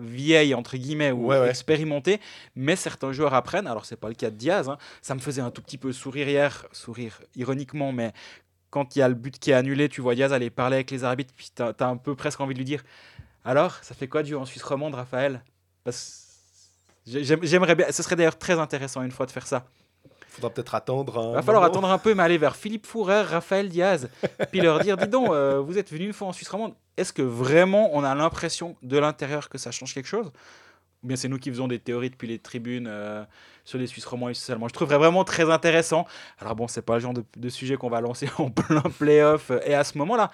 vieille, 0.00 0.54
entre 0.54 0.76
guillemets, 0.76 1.10
ou 1.12 1.26
Ouais, 1.26 1.38
ouais. 1.38 1.50
expérimentée, 1.50 2.20
mais 2.56 2.74
certains 2.74 3.12
joueurs 3.12 3.34
apprennent. 3.34 3.66
Alors, 3.66 3.84
c'est 3.84 3.96
pas 3.96 4.08
le 4.08 4.14
cas 4.14 4.30
de 4.30 4.36
Diaz. 4.36 4.68
hein. 4.68 4.78
Ça 5.02 5.14
me 5.14 5.20
faisait 5.20 5.42
un 5.42 5.50
tout 5.50 5.60
petit 5.62 5.76
peu 5.78 5.92
sourire 5.92 6.28
hier, 6.28 6.66
sourire 6.72 7.20
ironiquement, 7.36 7.92
mais 7.92 8.12
quand 8.70 8.96
il 8.96 9.00
y 9.00 9.02
a 9.02 9.08
le 9.08 9.14
but 9.14 9.38
qui 9.38 9.50
est 9.50 9.54
annulé, 9.54 9.88
tu 9.88 10.00
vois 10.00 10.14
Diaz 10.14 10.32
aller 10.32 10.50
parler 10.50 10.76
avec 10.76 10.90
les 10.90 11.04
arbitres, 11.04 11.34
puis 11.36 11.50
t'as 11.54 11.72
as 11.78 11.86
un 11.86 11.96
peu 11.96 12.14
presque 12.16 12.40
envie 12.40 12.54
de 12.54 12.58
lui 12.58 12.64
dire 12.64 12.82
Alors, 13.44 13.74
ça 13.82 13.94
fait 13.94 14.08
quoi 14.08 14.22
jouer 14.22 14.38
en 14.38 14.44
Suisse 14.46 14.62
romande, 14.62 14.94
Raphaël? 14.94 15.42
J'aimerais 17.06 17.74
bien, 17.74 17.86
ce 17.90 18.02
serait 18.02 18.16
d'ailleurs 18.16 18.38
très 18.38 18.58
intéressant 18.58 19.02
une 19.02 19.10
fois 19.10 19.26
de 19.26 19.30
faire 19.30 19.46
ça. 19.46 19.64
faudra 20.28 20.50
peut-être 20.50 20.74
attendre. 20.74 21.18
un 21.18 21.30
Il 21.30 21.34
va 21.34 21.42
falloir 21.42 21.62
moment. 21.62 21.72
attendre 21.72 21.90
un 21.90 21.98
peu, 21.98 22.14
mais 22.14 22.22
aller 22.22 22.38
vers 22.38 22.56
Philippe 22.56 22.86
Fourer, 22.86 23.22
Raphaël 23.22 23.68
Diaz, 23.68 24.08
puis 24.50 24.60
leur 24.60 24.80
dire 24.80 24.96
Dis 24.96 25.08
donc, 25.08 25.28
euh, 25.28 25.60
vous 25.60 25.76
êtes 25.76 25.92
venu 25.92 26.06
une 26.06 26.12
fois 26.14 26.28
en 26.28 26.32
Suisse 26.32 26.48
romande, 26.48 26.74
est-ce 26.96 27.12
que 27.12 27.22
vraiment 27.22 27.90
on 27.92 28.02
a 28.02 28.14
l'impression 28.14 28.76
de 28.82 28.98
l'intérieur 28.98 29.50
que 29.50 29.58
ça 29.58 29.70
change 29.70 29.92
quelque 29.92 30.06
chose? 30.08 30.32
Ou 31.02 31.08
bien 31.08 31.16
c'est 31.16 31.28
nous 31.28 31.38
qui 31.38 31.50
faisons 31.50 31.68
des 31.68 31.78
théories 31.78 32.08
depuis 32.08 32.26
les 32.28 32.38
tribunes 32.38 32.86
euh, 32.88 33.22
sur 33.66 33.78
les 33.78 33.86
Suisses 33.86 34.06
romands 34.06 34.30
et 34.30 34.34
Suisses 34.34 34.48
allemands 34.48 34.68
Je 34.68 34.72
trouverais 34.72 34.96
vraiment 34.96 35.24
très 35.24 35.50
intéressant. 35.50 36.06
Alors 36.38 36.56
bon, 36.56 36.66
c'est 36.66 36.80
pas 36.80 36.94
le 36.94 37.00
genre 37.00 37.12
de, 37.12 37.22
de 37.36 37.48
sujet 37.50 37.76
qu'on 37.76 37.90
va 37.90 38.00
lancer 38.00 38.30
en 38.38 38.48
plein 38.48 38.80
playoff 38.80 39.50
euh, 39.50 39.60
et 39.66 39.74
à 39.74 39.84
ce 39.84 39.98
moment-là, 39.98 40.30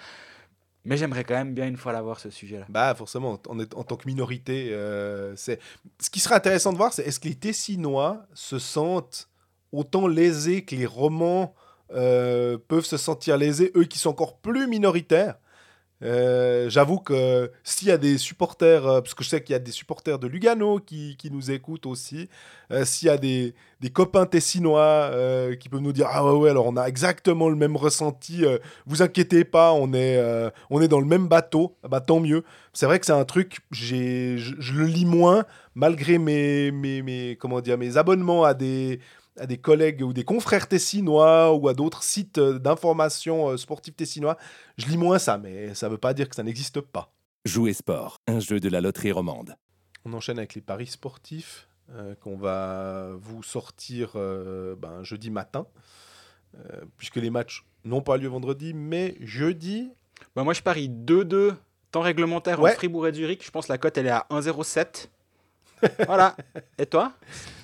mais 0.85 0.97
j'aimerais 0.97 1.23
quand 1.23 1.35
même 1.35 1.53
bien 1.53 1.67
une 1.67 1.77
fois 1.77 1.93
l'avoir 1.93 2.19
ce 2.19 2.29
sujet-là. 2.29 2.65
Bah 2.69 2.95
forcément, 2.95 3.39
en, 3.47 3.83
tant 3.83 3.95
que 3.95 4.07
minorité, 4.07 4.69
euh, 4.71 5.35
c'est. 5.35 5.59
Ce 5.99 6.09
qui 6.09 6.19
serait 6.19 6.35
intéressant 6.35 6.71
de 6.71 6.77
voir, 6.77 6.93
c'est 6.93 7.03
est-ce 7.03 7.19
que 7.19 7.27
les 7.27 7.35
Tessinois 7.35 8.25
se 8.33 8.59
sentent 8.59 9.29
autant 9.71 10.07
lésés 10.07 10.63
que 10.63 10.75
les 10.75 10.85
Romans 10.85 11.53
euh, 11.93 12.57
peuvent 12.67 12.85
se 12.85 12.97
sentir 12.97 13.37
lésés, 13.37 13.71
eux 13.75 13.83
qui 13.83 13.99
sont 13.99 14.09
encore 14.09 14.37
plus 14.37 14.67
minoritaires. 14.67 15.35
Euh, 16.03 16.69
J'avoue 16.69 16.99
que 16.99 17.51
s'il 17.63 17.87
y 17.87 17.91
a 17.91 17.97
des 17.97 18.17
supporters, 18.17 18.85
euh, 18.87 19.01
parce 19.01 19.13
que 19.13 19.23
je 19.23 19.29
sais 19.29 19.43
qu'il 19.43 19.53
y 19.53 19.55
a 19.55 19.59
des 19.59 19.71
supporters 19.71 20.17
de 20.19 20.27
Lugano 20.27 20.79
qui, 20.79 21.17
nous 21.31 21.51
écoutent 21.51 21.85
aussi, 21.85 22.27
euh, 22.71 22.85
s'il 22.85 23.07
y 23.07 23.11
a 23.11 23.17
des, 23.17 23.53
copains 23.93 24.25
tessinois 24.25 25.11
qui 25.59 25.69
peuvent 25.69 25.81
nous 25.81 25.93
dire 25.93 26.07
Ah 26.09 26.35
ouais, 26.35 26.49
alors 26.49 26.67
on 26.67 26.77
a 26.77 26.85
exactement 26.85 27.49
le 27.49 27.55
même 27.55 27.75
ressenti, 27.75 28.43
vous 28.85 29.01
inquiétez 29.01 29.43
pas, 29.43 29.73
on 29.73 29.93
est, 29.93 30.21
on 30.69 30.81
est 30.81 30.87
dans 30.87 30.99
le 30.99 31.05
même 31.05 31.27
bateau, 31.27 31.75
Ah 31.83 31.87
bah 31.87 32.01
tant 32.01 32.19
mieux. 32.19 32.43
C'est 32.73 32.85
vrai 32.85 32.99
que 32.99 33.05
c'est 33.05 33.11
un 33.11 33.25
truc, 33.25 33.59
je, 33.71 34.37
je 34.37 34.73
le 34.73 34.85
lis 34.85 35.05
moins, 35.05 35.45
malgré 35.75 36.17
mes, 36.17 36.71
mes, 36.71 37.01
mes, 37.01 37.35
comment 37.35 37.59
dire, 37.59 37.77
mes 37.77 37.97
abonnements 37.97 38.43
à 38.45 38.53
des, 38.53 38.99
à 39.39 39.45
des 39.47 39.57
collègues 39.57 40.01
ou 40.03 40.13
des 40.13 40.23
confrères 40.25 40.67
tessinois 40.67 41.53
ou 41.53 41.67
à 41.67 41.73
d'autres 41.73 42.03
sites 42.03 42.37
euh, 42.37 42.59
d'information 42.59 43.49
euh, 43.49 43.57
sportifs 43.57 43.95
tessinois. 43.95 44.37
Je 44.77 44.87
lis 44.87 44.97
moins 44.97 45.19
ça, 45.19 45.37
mais 45.37 45.73
ça 45.73 45.87
ne 45.87 45.91
veut 45.93 45.97
pas 45.97 46.13
dire 46.13 46.29
que 46.29 46.35
ça 46.35 46.43
n'existe 46.43 46.81
pas. 46.81 47.13
Jouer 47.45 47.73
sport, 47.73 48.17
un 48.27 48.39
jeu 48.39 48.59
de 48.59 48.69
la 48.69 48.81
loterie 48.81 49.11
romande. 49.11 49.55
On 50.05 50.13
enchaîne 50.13 50.37
avec 50.37 50.53
les 50.55 50.61
paris 50.61 50.87
sportifs 50.87 51.67
euh, 51.91 52.13
qu'on 52.15 52.37
va 52.37 53.09
vous 53.19 53.41
sortir 53.43 54.11
euh, 54.15 54.75
ben, 54.75 55.03
jeudi 55.03 55.29
matin, 55.31 55.65
euh, 56.55 56.81
puisque 56.97 57.15
les 57.17 57.29
matchs 57.29 57.65
n'ont 57.83 58.01
pas 58.01 58.17
lieu 58.17 58.27
vendredi, 58.27 58.73
mais 58.73 59.15
jeudi. 59.21 59.91
Bah, 60.35 60.43
moi 60.43 60.53
je 60.53 60.61
parie 60.61 60.89
2-2 60.89 61.55
temps 61.91 62.01
réglementaire 62.01 62.61
Ouais. 62.61 62.71
en 62.71 62.75
Fribourg 62.75 63.07
et 63.07 63.13
Zurich. 63.13 63.43
Je 63.45 63.51
pense 63.51 63.67
que 63.67 63.71
la 63.73 63.77
cote 63.77 63.97
elle 63.97 64.05
est 64.07 64.11
à 64.11 64.25
1,07. 64.29 65.07
Voilà. 66.05 66.35
Et 66.77 66.85
toi? 66.85 67.13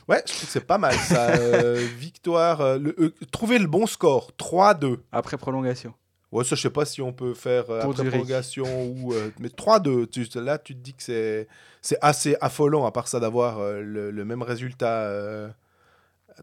Ouais, 0.08 0.22
je 0.26 0.34
trouve 0.34 0.46
que 0.46 0.52
c'est 0.52 0.62
pas 0.62 0.78
mal 0.78 0.96
ça. 1.00 1.32
euh, 1.32 1.88
victoire. 1.98 2.62
euh, 2.62 2.78
le- 2.80 2.96
euh, 3.00 3.14
trouver 3.32 3.60
le 3.60 3.68
bon 3.68 3.86
score, 3.88 4.32
3-2. 4.38 5.00
Après 5.12 5.38
prolongation. 5.38 5.94
Ouais, 6.32 6.44
ça, 6.44 6.56
je 6.56 6.62
sais 6.62 6.70
pas 6.70 6.86
si 6.86 7.02
on 7.02 7.14
peut 7.14 7.34
faire 7.34 7.70
euh, 7.70 7.82
après 7.82 8.04
prolongation 8.10 8.84
ou. 8.86 9.14
euh, 9.14 9.32
mais 9.40 9.48
3-2, 9.50 10.08
tu- 10.08 10.28
là, 10.40 10.58
tu 10.58 10.74
te 10.76 10.80
dis 10.80 10.94
que 10.94 11.04
c'est, 11.04 11.48
c'est 11.82 11.98
assez 12.02 12.36
affolant, 12.42 12.86
à 12.86 12.92
part 12.92 13.08
ça, 13.08 13.20
d'avoir 13.20 13.60
euh, 13.60 13.82
le, 13.82 14.12
le 14.12 14.26
même 14.26 14.42
résultat 14.42 15.04
euh, 15.06 15.48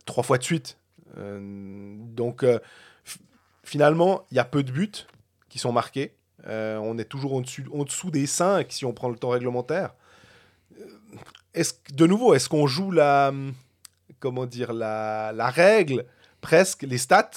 trois 0.06 0.22
fois 0.24 0.38
de 0.38 0.42
suite. 0.42 0.78
Euh, 1.18 1.96
donc, 1.98 2.42
euh, 2.42 2.58
f- 3.06 3.18
finalement, 3.62 4.24
il 4.30 4.36
y 4.36 4.40
a 4.40 4.44
peu 4.44 4.62
de 4.62 4.72
buts 4.72 4.90
qui 5.48 5.58
sont 5.58 5.72
marqués. 5.72 6.14
Euh, 6.46 6.76
on 6.78 6.98
est 6.98 7.04
toujours 7.04 7.34
en 7.34 7.40
dessous, 7.42 7.62
en 7.72 7.84
dessous 7.84 8.10
des 8.10 8.26
5 8.26 8.66
si 8.72 8.84
on 8.84 8.92
prend 8.92 9.08
le 9.08 9.16
temps 9.16 9.30
réglementaire. 9.30 9.94
Est-ce, 11.54 11.74
de 11.92 12.06
nouveau, 12.06 12.34
est-ce 12.34 12.48
qu'on 12.48 12.66
joue 12.66 12.90
la. 12.90 13.32
Comment 14.20 14.46
dire 14.46 14.72
La, 14.72 15.32
la 15.34 15.50
règle, 15.50 16.04
presque, 16.40 16.82
les 16.82 16.98
stats? 16.98 17.30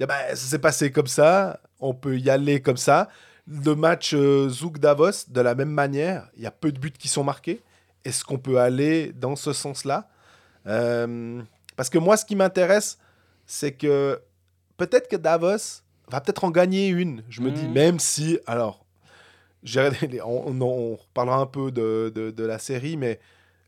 Bah, 0.00 0.14
ça 0.30 0.36
s'est 0.36 0.58
passé 0.58 0.90
comme 0.90 1.06
ça, 1.06 1.60
on 1.78 1.94
peut 1.94 2.18
y 2.18 2.28
aller 2.28 2.60
comme 2.60 2.76
ça. 2.76 3.08
Le 3.46 3.74
match 3.76 4.14
euh, 4.14 4.48
Zouk-Davos, 4.48 5.28
de 5.28 5.40
la 5.40 5.54
même 5.54 5.70
manière, 5.70 6.28
il 6.36 6.42
y 6.42 6.46
a 6.46 6.50
peu 6.50 6.72
de 6.72 6.78
buts 6.80 6.90
qui 6.98 7.06
sont 7.06 7.22
marqués. 7.22 7.60
Est-ce 8.04 8.24
qu'on 8.24 8.38
peut 8.38 8.58
aller 8.58 9.12
dans 9.12 9.36
ce 9.36 9.52
sens-là? 9.52 10.08
Euh, 10.66 11.40
Parce 11.76 11.88
que 11.88 11.98
moi, 11.98 12.16
ce 12.16 12.24
qui 12.24 12.34
m'intéresse, 12.34 12.98
c'est 13.46 13.72
que 13.72 14.20
peut-être 14.76 15.08
que 15.08 15.16
Davos 15.16 15.82
va 16.10 16.20
peut-être 16.20 16.42
en 16.44 16.50
gagner 16.50 16.88
une. 16.88 17.22
Je 17.28 17.40
me 17.40 17.50
dis, 17.52 17.66
Mhm. 17.68 17.72
même 17.72 17.98
si, 18.00 18.38
alors, 18.46 18.84
on, 19.76 19.92
on, 20.24 20.60
on 20.62 20.96
reparlera 20.96 21.36
un 21.38 21.46
peu 21.46 21.70
de, 21.70 22.10
de- 22.14 22.30
de 22.32 22.44
la 22.44 22.58
série, 22.58 22.96
mais 22.96 23.20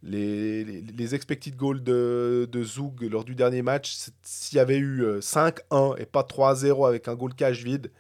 les, 0.04 0.64
les, 0.64 1.14
expected 1.14 1.56
goals 1.56 1.82
de, 1.82 2.48
de 2.50 2.62
Zoug 2.62 3.02
lors 3.10 3.24
du 3.24 3.34
dernier 3.34 3.62
match, 3.62 4.10
s'il 4.22 4.56
y 4.56 4.60
avait 4.60 4.76
eu 4.76 5.02
euh, 5.02 5.20
5-1 5.20 5.98
et 5.98 6.04
pas 6.04 6.22
3-0 6.22 6.86
avec 6.86 7.08
un 7.08 7.14
goal 7.14 7.34
cash 7.34 7.62
vide, 7.62 7.90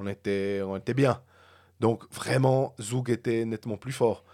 on 0.00 0.06
était, 0.06 0.62
on 0.64 0.76
était 0.76 0.94
bien. 0.94 1.20
Donc 1.80 2.04
vraiment, 2.12 2.74
Zoug 2.80 3.10
était 3.10 3.44
nettement 3.44 3.76
plus 3.76 3.92
fort. 3.92 4.24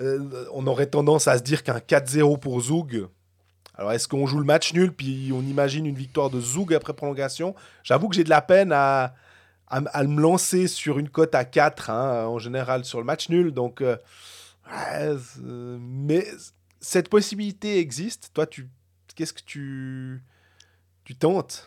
Euh, 0.00 0.46
on 0.52 0.66
aurait 0.66 0.86
tendance 0.86 1.26
à 1.26 1.38
se 1.38 1.42
dire 1.42 1.64
qu'un 1.64 1.78
4-0 1.78 2.38
pour 2.38 2.60
Zoug. 2.60 3.08
Alors 3.74 3.92
est-ce 3.92 4.06
qu'on 4.06 4.26
joue 4.26 4.38
le 4.38 4.44
match 4.44 4.72
nul 4.74 4.92
puis 4.92 5.32
on 5.34 5.42
imagine 5.42 5.86
une 5.86 5.96
victoire 5.96 6.30
de 6.30 6.40
Zoug 6.40 6.72
après 6.72 6.94
prolongation? 6.94 7.54
J'avoue 7.82 8.08
que 8.08 8.14
j'ai 8.14 8.24
de 8.24 8.30
la 8.30 8.42
peine 8.42 8.70
à, 8.72 9.14
à, 9.66 9.78
à 9.78 10.04
me 10.04 10.20
lancer 10.20 10.68
sur 10.68 10.98
une 10.98 11.08
cote 11.08 11.34
à 11.34 11.44
4 11.44 11.90
hein, 11.90 12.26
en 12.26 12.38
général 12.38 12.84
sur 12.84 13.00
le 13.00 13.04
match 13.04 13.28
nul. 13.28 13.52
Donc, 13.52 13.80
euh, 13.80 13.96
ouais, 14.70 15.14
mais 15.78 16.26
cette 16.80 17.08
possibilité 17.08 17.78
existe. 17.78 18.30
Toi, 18.34 18.46
tu, 18.46 18.68
qu'est-ce 19.14 19.32
que 19.32 19.42
tu, 19.42 20.22
tu 21.04 21.14
tentes? 21.16 21.66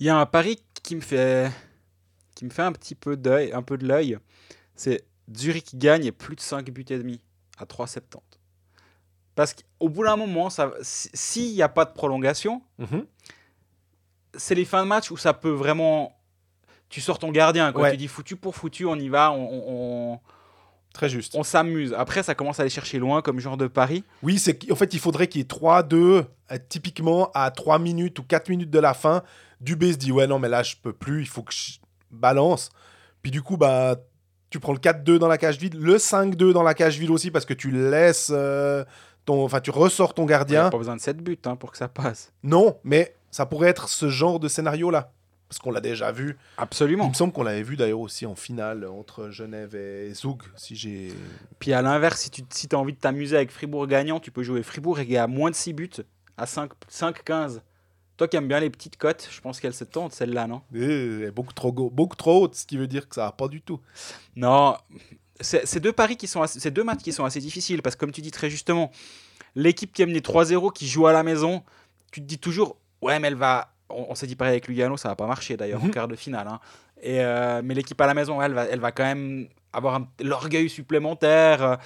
Il 0.00 0.06
y 0.06 0.08
a 0.10 0.16
un 0.18 0.26
pari 0.26 0.62
qui 0.82 0.96
me 0.96 1.00
fait, 1.00 1.50
qui 2.34 2.44
me 2.44 2.50
fait 2.50 2.62
un 2.62 2.72
petit 2.72 2.94
peu 2.94 3.16
d'œil, 3.16 3.52
un 3.52 3.62
peu 3.62 3.78
de 3.78 3.86
l'œil. 3.86 4.18
C'est 4.76 5.04
Zurich 5.34 5.76
gagne 5.78 6.04
et 6.04 6.12
plus 6.12 6.36
de 6.36 6.40
5 6.40 6.68
buts 6.70 6.84
et 6.90 6.98
demi 6.98 7.20
à 7.58 7.64
3,70. 7.64 8.18
Parce 9.34 9.54
qu'au 9.54 9.88
bout 9.88 10.04
d'un 10.04 10.16
moment, 10.16 10.48
si- 10.82 11.10
s'il 11.14 11.54
n'y 11.54 11.62
a 11.62 11.68
pas 11.68 11.84
de 11.84 11.92
prolongation, 11.92 12.62
c'est 14.36 14.54
les 14.54 14.64
fins 14.64 14.82
de 14.82 14.88
match 14.88 15.10
où 15.10 15.16
ça 15.16 15.32
peut 15.32 15.50
vraiment. 15.50 16.16
Tu 16.88 17.00
sors 17.00 17.18
ton 17.18 17.30
gardien. 17.32 17.72
Ouais. 17.82 17.90
Tu 17.92 17.96
dis 17.96 18.08
foutu 18.08 18.36
pour 18.36 18.54
foutu, 18.54 18.84
on 18.86 18.96
y 18.96 19.08
va, 19.08 19.32
on- 19.32 20.20
Très 20.94 21.10
juste. 21.10 21.34
on 21.36 21.42
s'amuse. 21.42 21.92
Après, 21.98 22.22
ça 22.22 22.34
commence 22.34 22.58
à 22.60 22.62
aller 22.62 22.70
chercher 22.70 22.98
loin 22.98 23.20
comme 23.20 23.38
genre 23.40 23.58
de 23.58 23.66
pari. 23.66 24.02
Oui, 24.22 24.38
c'est 24.38 24.56
qu'en 24.56 24.76
fait, 24.76 24.94
il 24.94 25.00
faudrait 25.00 25.26
qu'il 25.26 25.40
y 25.40 25.42
ait 25.42 25.46
3-2, 25.46 25.94
euh, 25.96 26.24
typiquement 26.70 27.30
à 27.34 27.50
3 27.50 27.78
minutes 27.78 28.18
ou 28.20 28.22
4 28.22 28.48
minutes 28.48 28.70
de 28.70 28.78
la 28.78 28.94
fin. 28.94 29.22
Dubé 29.60 29.92
se 29.92 29.98
dit 29.98 30.12
Ouais, 30.12 30.26
non, 30.26 30.38
mais 30.38 30.48
là, 30.48 30.62
je 30.62 30.76
peux 30.82 30.92
plus, 30.92 31.20
il 31.20 31.28
faut 31.28 31.42
que 31.42 31.52
je 31.52 31.72
balance. 32.10 32.70
Puis 33.22 33.30
du 33.30 33.42
coup, 33.42 33.56
bah, 33.56 33.96
tu 34.50 34.60
prends 34.60 34.72
le 34.72 34.78
4-2 34.78 35.18
dans 35.18 35.26
la 35.28 35.36
cage 35.36 35.58
vide, 35.58 35.74
le 35.74 35.96
5-2 35.96 36.52
dans 36.52 36.62
la 36.62 36.74
cage 36.74 36.96
vide 36.98 37.10
aussi 37.10 37.30
parce 37.32 37.44
que 37.44 37.54
tu 37.54 37.72
laisses 37.72 38.30
euh, 38.32 38.84
ton, 39.24 39.42
enfin 39.44 39.60
tu 39.60 39.70
ressors 39.70 40.14
ton 40.14 40.22
Il 40.22 40.26
n'y 40.26 40.32
a 40.34 40.36
gardien. 40.38 40.70
pas 40.70 40.78
besoin 40.78 40.94
de 40.94 41.00
7 41.00 41.16
buts 41.16 41.38
hein, 41.46 41.56
pour 41.56 41.72
que 41.72 41.78
ça 41.78 41.88
passe. 41.88 42.32
Non, 42.44 42.78
mais 42.84 43.16
ça 43.32 43.46
pourrait 43.46 43.70
être 43.70 43.88
ce 43.88 44.08
genre 44.08 44.38
de 44.38 44.46
scénario 44.46 44.90
là 44.90 45.10
parce 45.54 45.62
qu'on 45.62 45.70
l'a 45.70 45.80
déjà 45.80 46.10
vu. 46.10 46.30
Il 46.58 46.62
Absolument. 46.62 47.08
me 47.08 47.14
semble 47.14 47.32
qu'on 47.32 47.44
l'avait 47.44 47.62
vu 47.62 47.76
d'ailleurs 47.76 48.00
aussi 48.00 48.26
en 48.26 48.34
finale 48.34 48.84
entre 48.86 49.30
Genève 49.30 49.76
et 49.76 50.12
Zug 50.14 50.42
si 50.56 50.74
j'ai 50.74 51.12
Puis 51.60 51.72
à 51.72 51.80
l'inverse, 51.80 52.22
si 52.22 52.30
tu 52.30 52.42
si 52.50 52.68
as 52.72 52.76
envie 52.76 52.92
de 52.92 52.98
t'amuser 52.98 53.36
avec 53.36 53.50
Fribourg 53.52 53.86
gagnant, 53.86 54.18
tu 54.18 54.32
peux 54.32 54.42
jouer 54.42 54.62
Fribourg 54.64 54.98
et 54.98 55.16
à 55.16 55.26
moins 55.28 55.50
de 55.50 55.54
6 55.54 55.72
buts, 55.72 55.90
à 56.36 56.46
5 56.46 56.72
5-15. 56.90 57.60
Toi 58.16 58.26
qui 58.28 58.36
aimes 58.36 58.48
bien 58.48 58.58
les 58.60 58.70
petites 58.70 58.96
cotes, 58.96 59.28
je 59.30 59.40
pense 59.40 59.60
qu'elle 59.60 59.74
se 59.74 59.84
tente 59.84 60.12
celle-là, 60.12 60.46
non? 60.48 60.62
Eh, 60.74 61.30
beaucoup 61.30 61.52
trop 61.52 61.72
go- 61.72 61.90
beaucoup 61.90 62.16
trop 62.16 62.42
haute, 62.44 62.54
ce 62.56 62.66
qui 62.66 62.76
veut 62.76 62.86
dire 62.88 63.08
que 63.08 63.14
ça 63.14 63.26
va 63.26 63.32
pas 63.32 63.46
du 63.48 63.60
tout. 63.62 63.80
Non, 64.36 64.76
c'est 65.40 65.66
c'est 65.66 65.80
deux 65.80 65.92
paris 65.92 66.16
qui 66.16 66.26
sont 66.26 66.42
assez- 66.42 66.58
c'est 66.60 66.70
deux 66.72 66.84
matchs 66.84 67.02
qui 67.02 67.12
sont 67.12 67.24
assez 67.24 67.40
difficiles 67.40 67.82
parce 67.82 67.94
que 67.96 68.00
comme 68.00 68.12
tu 68.12 68.22
dis 68.22 68.30
très 68.32 68.50
justement, 68.50 68.90
l'équipe 69.54 69.92
qui 69.92 70.02
a 70.02 70.06
mené 70.06 70.20
3-0 70.20 70.70
qui 70.72 70.86
joue 70.88 71.06
à 71.06 71.12
la 71.12 71.22
maison, 71.22 71.62
tu 72.12 72.20
te 72.20 72.26
dis 72.26 72.38
toujours 72.38 72.76
ouais 73.02 73.18
mais 73.20 73.28
elle 73.28 73.34
va 73.36 73.73
on, 73.90 74.06
on 74.10 74.14
s'est 74.14 74.26
dit 74.26 74.36
pareil 74.36 74.52
avec 74.52 74.68
Lugano, 74.68 74.96
ça 74.96 75.08
va 75.08 75.16
pas 75.16 75.26
marcher 75.26 75.56
d'ailleurs 75.56 75.82
en 75.82 75.86
Mhm. 75.86 75.90
quart 75.92 76.08
de 76.08 76.16
finale 76.16 76.48
hein. 76.48 76.60
Et 77.02 77.20
euh, 77.20 77.60
mais 77.64 77.74
l'équipe 77.74 78.00
à 78.00 78.06
la 78.06 78.14
maison, 78.14 78.40
elle 78.40 78.54
va 78.54 78.64
elle 78.64 78.80
va 78.80 78.92
quand 78.92 79.04
même 79.04 79.48
avoir 79.72 80.00
l'orgueil 80.20 80.70
supplémentaire. 80.70 81.62
euh, 81.62 81.76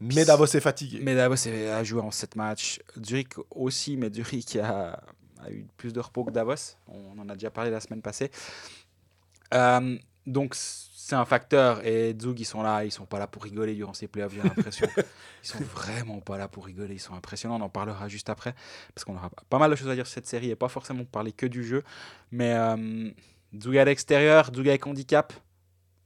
Mais 0.00 0.24
Davos 0.24 0.46
est 0.46 0.60
fatigué. 0.60 1.00
Mais 1.02 1.14
Davos 1.14 1.46
a 1.48 1.84
joué 1.84 2.00
en 2.00 2.10
7 2.10 2.34
matchs. 2.36 2.80
Zurich 3.04 3.32
aussi, 3.50 3.96
mais 3.96 4.10
Zurich 4.12 4.56
a, 4.56 5.00
a 5.44 5.50
eu 5.50 5.66
plus 5.76 5.92
de 5.92 6.00
repos 6.00 6.24
que 6.24 6.30
Davos. 6.30 6.76
On 6.88 7.18
en 7.18 7.28
a 7.28 7.34
déjà 7.34 7.50
parlé 7.50 7.70
la 7.70 7.80
semaine 7.80 8.00
passée. 8.02 8.30
Euh, 9.52 9.98
donc 10.26 10.54
c'est 11.06 11.16
un 11.16 11.26
facteur. 11.26 11.84
Et 11.86 12.16
Zug, 12.18 12.40
ils 12.40 12.46
sont 12.46 12.62
là, 12.62 12.82
ils 12.84 12.90
sont 12.90 13.04
pas 13.04 13.18
là 13.18 13.26
pour 13.26 13.42
rigoler 13.44 13.74
durant 13.74 13.92
ces 13.92 14.08
playoffs, 14.08 14.32
j'ai 14.34 14.42
l'impression. 14.42 14.86
ils 15.42 15.46
sont 15.46 15.62
vraiment 15.62 16.20
pas 16.20 16.38
là 16.38 16.48
pour 16.48 16.64
rigoler. 16.64 16.94
Ils 16.94 16.98
sont 17.00 17.14
impressionnants. 17.14 17.56
On 17.56 17.64
en 17.64 17.68
parlera 17.68 18.08
juste 18.08 18.30
après. 18.30 18.54
Parce 18.94 19.04
qu'on 19.04 19.14
aura 19.14 19.28
pas 19.50 19.58
mal 19.58 19.70
de 19.70 19.76
choses 19.76 19.90
à 19.90 19.94
dire 19.94 20.06
sur 20.06 20.14
cette 20.14 20.26
série 20.26 20.48
et 20.48 20.56
pas 20.56 20.68
forcément 20.68 21.04
parler 21.04 21.32
que 21.32 21.44
du 21.44 21.62
jeu. 21.62 21.82
Mais 22.30 22.54
euh, 22.54 23.10
Zug 23.62 23.76
à 23.76 23.84
l'extérieur, 23.84 24.50
Zug 24.54 24.66
avec 24.66 24.86
handicap. 24.86 25.34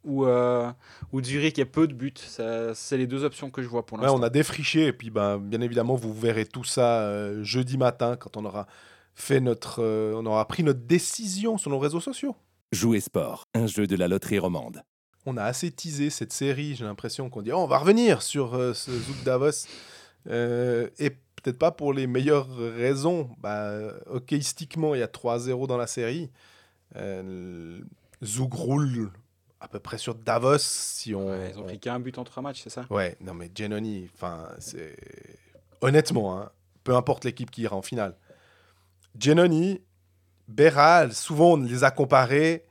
Ou, 0.05 0.25
euh, 0.27 0.71
ou 1.13 1.23
Zurich 1.23 1.59
et 1.59 1.65
peu 1.65 1.87
de 1.87 1.93
buts. 1.93 2.15
Ça, 2.17 2.75
C'est 2.75 2.97
les 2.97 3.07
deux 3.07 3.25
options 3.25 3.51
que 3.51 3.63
je 3.63 3.69
vois 3.69 3.85
pour 3.87 3.99
Ouais, 3.99 4.05
l'instant. 4.05 4.19
on 4.19 4.23
a 4.23 4.31
défriché 4.31 4.87
et 4.87 4.93
puis 4.93 5.11
ben, 5.11 5.39
bien 5.39 5.61
évidemment 5.61 5.97
vous 5.97 6.15
verrez 6.15 6.47
tout 6.47 6.65
ça 6.65 7.01
euh, 7.03 7.43
jeudi 7.45 7.77
matin 7.77 8.17
quand 8.17 8.37
on 8.37 8.45
aura 8.45 8.67
fait 9.15 9.41
notre 9.41 9.83
euh, 9.83 10.15
on 10.17 10.25
aura 10.25 10.47
pris 10.47 10.63
notre 10.63 10.81
décision 10.81 11.59
sur 11.59 11.71
nos 11.71 11.79
réseaux 11.79 12.01
sociaux. 12.01 12.37
Jouer 12.73 13.01
sport, 13.01 13.45
un 13.55 13.67
jeu 13.67 13.87
de 13.87 13.97
la 13.97 14.09
loterie 14.09 14.39
romande. 14.39 14.83
On 15.29 15.37
a 15.37 15.45
assez 15.45 15.71
teasé 15.71 16.11
cette 16.11 16.33
série, 16.33 16.75
j'ai 16.75 16.85
l'impression 16.85 17.29
qu'on 17.29 17.43
dit 17.43 17.53
oh, 17.53 17.59
on 17.59 17.67
va 17.67 17.79
revenir 17.79 18.23
sur 18.23 18.55
euh, 18.55 18.73
ce 18.75 18.91
Zouk 18.91 19.23
Davos 19.25 19.67
Euh, 20.29 20.89
et 20.99 21.11
peut-être 21.11 21.59
pas 21.59 21.71
pour 21.71 21.93
les 21.93 22.07
meilleures 22.07 22.49
raisons. 22.57 23.31
Bah, 23.39 23.79
hockeystiquement, 24.07 24.95
il 24.95 25.01
y 25.01 25.03
a 25.03 25.07
3-0 25.07 25.67
dans 25.67 25.77
la 25.77 25.87
série. 25.87 26.31
Euh, 26.97 27.79
Zouk 28.25 28.53
roule 28.55 29.11
à 29.61 29.69
peu 29.69 29.79
près 29.79 29.99
sur 29.99 30.15
Davos 30.15 30.59
si 30.59 31.15
on, 31.15 31.29
Ouais, 31.31 31.51
ils 31.53 31.59
ont 31.59 31.63
on- 31.63 31.67
pris 31.67 31.79
qu'un 31.79 31.99
but 32.01 32.17
en 32.19 32.25
trois 32.25 32.43
matchs, 32.43 32.63
c'est 32.65 32.71
ça? 32.71 32.85
Ouais, 32.91 33.17
non 33.21 33.35
mais 33.35 33.51
Genoni, 33.55 34.09
c'est. 34.59 34.97
Honnêtement, 35.81 36.39
hein, 36.39 36.51
peu 36.85 36.95
importe 36.97 37.25
l'équipe 37.25 37.51
qui 37.51 37.63
ira 37.63 37.77
en 37.77 37.83
finale. 37.83 38.17
Genoni, 39.19 39.81
Beral, 40.49 41.13
souvent 41.15 41.53
on 41.53 41.57
les 41.59 41.85
a 41.85 41.91
comparés. 41.91 42.65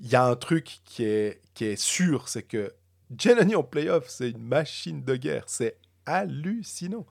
Il 0.00 0.08
y 0.10 0.16
a 0.16 0.24
un 0.24 0.36
truc 0.36 0.80
qui 0.84 1.04
est, 1.04 1.40
qui 1.54 1.64
est 1.66 1.76
sûr, 1.80 2.28
c'est 2.28 2.42
que 2.42 2.72
Genoni 3.18 3.54
en 3.54 3.62
playoff, 3.62 4.04
c'est 4.08 4.30
une 4.30 4.42
machine 4.42 5.04
de 5.04 5.16
guerre. 5.16 5.44
C'est 5.46 5.76
hallucinant. 6.06 7.06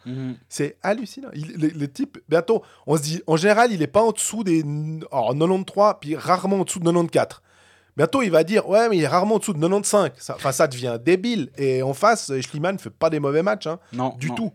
C'est 0.50 0.78
hallucinant. 0.84 1.30
Il- 1.34 1.54
le, 1.60 1.68
le 1.70 1.92
type, 1.92 2.20
bientôt, 2.30 2.64
on 2.86 2.98
se 2.98 3.02
dit, 3.04 3.22
en 3.26 3.38
général, 3.38 3.72
il 3.72 3.80
n'est 3.80 3.88
pas 3.88 4.02
en 4.04 4.12
dessous 4.12 4.44
des 4.44 4.62
alors, 5.12 5.34
93, 5.34 5.96
puis 6.02 6.16
rarement 6.16 6.60
en 6.60 6.64
dessous 6.64 6.80
de 6.80 6.86
94. 6.86 7.42
Bientôt, 7.96 8.22
il 8.24 8.32
va 8.32 8.44
dire, 8.44 8.68
ouais, 8.68 8.90
mais 8.90 8.98
il 8.98 9.04
est 9.04 9.08
rarement 9.08 9.36
en 9.36 9.40
dessous 9.40 9.54
de 9.54 9.60
95. 9.60 10.12
Ça- 10.18 10.36
Enfin, 10.36 10.52
ça, 10.52 10.68
devient 10.68 11.00
débile. 11.04 11.52
Et 11.58 11.82
en 11.84 11.94
face, 11.94 12.32
Schliemann 12.42 12.76
ne 12.76 12.82
fait 12.82 12.90
pas 12.90 13.10
des 13.10 13.20
mauvais 13.20 13.44
matchs, 13.44 13.68
hein, 13.68 13.80
Non, 13.94 14.16
du 14.18 14.30
non. 14.30 14.36
tout. 14.36 14.54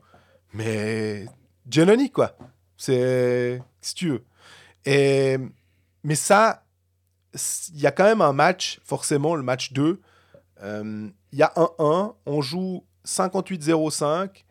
Mais 0.52 1.26
Giannoni, 1.68 2.10
quoi. 2.10 2.36
C'est. 2.76 3.60
Si 3.80 3.94
tu 3.94 4.10
veux. 4.10 4.24
Et... 4.84 5.36
Mais 6.04 6.14
ça, 6.14 6.62
il 7.34 7.80
y 7.80 7.86
a 7.86 7.92
quand 7.92 8.04
même 8.04 8.20
un 8.20 8.32
match, 8.32 8.80
forcément, 8.84 9.34
le 9.34 9.42
match 9.42 9.72
2. 9.72 10.00
Euh, 10.62 11.08
Il 11.32 11.38
y 11.38 11.42
a 11.42 11.52
1-1, 11.56 12.14
on 12.26 12.40
joue 12.40 12.84
58-05. 13.04 14.44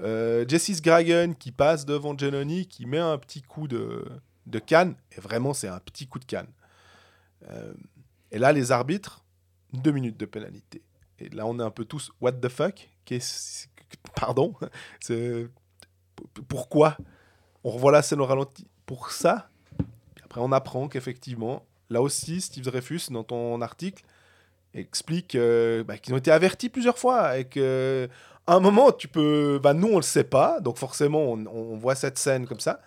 Euh, 0.00 0.44
Jesse 0.48 0.80
Gragen 0.80 1.34
qui 1.34 1.52
passe 1.52 1.84
devant 1.84 2.16
Giannoni, 2.16 2.66
qui 2.66 2.86
met 2.86 2.98
un 2.98 3.18
petit 3.18 3.42
coup 3.42 3.68
de, 3.68 4.04
de 4.46 4.58
canne. 4.58 4.94
Et 5.16 5.20
vraiment, 5.20 5.52
c'est 5.52 5.68
un 5.68 5.80
petit 5.80 6.06
coup 6.06 6.18
de 6.18 6.24
canne. 6.24 6.48
Euh, 7.48 7.74
et 8.30 8.38
là, 8.38 8.52
les 8.52 8.72
arbitres, 8.72 9.24
deux 9.72 9.92
minutes 9.92 10.18
de 10.18 10.26
pénalité. 10.26 10.82
Et 11.18 11.28
là, 11.30 11.46
on 11.46 11.58
est 11.58 11.62
un 11.62 11.70
peu 11.70 11.84
tous 11.84 12.12
what 12.20 12.32
the 12.32 12.48
fuck? 12.48 12.88
Pardon? 14.14 14.54
Pourquoi? 16.48 16.96
On 17.64 17.70
revoit 17.70 17.92
la 17.92 18.02
scène 18.02 18.20
au 18.20 18.26
ralenti 18.26 18.66
pour 18.86 19.10
ça. 19.10 19.50
Après, 20.24 20.40
on 20.40 20.52
apprend 20.52 20.88
qu'effectivement, 20.88 21.66
là 21.90 22.00
aussi, 22.00 22.40
Steve 22.40 22.64
Dreyfus, 22.64 23.10
dans 23.10 23.24
ton 23.24 23.60
article, 23.60 24.04
explique 24.74 25.34
euh, 25.34 25.84
bah, 25.84 25.98
qu'ils 25.98 26.14
ont 26.14 26.18
été 26.18 26.30
avertis 26.30 26.68
plusieurs 26.68 26.98
fois 26.98 27.38
et 27.38 27.44
que 27.44 28.08
un 28.46 28.60
moment, 28.60 28.92
tu 28.92 29.08
peux. 29.08 29.60
Bah, 29.62 29.74
nous, 29.74 29.88
on 29.88 29.96
le 29.96 30.02
sait 30.02 30.24
pas, 30.24 30.60
donc 30.60 30.78
forcément, 30.78 31.32
on, 31.32 31.76
voit 31.76 31.94
cette 31.94 32.18
scène 32.18 32.46
comme 32.46 32.60
ça. 32.60 32.80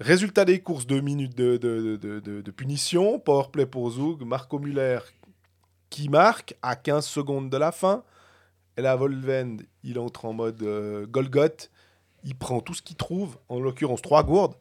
Résultat 0.00 0.44
des 0.44 0.60
courses, 0.60 0.86
deux 0.86 1.00
minutes 1.00 1.36
de, 1.36 1.56
de, 1.56 1.96
de, 1.96 2.50
punition. 2.50 3.18
Powerplay 3.18 3.66
pour 3.66 3.90
Zug. 3.90 4.22
Marco 4.22 4.58
Muller 4.58 4.98
qui 5.90 6.08
marque 6.08 6.54
à 6.62 6.76
15 6.76 7.04
secondes 7.04 7.50
de 7.50 7.56
la 7.56 7.72
fin. 7.72 8.04
Et 8.76 8.82
là, 8.82 8.96
Volvend, 8.96 9.58
il 9.82 9.98
entre 9.98 10.24
en 10.24 10.32
mode 10.32 10.62
euh. 10.62 11.06
Il 12.22 12.36
prend 12.36 12.60
tout 12.60 12.74
ce 12.74 12.82
qu'il 12.82 12.96
trouve, 12.96 13.38
en 13.48 13.60
l'occurrence 13.60 14.02
trois 14.02 14.22
gourdes. 14.22 14.54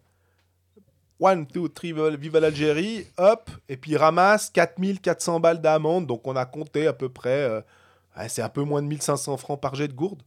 One, 1.20 1.46
two, 1.48 1.68
three, 1.68 1.94
vive 2.18 2.38
l'Algérie. 2.38 3.06
Hop. 3.18 3.50
Et 3.68 3.76
puis 3.78 3.92
il 3.92 3.98
ramasse 3.98 4.50
4400 4.50 5.40
balles 5.40 5.62
d'amende. 5.62 6.08
Donc 6.08 6.26
on 6.28 6.36
a 6.36 6.46
compté 6.46 6.88
à 6.88 6.94
peu 6.94 7.10
près. 7.10 7.30
euh, 7.44 7.62
c'est 8.28 8.42
un 8.42 8.50
peu 8.50 8.64
moins 8.64 8.82
de 8.82 8.88
1500 8.88 9.38
francs 9.38 9.60
par 9.62 9.76
jet 9.76 9.88
de 9.88 9.94
gourde. 9.94 10.22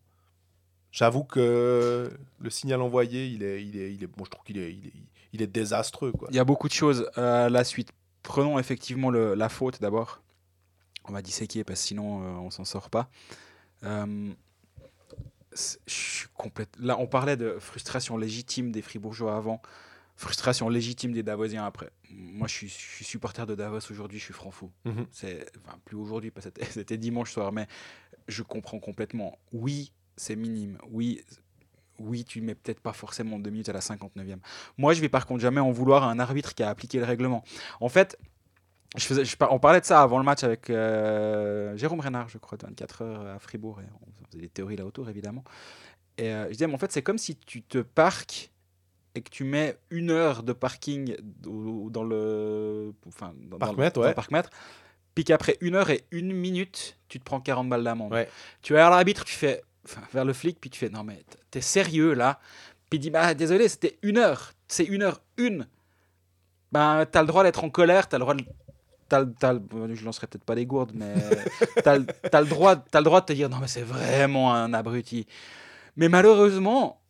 J'avoue 0.91 1.25
que 1.25 2.11
le 2.39 2.51
signal 2.51 2.83
envoyé, 2.83 3.27
il 3.27 3.43
est, 3.43 3.65
il 3.65 3.79
est, 3.79 3.95
il 3.95 4.05
est, 4.05 4.07
bon, 4.07 4.25
je 4.27 4.31
trouve 4.31 4.45
qu'il 4.45 4.59
est, 4.59 4.71
il 4.73 4.87
est, 4.89 4.93
il 5.33 5.41
est 5.43 5.47
désastreux. 5.47 6.13
Il 6.29 6.37
y 6.37 6.39
a 6.39 6.45
beaucoup 6.45 6.69
de 6.69 6.75
choses 6.75 7.09
à 7.17 7.49
la 7.49 7.65
suite. 7.65 7.91
Prenons 8.23 8.59
effectivement 8.59 9.11
la 9.11 9.49
faute 9.49 9.81
d'abord. 9.81 10.21
On 11.07 11.13
va 11.13 11.23
disséquer 11.23 11.65
parce 11.65 11.81
que 11.81 11.87
sinon 11.89 12.23
euh, 12.23 12.27
on 12.41 12.51
s'en 12.51 12.65
sort 12.67 12.91
pas. 12.91 13.09
Euh, 13.85 14.31
je 15.55 15.93
suis 15.93 16.29
complète- 16.35 16.77
Là, 16.79 16.97
on 16.99 17.07
parlait 17.07 17.37
de 17.37 17.57
frustration 17.59 18.17
légitime 18.17 18.71
des 18.73 18.83
Fribourgeois 18.83 19.37
avant, 19.37 19.61
frustration 20.23 20.69
légitime 20.69 21.13
des 21.13 21.23
Davosiens 21.23 21.65
après. 21.65 21.91
Moi, 22.11 22.47
je 22.49 22.53
suis, 22.55 22.69
je 22.69 22.75
suis 22.75 23.05
supporter 23.05 23.47
de 23.47 23.55
Davos 23.55 23.81
aujourd'hui, 23.91 24.19
je 24.19 24.25
suis 24.25 24.35
franc 24.35 24.51
fou. 24.51 24.71
Mhm. 24.85 25.07
C'est 25.11 25.47
enfin, 25.65 25.79
plus 25.85 25.97
aujourd'hui 25.97 26.31
parce 26.31 26.49
que 26.51 26.65
c'était- 26.65 26.97
dimanche 26.99 27.33
soir, 27.33 27.53
mais 27.53 27.67
je 28.29 28.43
comprends 28.43 28.79
complètement. 28.79 29.39
Oui, 29.53 29.93
c'est 30.17 30.37
minime. 30.37 30.79
Oui, 30.91 31.21
oui, 31.99 32.25
tu 32.25 32.41
mets 32.41 32.55
peut-être 32.55 32.81
pas 32.81 32.93
forcément 32.93 33.39
deux 33.39 33.51
minutes 33.51 33.69
à 33.69 33.73
la 33.73 33.81
59e. 33.81 34.41
Moi, 34.79 34.95
je 34.95 35.01
vais 35.01 35.09
par 35.09 35.27
contre 35.27 35.41
jamais 35.41 35.61
en 35.61 35.71
vouloir 35.73 36.05
à 36.05 36.11
un 36.11 36.19
arbitre 36.19 36.55
qui 36.55 36.63
a 36.63 36.69
appliqué 36.71 36.99
le 36.99 37.05
règlement. 37.05 37.43
En 37.81 37.89
fait, 37.89 38.19
je 38.97 39.05
faisais, 39.05 39.25
je 39.25 39.37
par- 39.37 39.53
on 39.53 39.59
parlait 39.59 39.81
de 39.81 39.85
ça 39.87 40.03
avant 40.03 40.19
le 40.19 40.25
match 40.25 40.45
avec 40.45 40.71
euh, 40.71 41.77
Jérôme 41.77 42.01
Renard, 42.01 42.29
je 42.29 42.39
crois, 42.39 42.59
de 42.59 42.67
24 42.67 43.03
heures 43.03 43.27
à 43.27 43.39
Fribourg, 43.39 43.81
et 43.81 43.85
on 44.07 44.27
faisait 44.31 44.43
des 44.43 44.49
théories 44.49 44.77
là 44.77 44.85
autour, 44.87 45.09
évidemment. 45.09 45.43
Et 46.19 46.29
euh, 46.31 46.45
je 46.47 46.53
disais, 46.53 46.67
mais 46.67 46.75
en 46.75 46.79
fait, 46.79 46.93
c'est 46.93 47.03
comme 47.03 47.19
si 47.19 47.35
tu 47.37 47.63
te 47.63 47.79
parques 47.79 48.52
et 49.15 49.23
que 49.23 49.31
tu 49.31 49.45
mets 49.45 49.77
une 49.91 50.11
heure 50.11 50.43
de 50.43 50.53
parking 50.53 51.17
dans 51.43 52.05
le, 52.05 52.93
enfin, 53.07 53.35
dans, 53.37 53.59
ouais. 53.75 54.15
parc-mètre, 54.15 54.51
puis 55.15 55.25
qu'après 55.25 55.59
une 55.61 55.75
heure 55.75 55.91
et 55.91 56.05
une 56.11 56.33
minute, 56.33 56.99
tu 57.09 57.19
te 57.19 57.25
prends 57.25 57.41
40 57.41 57.69
balles 57.69 57.85
d'amende. 57.85 58.13
Ouais. 58.13 58.29
Tu 58.63 58.73
vas 58.73 58.87
à 58.87 58.91
l'arbitre, 58.91 59.25
tu 59.25 59.35
fais 59.35 59.63
enfin, 59.85 60.01
vers 60.13 60.25
le 60.25 60.33
flic, 60.33 60.59
puis 60.61 60.71
tu 60.71 60.79
fais 60.79 60.89
non 60.89 61.05
mais 61.05 61.23
t'es 61.51 61.61
sérieux 61.61 62.15
là? 62.15 62.41
Puis 62.89 62.99
il 62.99 63.01
dit 63.01 63.11
bah 63.11 63.35
désolé, 63.35 63.69
c'était 63.69 63.99
une 64.03 64.19
heure, 64.19 64.53
c'est 64.69 64.85
une 64.85 65.03
heure 65.03 65.21
une. 65.37 65.67
Ben 66.71 67.05
t'as 67.11 67.21
le 67.21 67.27
droit 67.27 67.43
d'être 67.43 67.65
en 67.65 67.71
colère, 67.71 68.09
t'as 68.09 68.19
le 68.19 68.23
droit 68.23 68.35
de 68.35 68.45
t'as 69.09 69.55
je 69.93 70.05
lancerai 70.07 70.27
peut-être 70.27 70.45
pas 70.45 70.55
des 70.55 70.65
gourdes, 70.65 70.93
mais 70.95 71.15
t'as 71.85 71.99
t'as 72.01 72.41
le 72.41 72.47
droit, 72.47 72.77
t'as 72.77 73.01
le 73.01 73.05
droit 73.05 73.21
de 73.21 73.27
te 73.27 73.33
dire 73.35 73.51
non 73.51 73.59
mais 73.59 73.69
c'est 73.69 73.83
vraiment 73.83 74.55
un 74.55 74.73
abruti. 74.73 75.27
Mais 75.97 76.09
malheureusement, 76.09 77.03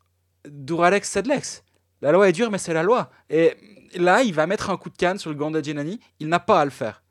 Duralex 0.45 1.09
c'est 1.09 1.23
de 1.23 1.29
l'ex. 1.29 1.63
La 2.03 2.13
loi 2.13 2.29
est 2.29 2.33
dure, 2.33 2.51
mais 2.51 2.59
c'est 2.59 2.75
la 2.75 2.83
loi. 2.83 3.11
Et 3.31 3.55
là, 3.95 4.23
il 4.23 4.35
va 4.35 4.47
mettre 4.47 4.71
un 4.71 4.77
coup 4.77 4.91
de 4.91 4.97
canne 4.97 5.19
sur 5.19 5.31
le 5.31 5.37
gant 5.37 5.51
de 5.51 5.63
Genani. 5.65 6.01
Il 6.21 6.29
n'a 6.29 6.41
pas 6.41 6.61
à 6.61 6.65
le 6.65 6.71
faire. 6.71 7.03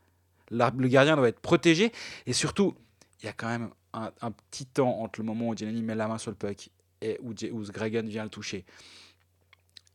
Le 0.51 0.87
gardien 0.87 1.15
doit 1.15 1.29
être 1.29 1.39
protégé 1.39 1.91
et 2.25 2.33
surtout, 2.33 2.75
il 3.21 3.25
y 3.25 3.29
a 3.29 3.33
quand 3.33 3.47
même 3.47 3.69
un, 3.93 4.11
un 4.21 4.31
petit 4.31 4.65
temps 4.65 4.99
entre 5.01 5.21
le 5.21 5.25
moment 5.25 5.47
où 5.49 5.55
Giannini 5.55 5.81
met 5.81 5.95
la 5.95 6.07
main 6.09 6.17
sur 6.17 6.29
le 6.31 6.35
puck 6.35 6.69
et 7.01 7.17
où, 7.21 7.33
où 7.53 7.63
Sgragan 7.63 8.03
vient 8.03 8.23
le 8.25 8.29
toucher. 8.29 8.65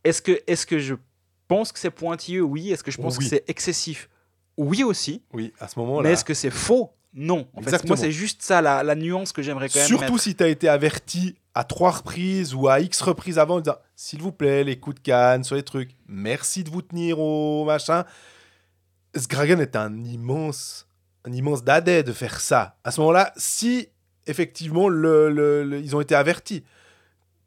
Est-ce 0.03 0.23
que, 0.23 0.41
est 0.47 0.65
que 0.65 0.79
je 0.79 0.95
pense 1.47 1.73
que 1.73 1.79
c'est 1.79 1.91
pointilleux? 1.91 2.43
Oui. 2.43 2.71
Est-ce 2.71 2.83
que 2.83 2.91
je 2.91 2.97
pense 3.01 3.19
Oui. 3.19 3.25
que 3.25 3.31
c'est 3.31 3.45
excessif? 3.51 4.09
Oui 4.57 4.83
aussi. 4.83 5.23
Oui, 5.35 5.53
à 5.61 5.69
ce 5.69 5.79
moment-là. 5.79 6.05
Mais 6.09 6.13
est-ce 6.15 6.25
que 6.25 6.33
c'est 6.33 6.51
faux? 6.51 6.93
Non. 7.19 7.49
En 7.55 7.61
fait, 7.61 7.69
Exactement. 7.69 7.89
moi, 7.89 7.97
c'est 7.97 8.12
juste 8.12 8.43
ça, 8.43 8.61
la, 8.61 8.83
la 8.83 8.95
nuance 8.95 9.33
que 9.33 9.41
j'aimerais 9.43 9.69
quand 9.71 9.79
même 9.81 9.89
Surtout 9.89 10.12
mettre. 10.12 10.23
si 10.23 10.35
tu 10.37 10.45
as 10.45 10.49
été 10.49 10.69
averti 10.69 11.35
à 11.55 11.64
trois 11.64 11.91
reprises 11.91 12.55
ou 12.55 12.69
à 12.69 12.79
X 12.81 13.01
reprises 13.01 13.39
avant 13.39 13.57
en 13.57 13.61
disant 13.61 13.77
s'il 13.97 14.21
vous 14.21 14.33
plaît, 14.33 14.62
les 14.64 14.79
coups 14.79 14.97
de 14.97 15.01
canne 15.01 15.43
sur 15.43 15.57
les 15.57 15.62
trucs, 15.62 15.91
merci 16.07 16.62
de 16.62 16.69
vous 16.71 16.83
tenir 16.83 17.19
au 17.19 17.64
machin. 17.64 18.05
Sgragan 19.17 19.59
est 19.61 19.77
un 19.77 20.05
immense, 20.05 20.87
un 21.25 21.33
immense 21.33 21.64
dadais 21.64 22.03
de 22.03 22.12
faire 22.12 22.41
ça. 22.41 22.77
À 22.85 22.91
ce 22.91 23.01
moment-là, 23.01 23.33
si 23.37 23.89
effectivement 24.27 24.89
le, 24.89 25.31
le- 25.31 25.64
le- 25.64 25.81
ils 25.81 25.97
ont 25.97 26.01
été 26.01 26.14
avertis, 26.14 26.64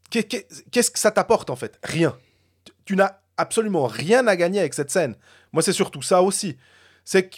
qu'est- 0.09 0.23
qu'est- 0.23 0.47
qu'est-ce 0.71 0.89
que 0.89 0.99
ça 0.99 1.11
t'apporte 1.11 1.49
en 1.49 1.55
fait? 1.55 1.77
Rien. 1.83 2.17
Tu- 2.65 2.71
Tu 2.85 2.95
n'as 2.95 3.19
absolument 3.37 3.85
rien 3.85 4.25
à 4.27 4.35
gagner 4.35 4.59
avec 4.59 4.73
cette 4.73 4.89
scène. 4.89 5.15
Moi, 5.53 5.61
c'est 5.61 5.73
surtout 5.73 6.01
ça 6.01 6.23
aussi. 6.23 6.57
C'est 7.05 7.29
que 7.29 7.37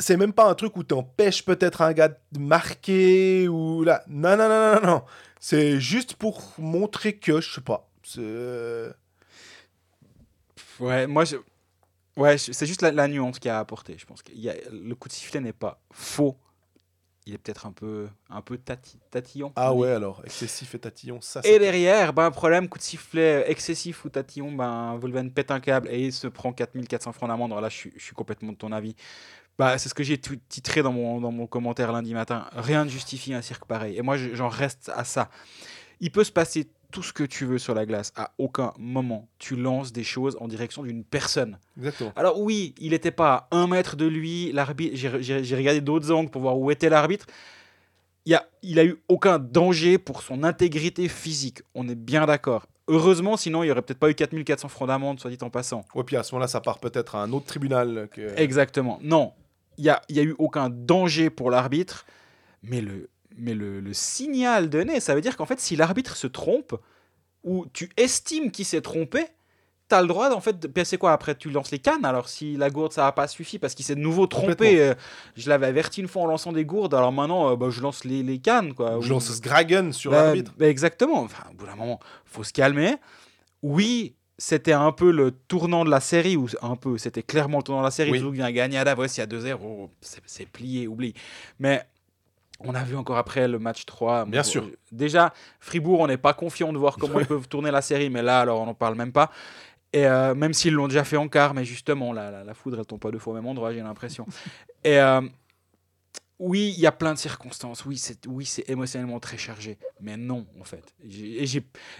c'est 0.00 0.16
même 0.16 0.32
pas 0.32 0.48
un 0.50 0.54
truc 0.54 0.76
où 0.76 0.82
t'empêches 0.82 1.44
peut-être 1.44 1.82
un 1.82 1.92
gars 1.92 2.08
de 2.08 2.38
marquer 2.40 3.46
ou 3.48 3.84
là. 3.84 4.02
Non, 4.08 4.36
non, 4.36 4.48
non, 4.48 4.74
non, 4.80 4.86
non. 4.86 5.02
C'est 5.38 5.78
juste 5.80 6.14
pour 6.16 6.42
montrer 6.58 7.16
que, 7.16 7.40
je 7.40 7.54
sais 7.54 7.60
pas. 7.60 7.88
c'est- 8.02 8.92
Ouais, 10.80 11.06
moi, 11.06 11.24
je... 11.24 11.36
ouais, 12.16 12.38
c'est 12.38 12.66
juste 12.66 12.82
la, 12.82 12.90
la 12.90 13.06
nuance 13.08 13.38
qu'il 13.38 13.48
y 13.48 13.52
a 13.52 13.58
à 13.58 13.60
apporter. 13.60 13.96
Je 13.98 14.06
pense 14.06 14.22
que 14.22 14.32
le 14.32 14.94
coup 14.94 15.08
de 15.08 15.12
sifflet 15.12 15.40
n'est 15.40 15.52
pas 15.52 15.80
faux. 15.92 16.36
Il 17.26 17.34
est 17.34 17.38
peut-être 17.38 17.66
un 17.66 17.72
peu, 17.72 18.08
un 18.30 18.40
peu 18.40 18.56
tati- 18.56 18.98
tatillon. 19.10 19.52
Ah 19.54 19.74
ouais, 19.74 19.90
alors, 19.90 20.22
excessif 20.24 20.74
et 20.74 20.78
tatillon, 20.78 21.20
ça 21.20 21.42
Et 21.44 21.58
derrière, 21.58 22.14
ben, 22.14 22.30
problème, 22.30 22.66
coup 22.68 22.78
de 22.78 22.82
sifflet 22.82 23.44
excessif 23.50 24.04
ou 24.04 24.08
tatillon, 24.08 24.50
ben, 24.52 24.96
Volven 24.96 25.30
pète 25.30 25.50
un 25.50 25.60
câble 25.60 25.88
et 25.90 26.06
il 26.06 26.12
se 26.14 26.26
prend 26.26 26.52
4400 26.52 27.12
francs 27.12 27.28
d'amende. 27.28 27.52
Là, 27.52 27.68
je 27.68 27.88
suis 27.98 28.14
complètement 28.14 28.52
de 28.52 28.56
ton 28.56 28.72
avis. 28.72 28.96
Bah, 29.60 29.76
c'est 29.78 29.88
ce 29.90 29.94
que 29.94 30.02
j'ai 30.02 30.18
titré 30.18 30.82
dans 30.82 30.92
mon, 30.92 31.20
dans 31.20 31.30
mon 31.32 31.46
commentaire 31.46 31.92
lundi 31.92 32.14
matin. 32.14 32.46
Rien 32.56 32.84
ne 32.86 32.90
justifie 32.90 33.34
un 33.34 33.42
cirque 33.42 33.66
pareil. 33.66 33.96
Et 33.98 34.02
moi, 34.02 34.16
je- 34.16 34.34
j'en 34.34 34.48
reste 34.48 34.90
à 34.96 35.04
ça. 35.04 35.28
Il 36.00 36.10
peut 36.10 36.24
se 36.24 36.32
passer 36.32 36.66
tout 36.90 37.02
ce 37.02 37.12
que 37.12 37.22
tu 37.24 37.44
veux 37.44 37.58
sur 37.58 37.74
la 37.74 37.84
glace. 37.84 38.10
À 38.16 38.32
aucun 38.38 38.72
moment, 38.78 39.28
tu 39.38 39.54
lances 39.56 39.92
des 39.92 40.02
choses 40.02 40.36
en 40.40 40.48
direction 40.48 40.82
d'une 40.82 41.04
personne. 41.04 41.58
Exactement. 41.78 42.12
Alors 42.16 42.40
oui, 42.40 42.74
il 42.80 42.90
n'était 42.92 43.10
pas 43.10 43.48
à 43.50 43.56
un 43.58 43.66
mètre 43.66 43.96
de 43.96 44.06
lui. 44.06 44.50
L'arbitre, 44.52 44.96
j'ai- 44.96 45.56
regardé 45.56 45.80
d'autres 45.82 46.10
angles 46.10 46.30
pour 46.30 46.40
voir 46.42 46.58
où 46.58 46.70
était 46.70 46.88
l'arbitre. 46.88 47.26
Il 48.26 48.34
a, 48.34 48.44
il 48.62 48.78
a 48.78 48.84
eu 48.84 48.96
aucun 49.08 49.38
danger 49.38 49.98
pour 49.98 50.22
son 50.22 50.42
intégrité 50.42 51.06
physique. 51.08 51.62
On 51.74 51.88
est 51.88 51.94
bien 51.94 52.26
d'accord. 52.26 52.66
Heureusement, 52.88 53.36
sinon 53.36 53.62
il 53.62 53.66
n'y 53.66 53.72
aurait 53.72 53.82
peut-être 53.82 54.00
pas 54.00 54.10
eu 54.10 54.14
4400 54.14 54.68
francs 54.68 54.88
d'amende, 54.88 55.20
soit 55.20 55.30
dit 55.30 55.38
en 55.42 55.50
passant. 55.50 55.84
Ouais, 55.94 56.02
puis 56.02 56.16
à 56.16 56.22
ce 56.22 56.34
moment-là, 56.34 56.48
ça 56.48 56.60
part 56.60 56.80
peut-être 56.80 57.14
à 57.14 57.22
un 57.22 57.32
autre 57.32 57.46
tribunal. 57.46 58.08
Que... 58.10 58.34
Exactement. 58.38 58.98
Non, 59.02 59.32
n'y 59.82 59.88
a, 59.88 60.02
il 60.08 60.16
y 60.16 60.20
a 60.20 60.22
eu 60.22 60.34
aucun 60.38 60.70
danger 60.70 61.30
pour 61.30 61.50
l'arbitre, 61.50 62.06
mais 62.62 62.80
le, 62.80 63.08
mais 63.36 63.54
le, 63.54 63.80
le 63.80 63.94
signal 63.94 64.68
donné, 64.68 65.00
ça 65.00 65.14
veut 65.14 65.20
dire 65.20 65.36
qu'en 65.36 65.46
fait, 65.46 65.60
si 65.60 65.76
l'arbitre 65.76 66.16
se 66.16 66.26
trompe, 66.26 66.74
ou 67.44 67.66
tu 67.72 67.90
estimes 67.96 68.50
qu'il 68.50 68.64
s'est 68.64 68.82
trompé, 68.82 69.26
tu 69.88 69.94
as 69.94 70.02
le 70.02 70.08
droit, 70.08 70.30
en 70.30 70.40
fait, 70.40 70.58
de... 70.58 70.68
puis 70.68 70.84
c'est 70.84 70.98
quoi 70.98 71.12
après 71.12 71.34
Tu 71.34 71.50
lances 71.50 71.70
les 71.70 71.78
cannes, 71.78 72.04
alors 72.04 72.28
si 72.28 72.56
la 72.56 72.70
gourde, 72.70 72.92
ça 72.92 73.02
n'a 73.02 73.12
pas 73.12 73.26
suffi 73.28 73.58
parce 73.58 73.74
qu'il 73.74 73.84
s'est 73.84 73.94
de 73.94 74.00
nouveau 74.00 74.26
trompé, 74.26 74.80
euh, 74.80 74.94
je 75.36 75.48
l'avais 75.48 75.66
averti 75.66 76.00
une 76.00 76.08
fois 76.08 76.22
en 76.22 76.26
lançant 76.26 76.52
des 76.52 76.64
gourdes, 76.64 76.94
alors 76.94 77.12
maintenant, 77.12 77.50
euh, 77.50 77.56
bah, 77.56 77.68
je 77.70 77.80
lance 77.80 78.04
les, 78.04 78.22
les 78.22 78.38
cannes. 78.38 78.74
Quoi. 78.74 78.98
Je 79.00 79.10
lance 79.10 79.32
Sgragan 79.32 79.92
sur 79.92 80.10
bah, 80.10 80.24
l'arbitre. 80.24 80.52
bah, 80.56 80.68
exactement. 80.68 81.22
Enfin, 81.22 81.44
au 81.50 81.54
bout 81.54 81.66
d'un 81.66 81.76
moment, 81.76 81.98
faut 82.24 82.44
se 82.44 82.52
calmer. 82.52 82.96
Oui, 83.62 84.14
c'était 84.40 84.72
un 84.72 84.90
peu 84.90 85.10
le 85.10 85.32
tournant 85.32 85.84
de 85.84 85.90
la 85.90 86.00
série, 86.00 86.34
ou 86.34 86.48
un 86.62 86.74
peu, 86.74 86.96
c'était 86.96 87.22
clairement 87.22 87.58
le 87.58 87.62
tournant 87.62 87.82
de 87.82 87.86
la 87.86 87.90
série. 87.90 88.10
Oui. 88.10 88.20
Zug 88.20 88.32
vient 88.32 88.50
gagner 88.50 88.78
à 88.78 88.84
Davos, 88.84 89.04
il 89.04 89.18
y 89.18 89.20
a 89.20 89.26
2-0, 89.26 89.58
oh, 89.62 89.90
c'est 90.00 90.48
plié, 90.48 90.88
oublie. 90.88 91.12
Mais 91.58 91.82
on 92.58 92.74
a 92.74 92.82
vu 92.82 92.96
encore 92.96 93.18
après 93.18 93.46
le 93.48 93.58
match 93.58 93.84
3. 93.84 94.24
Bien 94.24 94.40
bon, 94.40 94.46
sûr. 94.46 94.70
Déjà, 94.90 95.34
Fribourg, 95.60 96.00
on 96.00 96.06
n'est 96.06 96.16
pas 96.16 96.32
confiant 96.32 96.72
de 96.72 96.78
voir 96.78 96.96
comment 96.96 97.20
ils 97.20 97.26
peuvent 97.26 97.48
tourner 97.48 97.70
la 97.70 97.82
série, 97.82 98.08
mais 98.08 98.22
là, 98.22 98.40
alors 98.40 98.62
on 98.62 98.66
n'en 98.66 98.74
parle 98.74 98.94
même 98.94 99.12
pas. 99.12 99.30
Et 99.92 100.06
euh, 100.06 100.34
même 100.34 100.54
s'ils 100.54 100.72
l'ont 100.72 100.88
déjà 100.88 101.04
fait 101.04 101.18
en 101.18 101.28
quart, 101.28 101.52
mais 101.52 101.66
justement, 101.66 102.14
la, 102.14 102.30
la, 102.30 102.42
la 102.42 102.54
foudre, 102.54 102.78
elle 102.78 102.86
tombe 102.86 103.00
pas 103.00 103.10
deux 103.10 103.18
fois 103.18 103.34
au 103.34 103.36
même 103.36 103.46
endroit, 103.46 103.74
j'ai 103.74 103.80
l'impression. 103.80 104.26
Et 104.84 104.98
euh, 104.98 105.20
oui, 106.42 106.72
il 106.74 106.80
y 106.80 106.86
a 106.86 106.92
plein 106.92 107.12
de 107.12 107.18
circonstances. 107.18 107.84
Oui, 107.84 107.98
c'est 107.98 108.26
oui, 108.26 108.46
c'est 108.46 108.68
émotionnellement 108.70 109.20
très 109.20 109.36
chargé. 109.36 109.78
Mais 110.00 110.16
non, 110.16 110.46
en 110.58 110.64
fait. 110.64 110.94
Et, 111.04 111.44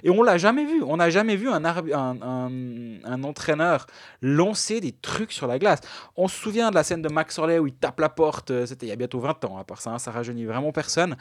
et 0.03 0.09
on 0.11 0.23
l'a 0.23 0.39
jamais 0.39 0.65
vu. 0.65 0.83
On 0.83 0.97
n'a 0.97 1.11
jamais 1.11 1.37
vu 1.37 1.51
un, 1.51 1.63
un, 1.63 3.23
entraîneur 3.23 3.87
lancer 4.23 4.81
des 4.81 4.93
trucs 4.93 5.33
sur 5.33 5.47
la 5.47 5.59
glace. 5.59 5.81
On 6.17 6.27
se 6.27 6.37
souvient 6.41 6.71
de 6.71 6.75
la 6.75 6.83
scène 6.85 7.03
de 7.03 7.11
Max 7.11 7.39
Orley 7.39 7.59
où 7.59 7.67
il 7.67 7.75
tape 7.75 8.01
la 8.01 8.09
porte. 8.09 8.51
euh, 8.51 8.65
C'était 8.65 8.87
il 8.87 8.89
y 8.89 8.93
a 8.93 8.97
bientôt 8.97 9.21
20 9.21 9.45
ans. 9.45 9.59
À 9.59 9.65
part 9.65 9.83
ça, 9.83 9.91
hein, 9.91 9.99
ça 9.99 10.11
rajeunit 10.11 10.47
vraiment 10.47 10.73
personne. 10.73 11.19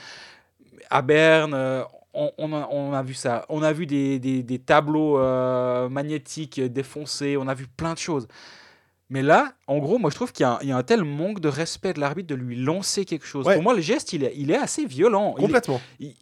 À 0.89 1.01
Berne, 1.01 1.53
euh, 1.53 1.83
on, 2.13 2.93
a, 2.93 3.03
vu 3.03 3.13
ça. 3.15 3.45
On 3.49 3.61
a 3.63 3.73
vu 3.73 3.85
des 3.85 4.61
tableaux 4.65 5.19
euh, 5.19 5.89
magnétiques 5.89 6.61
défoncés. 6.61 7.35
On 7.35 7.49
a 7.49 7.53
vu 7.53 7.67
plein 7.67 7.93
de 7.93 7.99
choses. 7.99 8.29
Mais 9.09 9.21
là, 9.23 9.53
en 9.67 9.79
gros, 9.79 9.97
moi 9.97 10.09
je 10.11 10.15
trouve 10.15 10.31
qu'il 10.31 10.43
y, 10.43 10.45
a 10.45 10.51
un- 10.53 10.59
il 10.61 10.69
y 10.69 10.71
a 10.71 10.77
un 10.77 10.83
tel 10.83 11.03
manque 11.03 11.39
de 11.39 11.47
respect 11.49 11.93
de 11.93 11.99
l'arbitre 11.99 12.27
de 12.29 12.35
lui 12.35 12.55
lancer 12.55 13.05
quelque 13.05 13.25
chose. 13.25 13.45
Ouais. 13.47 13.55
Pour 13.55 13.63
moi, 13.63 13.73
le 13.73 13.81
geste, 13.81 14.13
il 14.13 14.23
est, 14.23 14.33
il 14.35 14.51
est 14.51 14.57
assez 14.57 14.85
violent. 14.85 15.33
Il 15.37 15.41
est- 15.41 15.45
Complètement. 15.47 15.81
il- 15.99 16.15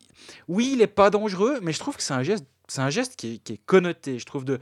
oui, 0.48 0.72
il 0.74 0.82
est 0.82 0.88
pas 0.88 1.10
dangereux, 1.10 1.60
mais 1.62 1.74
je 1.74 1.80
trouve 1.80 1.96
que 1.98 2.04
c'est 2.04 2.14
un 2.14 2.24
geste, 2.24 2.46
c'est 2.68 2.82
un 2.82 2.90
geste 2.90 3.16
qui 3.18 3.36
est, 3.36 3.38
qui 3.40 3.54
est 3.54 3.62
connoté. 3.66 4.20
Je 4.20 4.26
trouve 4.26 4.46
de, 4.46 4.60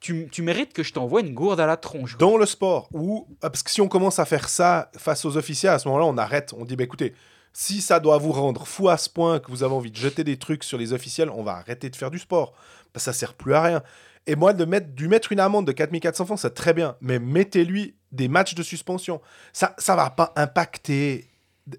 tu, 0.00 0.28
tu 0.30 0.42
mérites 0.42 0.72
que 0.72 0.82
je 0.82 0.92
t'envoie 0.92 1.20
une 1.20 1.34
gourde 1.34 1.60
à 1.60 1.66
la 1.66 1.76
tronche. 1.76 2.16
Dans 2.18 2.36
le 2.36 2.46
sport, 2.46 2.88
ou 2.92 3.26
ah, 3.42 3.50
parce 3.50 3.62
que 3.62 3.70
si 3.70 3.80
on 3.80 3.88
commence 3.88 4.18
à 4.18 4.24
faire 4.24 4.48
ça 4.48 4.90
face 4.96 5.24
aux 5.24 5.36
officiels, 5.36 5.72
à 5.72 5.78
ce 5.78 5.86
moment-là, 5.88 6.06
on 6.06 6.16
arrête. 6.18 6.54
On 6.56 6.64
dit, 6.64 6.76
bah, 6.76 6.84
écoutez, 6.84 7.14
si 7.52 7.80
ça 7.80 7.98
doit 7.98 8.18
vous 8.18 8.30
rendre 8.32 8.66
fou 8.66 8.88
à 8.88 8.96
ce 8.96 9.08
point 9.08 9.40
que 9.40 9.50
vous 9.50 9.62
avez 9.64 9.74
envie 9.74 9.90
de 9.90 9.96
jeter 9.96 10.22
des 10.24 10.36
trucs 10.36 10.62
sur 10.64 10.78
les 10.78 10.92
officiels, 10.92 11.30
on 11.30 11.42
va 11.42 11.52
arrêter 11.56 11.90
de 11.90 11.96
faire 11.96 12.10
du 12.10 12.18
sport. 12.18 12.52
Que 12.92 13.00
ça 13.00 13.12
sert 13.12 13.34
plus 13.34 13.54
à 13.54 13.62
rien. 13.62 13.82
Et 14.28 14.36
moi, 14.36 14.52
de 14.52 14.64
mettre, 14.66 14.88
lui 14.98 15.08
mettre 15.08 15.32
une 15.32 15.40
amende 15.40 15.66
de 15.66 15.72
4400 15.72 16.26
francs, 16.26 16.38
c'est 16.38 16.54
très 16.54 16.74
bien. 16.74 16.96
Mais 17.00 17.18
mettez-lui 17.18 17.96
des 18.12 18.28
matchs 18.28 18.54
de 18.54 18.62
suspension. 18.62 19.22
Ça 19.54 19.74
ça 19.78 19.96
va 19.96 20.10
pas 20.10 20.32
impacter 20.36 21.26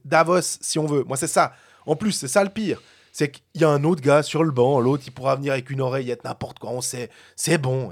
Davos, 0.04 0.42
si 0.42 0.80
on 0.80 0.88
veut. 0.88 1.04
Moi, 1.04 1.16
c'est 1.16 1.28
ça. 1.28 1.54
En 1.86 1.96
plus, 1.96 2.12
c'est 2.12 2.28
ça 2.28 2.44
le 2.44 2.50
pire. 2.50 2.82
C'est 3.12 3.30
qu'il 3.30 3.62
y 3.62 3.64
a 3.64 3.70
un 3.70 3.84
autre 3.84 4.02
gars 4.02 4.24
sur 4.24 4.44
le 4.44 4.52
banc, 4.52 4.80
l'autre, 4.80 5.04
il 5.06 5.12
pourra 5.12 5.36
venir 5.36 5.54
avec 5.54 5.70
une 5.70 5.82
oreillette, 5.82 6.24
n'importe 6.24 6.60
quoi, 6.60 6.72
on 6.72 6.82
sait. 6.82 7.10
C'est 7.36 7.58
bon. 7.58 7.92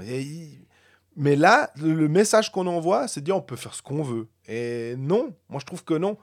Mais 1.16 1.36
là, 1.36 1.70
le 1.76 2.08
message 2.08 2.50
qu'on 2.52 2.66
envoie, 2.66 3.08
c'est 3.08 3.20
de 3.20 3.26
dire 3.26 3.36
on 3.36 3.42
peut 3.42 3.56
faire 3.56 3.74
ce 3.74 3.82
qu'on 3.82 4.02
veut. 4.02 4.28
Et 4.46 4.94
non, 4.96 5.34
moi 5.48 5.60
je 5.60 5.66
trouve 5.66 5.84
que 5.84 5.94
non. 5.94 6.16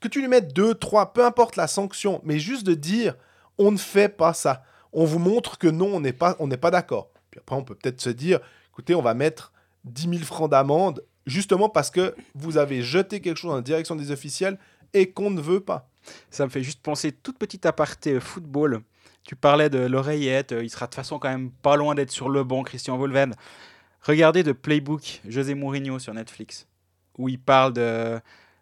Que 0.00 0.08
tu 0.08 0.20
lui 0.20 0.28
mettes 0.28 0.52
deux, 0.52 0.74
trois, 0.74 1.12
peu 1.12 1.24
importe 1.24 1.56
la 1.56 1.66
sanction, 1.66 2.20
mais 2.24 2.38
juste 2.38 2.66
de 2.66 2.74
dire 2.74 3.14
on 3.58 3.72
ne 3.72 3.78
fait 3.78 4.08
pas 4.10 4.34
ça. 4.34 4.62
On 4.92 5.04
vous 5.04 5.18
montre 5.18 5.58
que 5.58 5.68
non, 5.68 5.96
on 5.96 6.00
n'est 6.00 6.12
pas, 6.12 6.36
on 6.38 6.46
n'est 6.46 6.58
pas 6.58 6.70
d'accord. 6.70 7.10
Puis 7.34 7.40
après, 7.40 7.56
on 7.56 7.64
peut 7.64 7.74
peut-être 7.74 8.00
se 8.00 8.10
dire 8.10 8.38
écoutez, 8.70 8.94
on 8.94 9.02
va 9.02 9.12
mettre 9.12 9.52
10 9.82 10.02
000 10.02 10.14
francs 10.22 10.48
d'amende 10.48 11.04
justement 11.26 11.68
parce 11.68 11.90
que 11.90 12.14
vous 12.36 12.58
avez 12.58 12.80
jeté 12.82 13.20
quelque 13.20 13.36
chose 13.36 13.50
dans 13.50 13.56
la 13.56 13.62
direction 13.62 13.96
des 13.96 14.12
officiels 14.12 14.56
et 14.92 15.10
qu'on 15.10 15.30
ne 15.30 15.40
veut 15.40 15.58
pas. 15.58 15.90
Ça 16.30 16.44
me 16.44 16.50
fait 16.50 16.62
juste 16.62 16.80
penser, 16.80 17.10
toute 17.10 17.36
petite 17.36 17.66
aparté 17.66 18.12
euh, 18.12 18.20
football. 18.20 18.82
Tu 19.24 19.34
parlais 19.34 19.68
de 19.68 19.78
l'oreillette, 19.78 20.52
euh, 20.52 20.62
il 20.62 20.70
sera 20.70 20.86
de 20.86 20.90
toute 20.90 20.94
façon 20.94 21.18
quand 21.18 21.28
même 21.30 21.50
pas 21.50 21.74
loin 21.74 21.96
d'être 21.96 22.12
sur 22.12 22.28
le 22.28 22.44
banc, 22.44 22.62
Christian 22.62 22.96
Volven. 22.96 23.34
Regardez 24.02 24.44
de 24.44 24.52
Playbook, 24.52 25.22
José 25.26 25.54
Mourinho 25.54 25.98
sur 25.98 26.14
Netflix, 26.14 26.68
où 27.18 27.28
il 27.28 27.40
parle 27.40 27.72
de, 27.72 28.20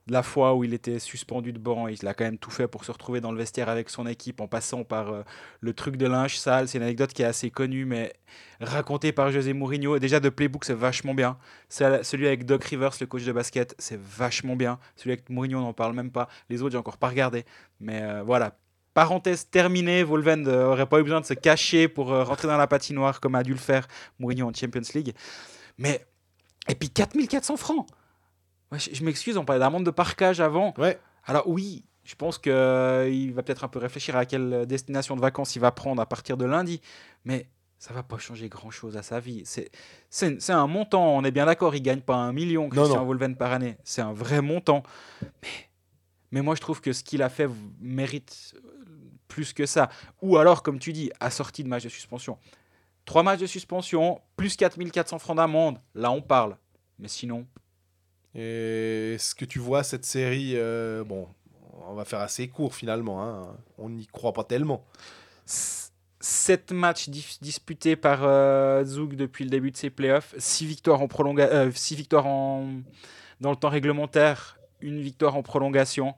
la 0.09 0.23
fois 0.23 0.55
où 0.55 0.65
il 0.65 0.75
était 0.75 0.99
suspendu 0.99 1.53
de 1.53 1.59
banc. 1.59 1.89
Il 1.89 2.07
a 2.07 2.15
quand 2.15 2.25
même 2.25 2.39
tout 2.39 2.51
fait 2.51 2.67
pour 2.67 2.85
se 2.85 2.91
retrouver 2.91 3.21
dans 3.21 3.31
le 3.31 3.39
vestiaire 3.39 3.69
avec 3.69 3.89
son 3.89 4.07
équipe 4.07 4.41
en 4.41 4.49
passant 4.49 4.85
par 4.85 5.13
euh, 5.13 5.23
le 5.61 5.73
truc 5.73 5.97
de 5.97 6.07
linge 6.07 6.39
sale. 6.39 6.69
C'est 6.69 6.79
une 6.79 6.85
anecdote 6.85 7.13
qui 7.13 7.23
est 7.23 7.27
assez 7.27 7.51
connue, 7.51 7.85
mais 7.85 8.13
racontée 8.61 9.13
par 9.13 9.31
José 9.31 9.53
Mourinho. 9.53 9.99
Déjà, 9.99 10.21
de 10.21 10.29
Playbook, 10.29 10.65
c'est 10.65 10.75
vachement 10.75 11.15
bien. 11.15 11.39
Celui 11.69 12.27
avec 12.27 12.47
Doc 12.47 12.65
Rivers, 12.65 12.93
le 13.01 13.07
coach 13.07 13.25
de 13.25 13.33
basket, 13.33 13.75
c'est 13.79 14.01
vachement 14.01 14.57
bien. 14.57 14.79
Celui 14.97 15.13
avec 15.13 15.31
Mourinho, 15.31 15.59
on 15.59 15.63
n'en 15.63 15.73
parle 15.73 15.95
même 15.95 16.11
pas. 16.11 16.29
Les 16.49 16.63
autres, 16.63 16.73
j'ai 16.73 16.79
encore 16.79 16.99
pas 16.99 17.09
regardé. 17.09 17.45
Mais 17.81 18.03
euh, 18.03 18.23
voilà. 18.23 18.57
Parenthèse 18.95 19.49
terminée, 19.49 20.03
Volven 20.03 20.43
n'aurait 20.43 20.87
pas 20.87 21.01
eu 21.01 21.03
besoin 21.03 21.21
de 21.21 21.27
se 21.27 21.33
cacher 21.33 21.89
pour 21.89 22.13
euh, 22.13 22.25
rentrer 22.25 22.47
dans 22.47 22.59
la 22.59 22.67
patinoire 22.67 23.21
comme 23.21 23.35
a 23.37 23.43
dû 23.43 23.53
le 23.53 23.59
faire 23.59 23.87
Mourinho 24.19 24.47
en 24.47 24.53
Champions 24.53 24.83
League. 24.95 25.15
Mais, 25.79 26.05
et 26.69 26.75
puis 26.75 26.91
4400 26.91 27.57
francs 27.57 27.87
Ouais, 28.73 28.79
Je, 28.79 28.95
je 28.95 29.05
m'excuse, 29.05 29.37
on 29.37 29.45
parlait 29.45 29.61
d'amende 29.61 29.85
de 29.85 29.91
parquage 29.91 30.41
avant. 30.41 30.75
Ouais. 30.79 30.99
Alors 31.25 31.49
oui, 31.49 31.85
je 32.05 32.15
pense 32.15 32.39
qu'il 32.39 33.33
va 33.33 33.43
peut-être 33.43 33.65
un 33.65 33.69
peu 33.69 33.79
réfléchir 33.79 34.17
à 34.17 34.27
quelle 34.27 34.67
destination 34.67 35.15
de 35.15 35.21
vacances 35.21 35.55
il 35.55 35.61
va 35.61 35.71
prendre 35.71 36.03
à 36.03 36.07
partir 36.07 36.37
de 36.37 36.45
lundi. 36.45 36.81
Mais 37.25 37.47
ça 37.79 37.93
va 37.93 38.03
pas 38.03 38.19
changer 38.19 38.49
grand-chose 38.49 38.97
à 38.97 39.03
sa 39.03 39.21
vie. 39.21 39.43
C'est 39.45 40.51
un 40.51 40.67
montant, 40.67 41.17
on 41.17 41.25
est 41.25 41.31
bien 41.31 41.47
d'accord, 41.47 41.75
il 41.75 41.83
gagne 41.83 42.01
pas 42.01 42.15
un 42.17 42.33
million, 42.33 42.69
Christian 42.69 42.97
non. 42.97 43.05
Volven, 43.05 43.37
par 43.37 43.53
année. 43.53 43.77
C'est 43.85 44.03
un 44.03 44.13
vrai 44.13 44.41
montant. 44.41 44.83
Mais 45.21 45.49
Mais 46.31 46.43
moi, 46.43 46.55
je 46.55 46.61
trouve 46.61 46.81
que 46.81 46.93
ce 46.93 47.05
qu'il 47.05 47.23
a 47.23 47.29
fait 47.29 47.49
mérite 47.81 48.55
euh, 48.57 48.85
plus 49.29 49.53
que 49.53 49.67
ça. 49.67 49.91
Ou 50.23 50.37
alors, 50.39 50.63
comme 50.63 50.79
tu 50.79 50.93
dis, 50.93 51.11
assorti 51.21 51.63
de 51.65 51.69
match 51.69 51.85
de 51.85 51.89
suspension. 51.89 52.39
Trois 53.05 53.23
matchs 53.23 53.41
de 53.41 53.47
suspension, 53.47 54.21
plus 54.37 54.57
4400 54.57 55.19
francs 55.19 55.37
d'amende. 55.37 55.79
Là, 55.95 56.11
on 56.11 56.23
parle. 56.23 56.57
Mais 56.99 57.09
sinon, 57.09 57.47
Et 58.35 59.15
est-ce 59.15 59.35
que 59.35 59.45
tu 59.45 59.59
vois 59.59 59.83
cette 59.83 60.05
série 60.05 60.53
euh, 60.57 61.05
Bon, 61.05 61.29
on 61.87 61.95
va 61.95 62.05
faire 62.05 62.21
assez 62.21 62.49
court 62.49 62.75
finalement. 62.75 63.23
hein. 63.23 63.57
On 63.79 63.91
n'y 63.91 64.07
croit 64.07 64.33
pas 64.33 64.45
tellement. 64.45 64.85
sept 65.47 66.73
matchs 66.73 67.09
disputés 67.09 67.97
par 67.97 68.21
euh, 68.23 68.85
Zug 68.85 69.17
depuis 69.17 69.45
le 69.45 69.51
début 69.51 69.71
de 69.71 69.77
ses 69.77 69.91
playoffs. 69.91 70.35
Six 70.39 70.67
victoires, 70.67 71.03
en 71.03 71.09
prolonga 71.09 71.47
euh, 71.47 71.71
six 71.73 71.95
victoires 71.97 72.27
en... 72.27 72.69
dans 73.41 73.51
le 73.51 73.57
temps 73.57 73.69
réglementaire, 73.69 74.59
une 74.81 75.01
victoire 75.01 75.37
en 75.37 75.43
prolongation. 75.43 76.15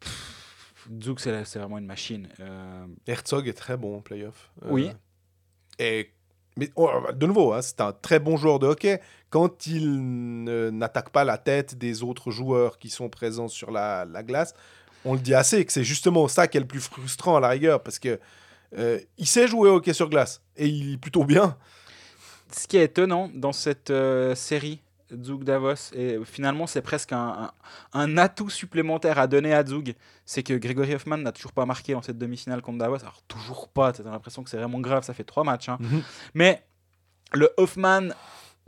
Pff, 0.00 0.88
Zug, 1.02 1.20
c'est 1.20 1.58
vraiment 1.58 1.78
une 1.78 1.86
machine. 1.86 2.28
Euh, 2.40 2.86
Herzog 3.06 3.46
est 3.46 3.52
très 3.52 3.76
bon 3.76 3.98
en 3.98 4.00
playoff. 4.00 4.50
Oui. 4.64 4.90
Et 5.78 6.10
mais 6.56 6.70
oh, 6.76 6.90
de 7.14 7.26
nouveau, 7.26 7.52
hein, 7.52 7.62
c'est 7.62 7.80
un 7.80 7.92
très 7.92 8.18
bon 8.18 8.36
joueur 8.36 8.58
de 8.58 8.66
hockey 8.66 9.00
quand 9.30 9.66
il 9.66 10.44
n'attaque 10.72 11.10
pas 11.10 11.24
la 11.24 11.38
tête 11.38 11.76
des 11.78 12.02
autres 12.02 12.30
joueurs 12.30 12.78
qui 12.78 12.90
sont 12.90 13.08
présents 13.08 13.48
sur 13.48 13.70
la, 13.70 14.04
la 14.04 14.22
glace. 14.22 14.54
On 15.04 15.14
le 15.14 15.20
dit 15.20 15.34
assez 15.34 15.64
que 15.64 15.72
c'est 15.72 15.84
justement 15.84 16.28
ça 16.28 16.48
qui 16.48 16.58
est 16.58 16.60
le 16.60 16.66
plus 16.66 16.80
frustrant 16.80 17.36
à 17.36 17.40
la 17.40 17.48
rigueur 17.48 17.82
parce 17.82 17.98
que 17.98 18.18
euh, 18.76 18.98
il 19.18 19.26
sait 19.26 19.48
jouer 19.48 19.70
au 19.70 19.76
hockey 19.76 19.92
sur 19.92 20.08
glace 20.08 20.42
et 20.56 20.66
il 20.66 20.94
est 20.94 20.98
plutôt 20.98 21.24
bien. 21.24 21.56
ce 22.52 22.66
qui 22.66 22.76
est 22.76 22.84
étonnant 22.84 23.30
dans 23.34 23.52
cette 23.52 23.90
euh, 23.90 24.34
série 24.34 24.80
Zug 25.22 25.44
Davos, 25.44 25.92
et 25.94 26.18
finalement 26.24 26.66
c'est 26.66 26.82
presque 26.82 27.12
un, 27.12 27.18
un- 27.18 28.00
un 28.00 28.18
atout 28.18 28.50
supplémentaire 28.50 29.18
à 29.18 29.26
donner 29.26 29.52
à 29.52 29.64
Zug, 29.64 29.94
c'est 30.24 30.42
que 30.42 30.54
Gregory 30.54 30.94
Hoffman 30.94 31.18
n'a 31.18 31.32
toujours 31.32 31.52
pas 31.52 31.66
marqué 31.66 31.92
dans 31.94 32.02
cette 32.02 32.18
demi-finale 32.18 32.62
contre 32.62 32.78
Davos. 32.78 33.00
Alors 33.00 33.22
toujours 33.28 33.68
pas, 33.68 33.92
t'as 33.92 34.02
l'impression 34.04 34.42
que 34.42 34.50
c'est 34.50 34.56
vraiment 34.58 34.80
grave, 34.80 35.02
ça 35.04 35.14
fait 35.14 35.24
trois 35.24 35.44
matchs. 35.44 35.68
hein. 35.68 35.78
Mais 36.34 36.62
le 37.32 37.50
Hoffman, 37.56 38.08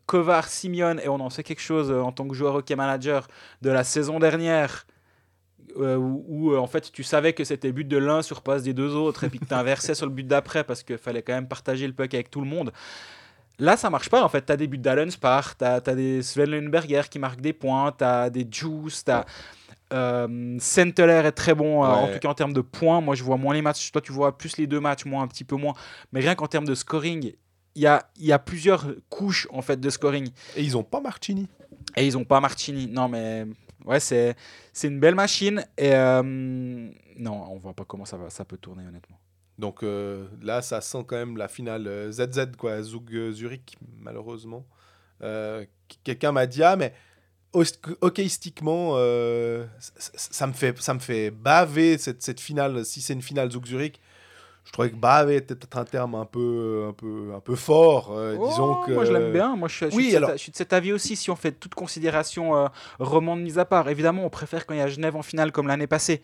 Kovar, 0.06 0.48
Simeon, 0.48 0.98
et 0.98 1.08
on 1.08 1.20
en 1.20 1.30
sait 1.30 1.42
quelque 1.44 1.62
chose 1.62 1.90
euh, 1.90 2.00
en 2.00 2.12
tant 2.12 2.26
que 2.26 2.34
joueur 2.34 2.54
hockey 2.56 2.74
manager 2.76 3.28
de 3.62 3.70
la 3.70 3.84
saison 3.84 4.18
dernière, 4.18 4.86
euh, 5.78 5.96
où, 5.96 6.24
où, 6.28 6.52
euh, 6.52 6.58
en 6.58 6.66
fait 6.66 6.90
tu 6.92 7.02
savais 7.02 7.32
que 7.32 7.44
c'était 7.44 7.68
le 7.68 7.72
but 7.72 7.88
de 7.88 7.96
l'un 7.96 8.20
sur 8.20 8.42
passe 8.42 8.62
des 8.62 8.74
deux 8.74 8.94
autres, 8.94 9.24
et 9.24 9.28
puis 9.30 9.38
que 9.38 9.46
tu 9.46 9.54
inversais 9.54 9.94
sur 9.94 10.06
le 10.06 10.12
but 10.12 10.26
d'après 10.26 10.64
parce 10.64 10.82
qu'il 10.82 10.98
fallait 10.98 11.22
quand 11.22 11.32
même 11.32 11.48
partager 11.48 11.86
le 11.86 11.92
puck 11.92 12.12
avec 12.14 12.30
tout 12.30 12.40
le 12.40 12.46
monde. 12.46 12.72
Là, 13.58 13.76
ça 13.76 13.90
marche 13.90 14.08
pas 14.08 14.22
en 14.22 14.28
fait. 14.28 14.46
Tu 14.46 14.52
as 14.52 14.56
des 14.56 14.66
buts 14.66 14.78
d'Allenspar, 14.78 15.56
tu 15.56 15.64
as, 15.64 15.80
des 15.80 16.22
Sven 16.22 16.50
Lundberger 16.50 17.02
qui 17.10 17.18
marquent 17.18 17.40
des 17.40 17.52
points, 17.52 17.92
tu 17.96 18.04
as 18.04 18.30
des 18.30 18.46
Juice, 18.50 19.04
tu 19.04 19.10
as. 19.10 19.24
Euh, 19.92 20.56
Senteler 20.58 21.22
est 21.26 21.32
très 21.32 21.54
bon, 21.54 21.84
euh, 21.84 21.88
en 21.88 22.08
tout 22.10 22.18
cas 22.18 22.28
en 22.28 22.34
termes 22.34 22.54
de 22.54 22.62
points. 22.62 23.02
Moi, 23.02 23.14
je 23.14 23.22
vois 23.22 23.36
moins 23.36 23.52
les 23.52 23.60
matchs. 23.60 23.92
Toi, 23.92 24.00
tu 24.00 24.10
vois 24.10 24.38
plus 24.38 24.56
les 24.56 24.66
deux 24.66 24.80
matchs, 24.80 25.04
moi 25.04 25.22
un 25.22 25.28
petit 25.28 25.44
peu 25.44 25.56
moins. 25.56 25.74
Mais 26.12 26.20
rien 26.20 26.34
qu'en 26.34 26.46
termes 26.46 26.64
de 26.64 26.74
scoring, 26.74 27.34
il 27.74 27.82
y 27.82 27.86
a, 27.86 28.08
y 28.18 28.32
a 28.32 28.38
plusieurs 28.38 28.86
couches 29.10 29.46
en 29.50 29.60
fait 29.60 29.78
de 29.78 29.90
scoring. 29.90 30.30
Et 30.56 30.62
ils 30.62 30.76
ont 30.76 30.82
pas 30.82 31.00
Marchini. 31.00 31.46
Et 31.96 32.06
ils 32.06 32.16
ont 32.16 32.24
pas 32.24 32.40
Martini. 32.40 32.86
Non, 32.86 33.08
mais 33.08 33.46
ouais, 33.84 34.00
c'est 34.00 34.34
c'est 34.72 34.88
une 34.88 34.98
belle 34.98 35.14
machine. 35.14 35.64
Et 35.76 35.94
euh, 35.94 36.22
non, 36.22 37.46
on 37.50 37.58
voit 37.58 37.74
pas 37.74 37.84
comment 37.84 38.04
ça, 38.04 38.16
va, 38.16 38.30
ça 38.30 38.44
peut 38.44 38.56
tourner, 38.56 38.86
honnêtement. 38.86 39.18
Donc 39.62 39.84
euh, 39.84 40.26
là, 40.42 40.60
ça 40.60 40.80
sent 40.80 41.04
quand 41.06 41.14
même 41.16 41.36
la 41.36 41.46
finale 41.46 41.86
euh, 41.86 42.10
ZZ, 42.10 42.50
quoi, 42.58 42.82
Zug 42.82 43.14
euh, 43.14 43.30
Zurich, 43.30 43.76
malheureusement. 44.00 44.66
Euh, 45.22 45.64
qu- 45.88 45.98
Quelqu'un 46.02 46.32
m'a 46.32 46.46
dit, 46.46 46.64
ah, 46.64 46.74
mais 46.74 46.92
hockeyistiquement, 48.00 48.94
euh, 48.96 49.64
ça, 49.78 50.46
me 50.48 50.52
fait, 50.52 50.76
ça 50.80 50.94
me 50.94 50.98
fait 50.98 51.30
baver 51.30 51.96
cette, 51.98 52.22
cette 52.22 52.40
finale, 52.40 52.84
si 52.84 53.00
c'est 53.00 53.12
une 53.12 53.22
finale 53.22 53.50
Zug 53.52 53.64
Zurich. 53.66 54.00
Je 54.64 54.70
trouvais 54.72 54.90
que 54.90 54.96
baver 54.96 55.36
était 55.36 55.54
peut-être 55.56 55.76
un 55.76 55.84
terme 55.84 56.14
un 56.14 56.24
peu, 56.24 56.86
un 56.88 56.92
peu, 56.92 57.32
un 57.34 57.40
peu 57.40 57.56
fort. 57.56 58.12
euh, 58.12 58.32
disons 58.48 58.78
Oh, 58.80 58.84
que... 58.86 58.92
Moi, 58.92 59.04
je 59.04 59.12
l'aime 59.12 59.32
bien. 59.32 59.56
Moi, 59.56 59.68
je, 59.68 59.74
suis- 59.74 59.90
je 59.90 59.96
Oui, 59.96 60.02
suis 60.04 60.12
de 60.12 60.16
alors- 60.18 60.30
cet, 60.30 60.38
je 60.38 60.42
suis 60.44 60.52
de 60.52 60.56
cet 60.56 60.72
avis 60.72 60.92
aussi, 60.92 61.16
si 61.16 61.30
on 61.30 61.36
fait 61.36 61.52
toute 61.52 61.74
considération 61.74 62.56
euh, 62.56 62.66
romande 63.00 63.40
mise 63.42 63.58
à 63.58 63.64
part. 63.64 63.88
Évidemment, 63.88 64.24
on 64.24 64.30
préfère 64.30 64.64
quand 64.66 64.74
il 64.74 64.78
y 64.78 64.80
a 64.82 64.88
Genève 64.88 65.16
en 65.16 65.22
finale 65.22 65.50
comme 65.52 65.66
l'année 65.68 65.88
passée. 65.88 66.22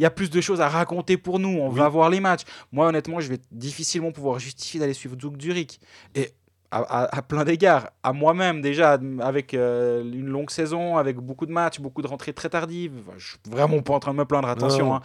Il 0.00 0.02
y 0.02 0.06
a 0.06 0.10
plus 0.10 0.30
de 0.30 0.40
choses 0.40 0.62
à 0.62 0.68
raconter 0.70 1.18
pour 1.18 1.38
nous. 1.38 1.50
On 1.58 1.68
Oui. 1.68 1.78
va 1.78 1.86
voir 1.90 2.08
les 2.08 2.20
matchs. 2.20 2.44
Moi, 2.72 2.86
honnêtement, 2.86 3.20
je 3.20 3.28
vais 3.28 3.38
difficilement 3.52 4.12
pouvoir 4.12 4.38
justifier 4.38 4.80
d'aller 4.80 4.94
suivre 4.94 5.14
Zug 5.20 5.38
Zurich. 5.38 5.78
Et 6.14 6.30
à, 6.70 6.78
à- 6.78 7.16
à 7.18 7.20
plein 7.20 7.44
d'égards, 7.44 7.90
à 8.02 8.14
moi-même 8.14 8.62
déjà, 8.62 8.98
avec 9.20 9.52
euh, 9.52 10.02
une 10.02 10.28
longue 10.28 10.50
saison, 10.50 10.96
avec 10.96 11.16
beaucoup 11.18 11.44
de 11.44 11.52
matchs, 11.52 11.80
beaucoup 11.80 12.00
de 12.00 12.06
rentrées 12.06 12.32
très 12.32 12.48
tardives. 12.48 12.94
Enfin, 13.06 13.18
je 13.18 13.26
suis 13.32 13.38
vraiment 13.50 13.82
pas 13.82 13.92
en 13.92 14.00
train 14.00 14.12
de 14.14 14.18
me 14.18 14.24
plaindre, 14.24 14.48
attention. 14.48 14.94
Hein. 14.94 15.02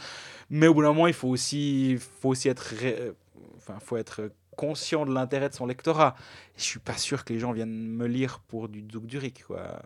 Mais 0.50 0.68
au 0.68 0.74
bout 0.74 0.82
d'un 0.84 0.90
moment, 0.94 1.08
il 1.08 1.14
faut 1.14 1.28
aussi, 1.28 1.98
faut 2.22 2.30
aussi 2.30 2.48
être, 2.48 2.62
ré- 2.80 3.12
enfin, 3.58 3.76
faut 3.82 3.98
être 3.98 4.32
conscient 4.56 5.06
de 5.06 5.14
l'intérêt 5.14 5.50
de 5.50 5.56
son 5.56 5.66
lectorat. 5.66 6.16
Je 6.56 6.64
suis 6.64 6.80
pas 6.80 6.96
sûr 6.96 7.26
que 7.26 7.34
les 7.34 7.40
gens 7.40 7.52
viennent 7.52 7.90
me 7.90 8.08
lire 8.08 8.40
pour 8.48 8.70
du 8.70 8.86
Zug 8.94 9.10
Zurich, 9.12 9.44
quoi. 9.46 9.82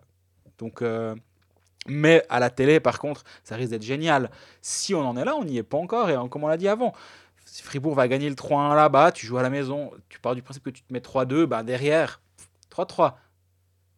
Donc, 0.58 0.82
euh, 0.82 1.16
mais 1.86 2.24
à 2.28 2.40
la 2.40 2.50
télé, 2.50 2.80
par 2.80 2.98
contre, 2.98 3.24
ça 3.44 3.56
risque 3.56 3.70
d'être 3.70 3.82
génial. 3.82 4.30
Si 4.62 4.94
on 4.94 5.00
en 5.00 5.16
est 5.16 5.24
là, 5.24 5.34
on 5.36 5.44
n'y 5.44 5.56
est 5.58 5.62
pas 5.62 5.78
encore. 5.78 6.10
Et 6.10 6.16
comme 6.28 6.44
on 6.44 6.48
l'a 6.48 6.56
dit 6.56 6.68
avant, 6.68 6.92
si 7.44 7.62
Fribourg 7.62 7.94
va 7.94 8.06
gagner 8.08 8.28
le 8.28 8.34
3-1 8.34 8.74
là-bas, 8.74 9.12
tu 9.12 9.26
joues 9.26 9.38
à 9.38 9.42
la 9.42 9.50
maison, 9.50 9.90
tu 10.08 10.20
pars 10.20 10.34
du 10.34 10.42
principe 10.42 10.62
que 10.64 10.70
tu 10.70 10.82
te 10.82 10.92
mets 10.92 11.00
3-2, 11.00 11.46
bah 11.46 11.62
derrière, 11.62 12.20
3-3. 12.70 13.14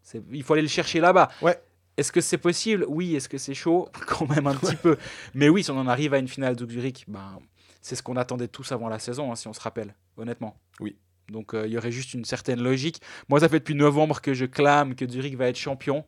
C'est- 0.02 0.22
Il 0.32 0.42
faut 0.42 0.52
aller 0.54 0.62
le 0.62 0.68
chercher 0.68 1.00
là-bas. 1.00 1.28
Ouais. 1.42 1.60
Est-ce 1.96 2.10
que 2.12 2.20
c'est 2.20 2.38
possible? 2.38 2.84
Oui. 2.88 3.14
Est-ce 3.14 3.28
que 3.28 3.38
c'est 3.38 3.54
chaud? 3.54 3.88
Quand 4.06 4.28
même 4.28 4.46
un 4.46 4.54
petit 4.54 4.76
peu. 4.76 4.96
Mais 5.34 5.48
oui, 5.48 5.62
si 5.62 5.70
on 5.70 5.78
en 5.78 5.86
arrive 5.86 6.14
à 6.14 6.18
une 6.18 6.28
finale 6.28 6.58
Zug 6.58 6.70
Zurich, 6.70 7.04
ben, 7.08 7.38
c'est 7.80 7.96
ce 7.96 8.02
qu'on 8.02 8.16
attendait 8.16 8.48
tous 8.48 8.72
avant 8.72 8.88
la 8.88 8.98
saison, 8.98 9.30
hein, 9.32 9.36
si 9.36 9.48
on 9.48 9.52
se 9.52 9.60
rappelle, 9.60 9.94
honnêtement. 10.16 10.56
Oui. 10.80 10.96
Donc 11.28 11.54
euh, 11.54 11.66
il 11.66 11.72
y 11.72 11.78
aurait 11.78 11.92
juste 11.92 12.14
une 12.14 12.24
certaine 12.24 12.60
logique. 12.62 13.00
Moi, 13.28 13.40
ça 13.40 13.48
fait 13.48 13.58
depuis 13.58 13.74
novembre 13.74 14.20
que 14.20 14.34
je 14.34 14.44
clame 14.44 14.94
que 14.94 15.08
Zurich 15.08 15.36
va 15.36 15.48
être 15.48 15.56
champion. 15.58 16.04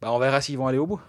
Bah, 0.00 0.12
on 0.12 0.18
verra 0.18 0.40
s'ils 0.40 0.58
vont 0.58 0.66
aller 0.66 0.78
au 0.78 0.86
bout. 0.86 1.00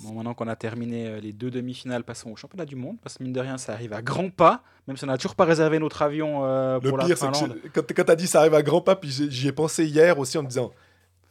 Bon, 0.00 0.12
maintenant 0.12 0.34
qu'on 0.34 0.46
a 0.48 0.56
terminé 0.56 1.06
euh, 1.08 1.20
les 1.20 1.32
deux 1.32 1.50
demi-finales, 1.50 2.04
passons 2.04 2.30
au 2.30 2.36
championnat 2.36 2.64
du 2.66 2.76
monde. 2.76 2.96
Parce 3.02 3.18
que 3.18 3.22
mine 3.24 3.32
de 3.32 3.40
rien, 3.40 3.58
ça 3.58 3.72
arrive 3.72 3.92
à 3.92 4.02
grands 4.02 4.30
pas. 4.30 4.62
Même 4.86 4.96
si 4.96 5.04
on 5.04 5.08
n'a 5.08 5.16
toujours 5.16 5.34
pas 5.34 5.44
réservé 5.44 5.78
notre 5.78 6.02
avion 6.02 6.44
euh, 6.44 6.78
Le 6.80 6.90
pour 6.90 6.98
pire, 6.98 7.08
la 7.08 7.16
c'est 7.16 7.48
que 7.72 7.80
quand, 7.80 7.92
quand 7.94 8.04
t'as 8.04 8.14
dit 8.16 8.26
ça 8.26 8.40
arrive 8.40 8.54
à 8.54 8.62
grand 8.62 8.80
pas, 8.80 8.94
puis 8.94 9.10
j'ai- 9.10 9.30
j'y 9.30 9.48
ai 9.48 9.52
pensé 9.52 9.84
hier 9.86 10.18
aussi 10.18 10.38
en 10.38 10.42
me 10.42 10.48
disant 10.48 10.72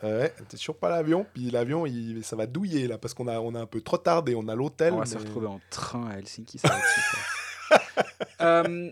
euh, 0.03 0.23
Ouais, 0.23 0.33
t'es 0.49 0.57
toujours 0.57 0.75
pas 0.77 0.89
l'avion, 0.89 1.25
puis 1.33 1.49
l'avion, 1.51 1.85
il- 1.85 2.21
ça 2.23 2.35
va 2.35 2.47
douiller 2.47 2.87
là, 2.87 2.97
parce 2.97 3.13
qu'on 3.13 3.27
a, 3.29 3.39
on 3.39 3.55
a 3.55 3.61
un 3.61 3.65
peu 3.65 3.79
trop 3.81 3.97
tardé, 3.97 4.35
on 4.35 4.47
a 4.49 4.55
l'hôtel. 4.55 4.93
On 4.93 4.97
va 4.97 5.05
se 5.05 5.15
mais- 5.15 5.21
retrouver 5.21 5.47
en 5.47 5.61
train 5.69 6.09
à 6.09 6.17
Helsinki, 6.17 6.57
ça 6.57 6.67
va 6.69 6.77
être 6.77 6.85
super. 6.87 7.19
Euh, 8.41 8.91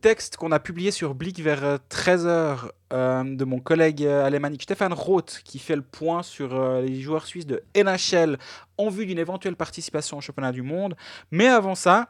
texte 0.00 0.36
qu'on 0.36 0.52
a 0.52 0.58
publié 0.58 0.90
sur 0.90 1.14
Blick 1.14 1.40
vers 1.40 1.78
13h 1.90 2.70
de 2.90 3.44
mon 3.44 3.58
collègue 3.58 4.04
euh, 4.04 4.24
alémanique 4.24 4.62
Stéphane 4.62 4.92
Roth 4.92 5.40
qui 5.44 5.58
fait 5.58 5.76
le 5.76 5.82
point 5.82 6.22
sur 6.22 6.54
euh, 6.54 6.80
les 6.80 7.00
joueurs 7.00 7.26
suisses 7.26 7.46
de 7.46 7.62
NHL 7.76 8.38
en 8.78 8.88
vue 8.88 9.06
d'une 9.06 9.18
éventuelle 9.18 9.56
participation 9.56 10.18
au 10.18 10.20
championnat 10.20 10.52
du 10.52 10.62
monde. 10.62 10.96
Mais 11.30 11.48
avant 11.48 11.74
ça, 11.74 12.08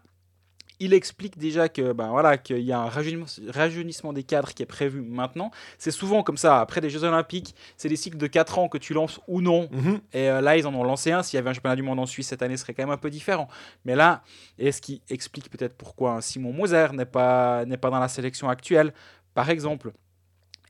il 0.79 0.93
explique 0.93 1.39
déjà 1.39 1.68
que 1.68 1.93
ben 1.93 2.09
voilà 2.09 2.37
qu'il 2.39 2.61
y 2.61 2.72
a 2.72 2.81
un 2.81 2.89
rajeunissement, 2.89 4.12
des 4.12 4.22
cadres 4.22 4.53
qui 4.53 4.62
est 4.62 4.66
prévu 4.66 5.01
maintenant. 5.01 5.51
C'est 5.79 5.91
souvent 5.91 6.22
comme 6.22 6.37
ça. 6.37 6.61
Après 6.61 6.81
les 6.81 6.91
Jeux 6.91 7.05
Olympiques, 7.05 7.55
c'est 7.77 7.89
des 7.89 7.97
cycles 7.97 8.18
de 8.18 8.27
4 8.27 8.59
ans 8.59 8.68
que 8.68 8.79
tu 8.79 8.93
lances 8.93 9.20
ou 9.27 9.41
non. 9.41 9.68
Mhm. 9.72 10.01
Et 10.12 10.29
euh, 10.29 10.41
là, 10.41 10.57
ils 10.57 10.66
en 10.66 10.74
ont 10.74 10.85
lancé 10.85 11.12
un. 11.12 11.22
S'il 11.22 11.37
y 11.37 11.39
avait 11.39 11.51
un 11.51 11.55
championnat 11.55 11.77
du 11.77 11.83
monde 11.83 11.99
en 11.99 12.07
Suisse 12.07 12.29
cette 12.29 12.43
année, 12.43 12.57
ce 12.57 12.62
serait 12.62 12.74
quand 12.74 12.83
même 12.83 12.91
un 12.91 12.99
peu 12.99 13.11
différent. 13.11 13.49
Mais 13.85 13.97
là, 13.97 14.22
et 14.59 14.72
ce 14.72 14.81
qui 14.81 15.03
explique 15.09 15.51
peut-être 15.51 15.77
pourquoi 15.77 16.20
Simon 16.20 16.53
Moser 16.53 16.89
n'est 16.93 17.07
pas, 17.07 17.64
n'est 17.64 17.79
pas 17.79 17.91
dans 17.91 18.01
la 18.01 18.09
sélection 18.09 18.49
actuelle, 18.49 18.93
par 19.35 19.49
exemple. 19.51 19.93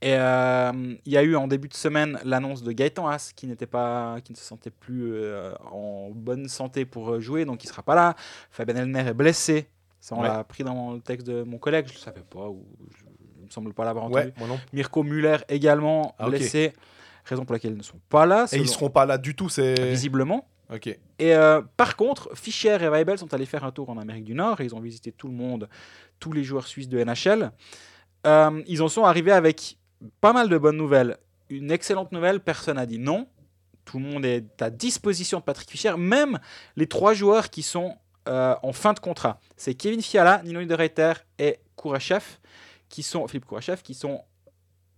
Et 0.02 0.14
euh, 0.14 0.72
il 1.07 1.12
y 1.12 1.16
a 1.16 1.22
eu 1.22 1.36
en 1.36 1.48
début 1.48 1.68
de 1.68 1.74
semaine 1.74 2.18
l'annonce 2.22 2.62
de 2.62 2.70
Gaëtan 2.70 3.09
Haas 3.09 3.32
qui, 3.34 3.46
n'était 3.46 3.66
pas, 3.66 4.18
qui 4.22 4.32
ne 4.32 4.36
se 4.36 4.44
sentait 4.44 4.70
plus 4.70 5.14
euh, 5.14 5.54
en 5.72 6.11
bonne 6.11 6.48
santé 6.48 6.84
pour 6.84 7.18
jouer, 7.20 7.46
donc 7.46 7.64
il 7.64 7.66
ne 7.66 7.70
sera 7.70 7.82
pas 7.82 7.94
là. 7.94 8.14
Fabien 8.50 8.76
Elner 8.76 9.00
est 9.09 9.14
blessé. 9.14 9.68
Ça, 10.07 10.14
on 10.14 10.20
Ouais. 10.22 10.28
l'a 10.28 10.38
appris 10.38 10.62
dans 10.62 10.92
le 10.92 11.00
texte 11.00 11.26
de 11.26 11.42
mon 11.42 11.59
collègue. 11.59 11.86
Je 11.88 11.92
ne 11.94 11.96
le 11.96 12.00
savais 12.00 12.20
pas, 12.22 12.46
ou 12.48 12.64
je, 12.96 13.02
il 13.40 13.46
me 13.46 13.50
semble 13.50 13.74
pas 13.74 13.84
l'avoir 13.84 14.04
entendu. 14.04 14.26
Ouais, 14.26 14.34
moi 14.38 14.46
non. 14.46 14.61
Mirko 14.72 15.02
Müller 15.02 15.38
également 15.48 16.14
Ah, 16.20 16.28
blessé. 16.28 16.72
Raison 17.24 17.44
pour 17.44 17.54
laquelle 17.54 17.72
ils 17.72 17.78
ne 17.78 17.82
sont 17.82 17.98
pas 18.09 18.24
là. 18.24 18.46
Et 18.52 18.57
ils 18.57 18.61
selon- 18.68 18.72
seront 18.72 18.90
pas 18.90 19.04
là 19.04 19.18
du 19.18 19.34
tout, 19.34 19.48
c'est. 19.48 19.74
visiblement. 19.90 20.46
Ok. 20.72 20.86
Et 20.86 21.00
euh, 21.34 21.61
par 21.76 21.96
contre, 21.96 22.30
Fischer 22.36 22.78
et 22.80 22.88
Weibel 22.88 23.18
sont 23.18 23.34
allés 23.34 23.46
faire 23.46 23.64
un 23.64 23.72
tour 23.72 23.90
en 23.90 23.98
Amérique 23.98 24.22
du 24.24 24.34
Nord. 24.34 24.61
Ils 24.61 24.76
ont 24.76 24.80
visité 24.80 25.11
tout 25.11 25.26
le 25.26 25.34
monde, 25.34 25.68
tous 26.20 26.30
les 26.32 26.44
joueurs 26.44 26.68
suisses 26.68 26.88
de 26.88 27.02
NHL. 27.02 27.50
Euh, 28.28 28.62
ils 28.68 28.82
en 28.82 28.88
sont 28.88 29.02
arrivés 29.04 29.32
avec 29.32 29.76
pas 30.20 30.32
mal 30.32 30.48
de 30.48 30.57
bonnes 30.57 30.76
nouvelles. 30.76 31.16
Une 31.50 31.72
excellente 31.72 32.12
nouvelle, 32.12 32.38
personne 32.38 32.76
n'a 32.76 32.86
dit 32.86 32.98
non. 33.00 33.26
Tout 33.84 33.98
le 33.98 34.04
monde 34.04 34.24
est 34.24 34.62
à 34.62 34.70
disposition 34.70 35.38
de 35.38 35.44
Patrick 35.44 35.68
Fischer, 35.70 35.96
même 35.96 36.38
les 36.76 36.86
trois 36.86 37.12
joueurs 37.14 37.50
qui 37.50 37.62
sont 37.62 37.96
euh, 38.29 38.55
en 38.62 38.72
fin 38.72 38.93
de 38.93 38.99
contrat. 39.01 39.41
C'est 39.57 39.74
Kevin 39.74 40.03
Fiala, 40.03 40.43
Nino 40.45 40.61
Niederreiter 40.61 41.12
et 41.39 41.59
Kourachev, 41.77 42.22
qui 42.89 43.03
sont, 43.03 43.27
Philippe 43.29 43.47
Kourachev, 43.47 43.83
qui 43.83 43.95
sont 43.95 44.22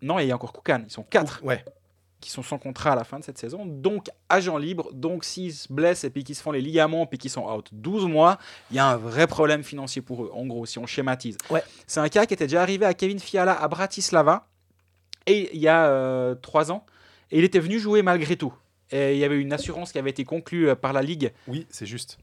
Non, 0.03 0.19
et 0.19 0.25
il 0.25 0.29
y 0.29 0.33
a 0.33 0.35
encore 0.35 0.53
Koukan. 0.53 0.83
Ils 0.85 0.91
sont 0.91 1.03
quatre 1.03 1.43
Ouais. 1.45 1.65
qui 2.21 2.31
sont 2.31 2.43
sans 2.43 2.59
contrat 2.59 2.93
à 2.93 2.97
la 2.97 3.05
fin 3.05 3.19
de 3.21 3.25
cette 3.25 3.39
saison. 3.39 3.65
Donc, 3.65 4.09
agents 4.29 4.59
libres. 4.59 4.93
Donc, 4.93 5.25
s'ils 5.25 5.55
se 5.55 5.73
blessent 5.73 6.03
et 6.05 6.11
puis 6.11 6.25
qu'ils 6.25 6.35
se 6.35 6.43
font 6.43 6.51
les 6.51 6.61
ligaments 6.61 7.07
puis 7.07 7.17
qu'ils 7.19 7.31
sont 7.31 7.49
out 7.49 7.69
12 7.73 8.07
mois, 8.07 8.39
il 8.71 8.77
y 8.77 8.81
a 8.81 8.87
un 8.87 8.97
vrai 8.97 9.27
problème 9.29 9.63
financier 9.63 10.03
pour 10.03 10.25
eux, 10.25 10.31
en 10.35 10.45
gros, 10.47 10.67
si 10.67 10.79
on 10.81 10.87
schématise. 10.87 11.39
Ouais. 11.51 11.63
C'est 11.87 12.01
un 12.01 12.09
cas 12.09 12.27
qui 12.27 12.35
était 12.35 12.47
déjà 12.47 12.61
arrivé 12.63 12.85
à 12.87 12.95
Kevin 12.95 13.21
Fiala 13.21 13.53
à 13.53 13.69
Bratislava 13.69 14.49
et 15.27 15.51
il 15.55 15.61
y 15.61 15.69
a 15.69 15.87
euh, 15.89 16.35
trois 16.35 16.73
ans. 16.73 16.85
Et 17.31 17.39
il 17.39 17.45
était 17.45 17.61
venu 17.61 17.79
jouer 17.79 18.03
malgré 18.03 18.37
tout. 18.37 18.53
Et 18.91 19.13
il 19.15 19.19
y 19.19 19.25
avait 19.25 19.39
une 19.39 19.53
assurance 19.53 19.93
qui 19.93 19.99
avait 19.99 20.11
été 20.11 20.25
conclue 20.25 20.71
euh, 20.71 20.75
par 20.75 20.93
la 20.93 21.03
Ligue 21.03 21.33
Oui, 21.47 21.67
c'est 21.71 21.87
juste. 21.87 22.19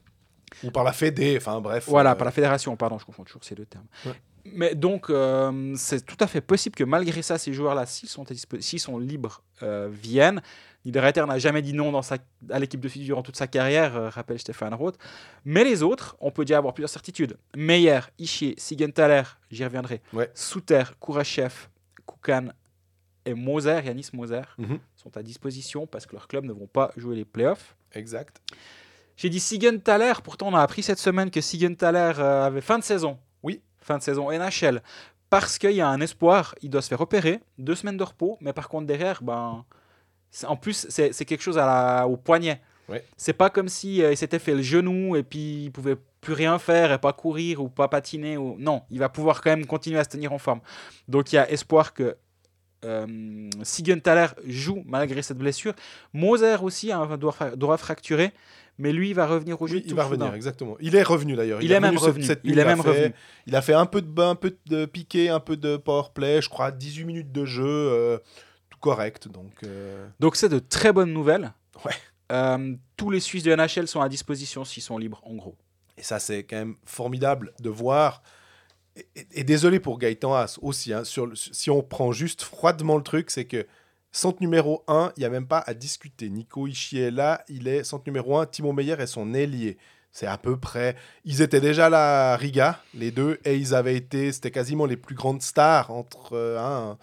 Ou 0.64 0.70
par 0.70 0.84
la 0.84 0.92
Fédé, 0.92 1.36
enfin 1.38 1.60
bref. 1.60 1.84
Voilà, 1.88 2.12
euh, 2.12 2.14
par 2.14 2.24
la 2.24 2.30
fédération, 2.30 2.76
pardon, 2.76 2.98
je 2.98 3.04
confonds 3.04 3.24
toujours 3.24 3.44
ces 3.44 3.54
deux 3.54 3.66
termes. 3.66 3.86
Ouais. 4.04 4.12
Mais 4.44 4.74
donc, 4.74 5.10
euh, 5.10 5.74
c'est 5.76 6.06
tout 6.06 6.16
à 6.20 6.26
fait 6.28 6.40
possible 6.40 6.76
que 6.76 6.84
malgré 6.84 7.20
ça, 7.22 7.36
ces 7.36 7.52
joueurs-là, 7.52 7.84
s'ils 7.84 8.08
sont, 8.08 8.24
sont 8.78 8.98
libres, 8.98 9.42
euh, 9.62 9.88
viennent. 9.90 10.40
Niederreiter 10.84 11.26
n'a 11.26 11.36
jamais 11.40 11.62
dit 11.62 11.72
non 11.72 11.90
dans 11.90 12.02
sa, 12.02 12.18
à 12.50 12.60
l'équipe 12.60 12.78
de 12.80 12.86
Suisse 12.88 13.02
durant 13.04 13.22
toute 13.24 13.34
sa 13.36 13.48
carrière, 13.48 13.96
euh, 13.96 14.08
rappelle 14.08 14.38
Stéphane 14.38 14.72
Roth. 14.72 14.96
Mais 15.44 15.64
les 15.64 15.82
autres, 15.82 16.16
on 16.20 16.30
peut 16.30 16.44
déjà 16.44 16.58
avoir 16.58 16.74
plusieurs 16.74 16.90
certitudes. 16.90 17.36
Meyer, 17.56 17.98
Ischier, 18.20 18.54
Sigenthaler, 18.56 19.22
j'y 19.50 19.64
reviendrai. 19.64 20.00
Ouais. 20.12 20.30
Souter, 20.32 20.84
Kourachev, 21.00 21.52
Koukan 22.06 22.50
et 23.24 23.34
Moser, 23.34 23.80
Yanis 23.84 24.10
Moser, 24.12 24.42
Mhm. 24.58 24.78
sont 24.94 25.16
à 25.16 25.24
disposition 25.24 25.88
parce 25.88 26.06
que 26.06 26.12
leurs 26.14 26.28
clubs 26.28 26.44
ne 26.44 26.52
vont 26.52 26.68
pas 26.68 26.92
jouer 26.96 27.16
les 27.16 27.24
playoffs. 27.24 27.74
Exact. 27.92 28.40
J'ai 29.16 29.28
dit 29.30 29.40
Sigenthaler, 29.40 30.12
pourtant 30.22 30.48
on 30.48 30.54
a 30.54 30.60
appris 30.62 30.82
cette 30.82 30.98
semaine 30.98 31.30
que 31.30 31.40
Sigenthaler 31.40 32.12
euh, 32.18 32.46
avait 32.46 32.60
fin 32.60 32.78
de 32.78 32.84
saison. 32.84 33.18
Oui. 33.42 33.62
Fin 33.80 33.98
de 33.98 34.02
saison 34.02 34.30
NHL. 34.30 34.82
Parce 35.30 35.58
qu'il 35.58 35.72
y 35.72 35.80
a 35.80 35.88
un 35.88 36.00
espoir, 36.00 36.54
il 36.62 36.70
doit 36.70 36.82
se 36.82 36.88
faire 36.88 37.00
opérer, 37.00 37.40
deux 37.58 37.74
semaines 37.74 37.96
de 37.96 38.04
repos, 38.04 38.36
mais 38.40 38.52
par 38.52 38.68
contre 38.68 38.86
derrière, 38.86 39.22
ben, 39.22 39.64
en 40.46 40.56
plus 40.56 40.86
c'est 40.88 41.12
c'est 41.12 41.24
quelque 41.24 41.42
chose 41.42 41.58
à 41.58 41.66
la- 41.66 42.06
au 42.08 42.16
poignet. 42.16 42.60
Ouais. 42.88 43.04
C'est 43.16 43.32
pas 43.32 43.50
comme 43.50 43.68
si 43.68 44.02
euh, 44.02 44.12
il 44.12 44.16
s'était 44.16 44.38
fait 44.38 44.54
le 44.54 44.62
genou 44.62 45.16
et 45.16 45.24
puis 45.24 45.64
il 45.64 45.70
pouvait 45.72 45.96
plus 46.20 46.34
rien 46.34 46.58
faire 46.58 46.92
et 46.92 46.98
pas 46.98 47.12
courir 47.12 47.60
ou 47.62 47.68
pas 47.68 47.88
patiner. 47.88 48.36
Ou... 48.36 48.56
Non, 48.58 48.82
il 48.90 48.98
va 49.00 49.08
pouvoir 49.08 49.40
quand 49.42 49.50
même 49.50 49.66
continuer 49.66 49.98
à 49.98 50.04
se 50.04 50.08
tenir 50.10 50.32
en 50.32 50.38
forme. 50.38 50.60
Donc 51.08 51.32
il 51.32 51.36
y 51.36 51.38
a 51.38 51.50
espoir 51.50 51.94
que 51.94 52.16
euh, 52.84 53.48
Sigenthaler 53.62 54.26
joue 54.46 54.82
malgré 54.86 55.22
cette 55.22 55.38
blessure. 55.38 55.74
Moser 56.12 56.56
aussi 56.62 56.92
a 56.92 56.98
un 56.98 57.16
doigt, 57.16 57.32
fra- 57.32 57.56
doigt 57.56 57.76
fracturé, 57.78 58.32
mais 58.78 58.92
lui 58.92 59.10
il 59.10 59.14
va 59.14 59.26
revenir 59.26 59.60
au 59.60 59.66
jeu. 59.66 59.76
Oui, 59.76 59.82
il 59.86 59.94
va 59.94 60.04
revenir, 60.04 60.34
exactement. 60.34 60.76
Il 60.80 60.94
est 60.94 61.02
revenu 61.02 61.34
d'ailleurs. 61.36 61.62
Il 61.62 61.72
est 61.72 61.80
même 61.80 61.96
revenu. 61.96 62.24
cette 62.24 62.40
Il 62.44 62.58
est 62.58 62.64
même 62.64 62.82
fait- 62.82 62.88
revenu. 62.88 63.14
Il 63.46 63.56
a 63.56 63.62
fait 63.62 63.74
un 63.74 63.86
peu 63.86 64.02
de, 64.02 64.20
un 64.22 64.34
peu 64.34 64.56
de 64.66 64.84
piqué, 64.84 65.28
un 65.30 65.40
peu 65.40 65.56
de 65.56 65.76
powerplay, 65.76 66.42
je 66.42 66.48
crois 66.48 66.70
18 66.70 67.04
minutes 67.04 67.32
de 67.32 67.44
jeu, 67.44 67.64
euh, 67.66 68.18
tout 68.70 68.78
correct. 68.78 69.28
Donc, 69.28 69.52
euh, 69.64 70.06
Donc 70.20 70.36
c'est 70.36 70.48
de 70.48 70.58
très 70.58 70.92
bonnes 70.92 71.12
nouvelles. 71.12 71.52
Ouais. 71.84 71.92
Euh, 72.32 72.74
tous 72.96 73.10
les 73.10 73.20
Suisses 73.20 73.44
de 73.44 73.54
NHL 73.54 73.86
sont 73.88 74.00
à 74.00 74.08
disposition 74.08 74.64
s'ils 74.64 74.82
sont 74.82 74.98
libres, 74.98 75.20
en 75.24 75.34
gros. 75.34 75.56
Et 75.98 76.02
ça, 76.02 76.18
c'est 76.18 76.42
quand 76.44 76.56
même 76.56 76.74
formidable 76.84 77.52
de 77.60 77.70
voir. 77.70 78.22
Et, 79.34 79.44
désolé 79.44 79.80
pour 79.80 79.98
Gaëtan 79.98 80.34
Haas 80.34 80.58
aussi. 80.62 80.92
hein, 80.92 81.04
sur 81.04 81.30
si 81.34 81.70
on 81.70 81.82
prend 81.82 82.12
juste 82.12 82.42
froidement 82.42 82.96
le 82.96 83.02
truc, 83.02 83.30
c'est 83.30 83.44
que 83.44 83.66
centre 84.12 84.38
numéro 84.40 84.82
1, 84.88 85.12
il 85.16 85.20
n'y 85.20 85.26
a 85.26 85.30
même 85.30 85.46
pas 85.46 85.62
à 85.66 85.74
discuter. 85.74 86.30
Nico 86.30 86.66
Ishii 86.66 87.00
est 87.00 87.10
là, 87.10 87.44
il 87.48 87.68
est 87.68 87.84
centre 87.84 88.04
numéro 88.06 88.38
1. 88.38 88.46
Timon 88.46 88.72
Meyer 88.72 88.96
est 88.98 89.06
son 89.06 89.34
ailier. 89.34 89.76
C'est 90.12 90.26
à 90.26 90.38
peu 90.38 90.56
près. 90.56 90.96
Ils 91.26 91.42
étaient 91.42 91.60
déjà 91.60 91.90
là 91.90 92.32
à 92.32 92.36
Riga, 92.36 92.80
les 92.94 93.10
deux, 93.10 93.38
et 93.44 93.56
ils 93.56 93.74
avaient 93.74 93.96
été. 93.96 94.32
C'était 94.32 94.50
quasiment 94.50 94.86
les 94.86 94.96
plus 94.96 95.14
grandes 95.14 95.42
stars, 95.42 95.90
entre 95.90 96.32
euh, 96.32 96.58
hein, 96.58 96.96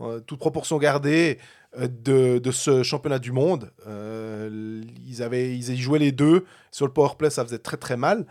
euh, 0.00 0.20
toute 0.20 0.38
proportion 0.38 0.78
gardée, 0.78 1.38
euh, 1.78 1.88
de, 1.88 2.38
de 2.38 2.50
ce 2.50 2.82
championnat 2.82 3.18
du 3.18 3.32
monde. 3.32 3.70
Euh, 3.86 4.82
ils, 5.06 5.22
avaient, 5.22 5.56
ils 5.56 5.80
jouaient 5.80 5.98
les 5.98 6.12
deux. 6.12 6.44
Sur 6.70 6.86
le 6.86 6.92
powerplay, 6.92 7.30
ça 7.30 7.44
faisait 7.44 7.58
très 7.58 7.76
très 7.76 7.96
mal. 7.96 8.26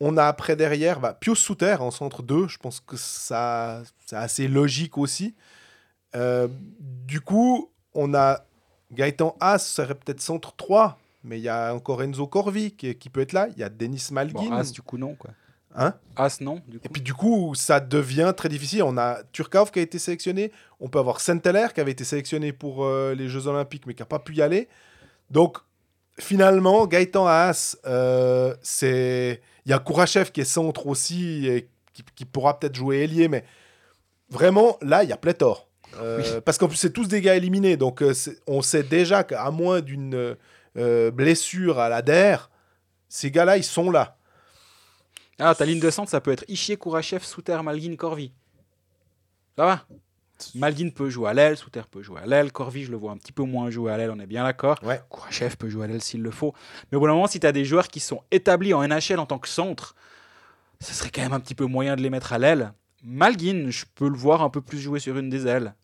On 0.00 0.16
a 0.16 0.24
après 0.24 0.56
derrière 0.56 0.98
bah, 0.98 1.16
Pius 1.18 1.38
Souter 1.38 1.76
en 1.80 1.90
centre 1.90 2.22
2. 2.22 2.48
Je 2.48 2.58
pense 2.58 2.80
que 2.80 2.96
ça 2.96 3.82
c'est 4.06 4.16
assez 4.16 4.48
logique 4.48 4.96
aussi. 4.98 5.34
Euh, 6.16 6.48
du 6.80 7.20
coup, 7.20 7.70
on 7.94 8.14
a 8.14 8.44
Gaëtan 8.92 9.36
Haas, 9.40 9.58
serait 9.58 9.94
peut-être 9.94 10.20
centre 10.20 10.54
3. 10.56 10.98
Mais 11.22 11.38
il 11.38 11.42
y 11.42 11.48
a 11.48 11.74
encore 11.74 12.02
Enzo 12.02 12.26
Corvi 12.26 12.72
qui, 12.72 12.94
qui 12.94 13.10
peut 13.10 13.20
être 13.20 13.34
là. 13.34 13.48
Il 13.50 13.58
y 13.58 13.62
a 13.62 13.68
Denis 13.68 14.08
Malgin. 14.10 14.32
Bon, 14.32 14.52
As, 14.52 14.72
du 14.72 14.80
coup, 14.80 14.96
non. 14.96 15.14
Quoi. 15.14 15.30
Hein? 15.74 15.94
As, 16.16 16.40
non. 16.40 16.62
Du 16.66 16.78
coup. 16.78 16.86
et 16.86 16.88
puis 16.88 17.02
du 17.02 17.12
coup, 17.12 17.54
ça 17.54 17.78
devient 17.78 18.32
très 18.36 18.48
difficile. 18.48 18.82
On 18.82 18.96
a 18.96 19.18
Turkov 19.32 19.70
qui 19.70 19.80
a 19.80 19.82
été 19.82 19.98
sélectionné. 19.98 20.50
On 20.80 20.88
peut 20.88 20.98
avoir 20.98 21.20
Senteler 21.20 21.68
qui 21.74 21.80
avait 21.80 21.92
été 21.92 22.04
sélectionné 22.04 22.52
pour 22.52 22.84
euh, 22.84 23.14
les 23.14 23.28
Jeux 23.28 23.46
Olympiques 23.46 23.86
mais 23.86 23.94
qui 23.94 24.02
n'a 24.02 24.06
pas 24.06 24.18
pu 24.18 24.34
y 24.34 24.42
aller. 24.42 24.68
Donc 25.30 25.58
finalement, 26.18 26.86
Gaëtan 26.86 27.26
Haas, 27.26 27.76
euh, 27.86 28.54
c'est... 28.62 29.42
Il 29.66 29.70
y 29.70 29.72
a 29.72 29.78
Kourachev 29.78 30.30
qui 30.30 30.40
est 30.40 30.44
centre 30.44 30.86
aussi 30.86 31.46
et 31.46 31.68
qui, 31.92 32.04
qui 32.14 32.24
pourra 32.24 32.58
peut-être 32.58 32.74
jouer 32.74 33.02
ailier. 33.02 33.28
Mais 33.28 33.44
vraiment, 34.28 34.78
là, 34.80 35.02
il 35.02 35.10
y 35.10 35.12
a 35.12 35.16
pléthore. 35.16 35.68
Euh, 35.96 36.40
Parce 36.40 36.58
qu'en 36.58 36.68
plus, 36.68 36.76
c'est 36.76 36.92
tous 36.92 37.08
des 37.08 37.20
gars 37.20 37.36
éliminés. 37.36 37.76
Donc 37.76 38.02
euh, 38.02 38.14
on 38.46 38.62
sait 38.62 38.82
déjà 38.82 39.24
qu'à 39.24 39.50
moins 39.50 39.80
d'une 39.80 40.36
euh, 40.76 41.10
blessure 41.10 41.78
à 41.78 41.88
la 41.88 42.02
DER, 42.02 42.36
ces 43.08 43.30
gars-là, 43.30 43.56
ils 43.56 43.64
sont 43.64 43.90
là. 43.90 44.16
Ah, 45.38 45.54
ta 45.54 45.64
ligne 45.64 45.80
de 45.80 45.90
centre, 45.90 46.10
ça 46.10 46.20
peut 46.20 46.32
être 46.32 46.44
Ischier, 46.48 46.76
Kourachev, 46.76 47.24
Souter, 47.24 47.58
Malgin, 47.62 47.96
Corvi. 47.96 48.32
Ça 49.56 49.64
va? 49.64 49.86
Malgin 50.54 50.90
peut 50.90 51.10
jouer 51.10 51.30
à 51.30 51.34
l'aile, 51.34 51.56
Souter 51.56 51.82
peut 51.90 52.02
jouer 52.02 52.20
à 52.22 52.26
l'aile, 52.26 52.52
Corvi, 52.52 52.84
je 52.84 52.90
le 52.90 52.96
vois 52.96 53.12
un 53.12 53.16
petit 53.16 53.32
peu 53.32 53.42
moins 53.42 53.70
jouer 53.70 53.92
à 53.92 53.96
l'aile, 53.96 54.10
on 54.10 54.18
est 54.20 54.26
bien 54.26 54.44
d'accord. 54.44 54.78
Ouais. 54.82 55.00
Kourachev 55.08 55.56
peut 55.56 55.68
jouer 55.68 55.84
à 55.84 55.88
l'aile 55.88 56.02
s'il 56.02 56.22
le 56.22 56.30
faut. 56.30 56.54
Mais 56.90 56.96
au 56.96 57.00
bout 57.00 57.06
d'un 57.06 57.12
moment, 57.14 57.26
si 57.26 57.40
tu 57.40 57.46
as 57.46 57.52
des 57.52 57.64
joueurs 57.64 57.88
qui 57.88 58.00
sont 58.00 58.22
établis 58.30 58.74
en 58.74 58.86
NHL 58.86 59.18
en 59.18 59.26
tant 59.26 59.38
que 59.38 59.48
centre, 59.48 59.94
ce 60.80 60.94
serait 60.94 61.10
quand 61.10 61.22
même 61.22 61.32
un 61.32 61.40
petit 61.40 61.54
peu 61.54 61.66
moyen 61.66 61.96
de 61.96 62.02
les 62.02 62.10
mettre 62.10 62.32
à 62.32 62.38
l'aile. 62.38 62.72
Malgin, 63.02 63.68
je 63.70 63.84
peux 63.94 64.08
le 64.08 64.16
voir 64.16 64.42
un 64.42 64.50
peu 64.50 64.60
plus 64.60 64.78
jouer 64.78 65.00
sur 65.00 65.16
une 65.18 65.30
des 65.30 65.46
ailes. 65.46 65.74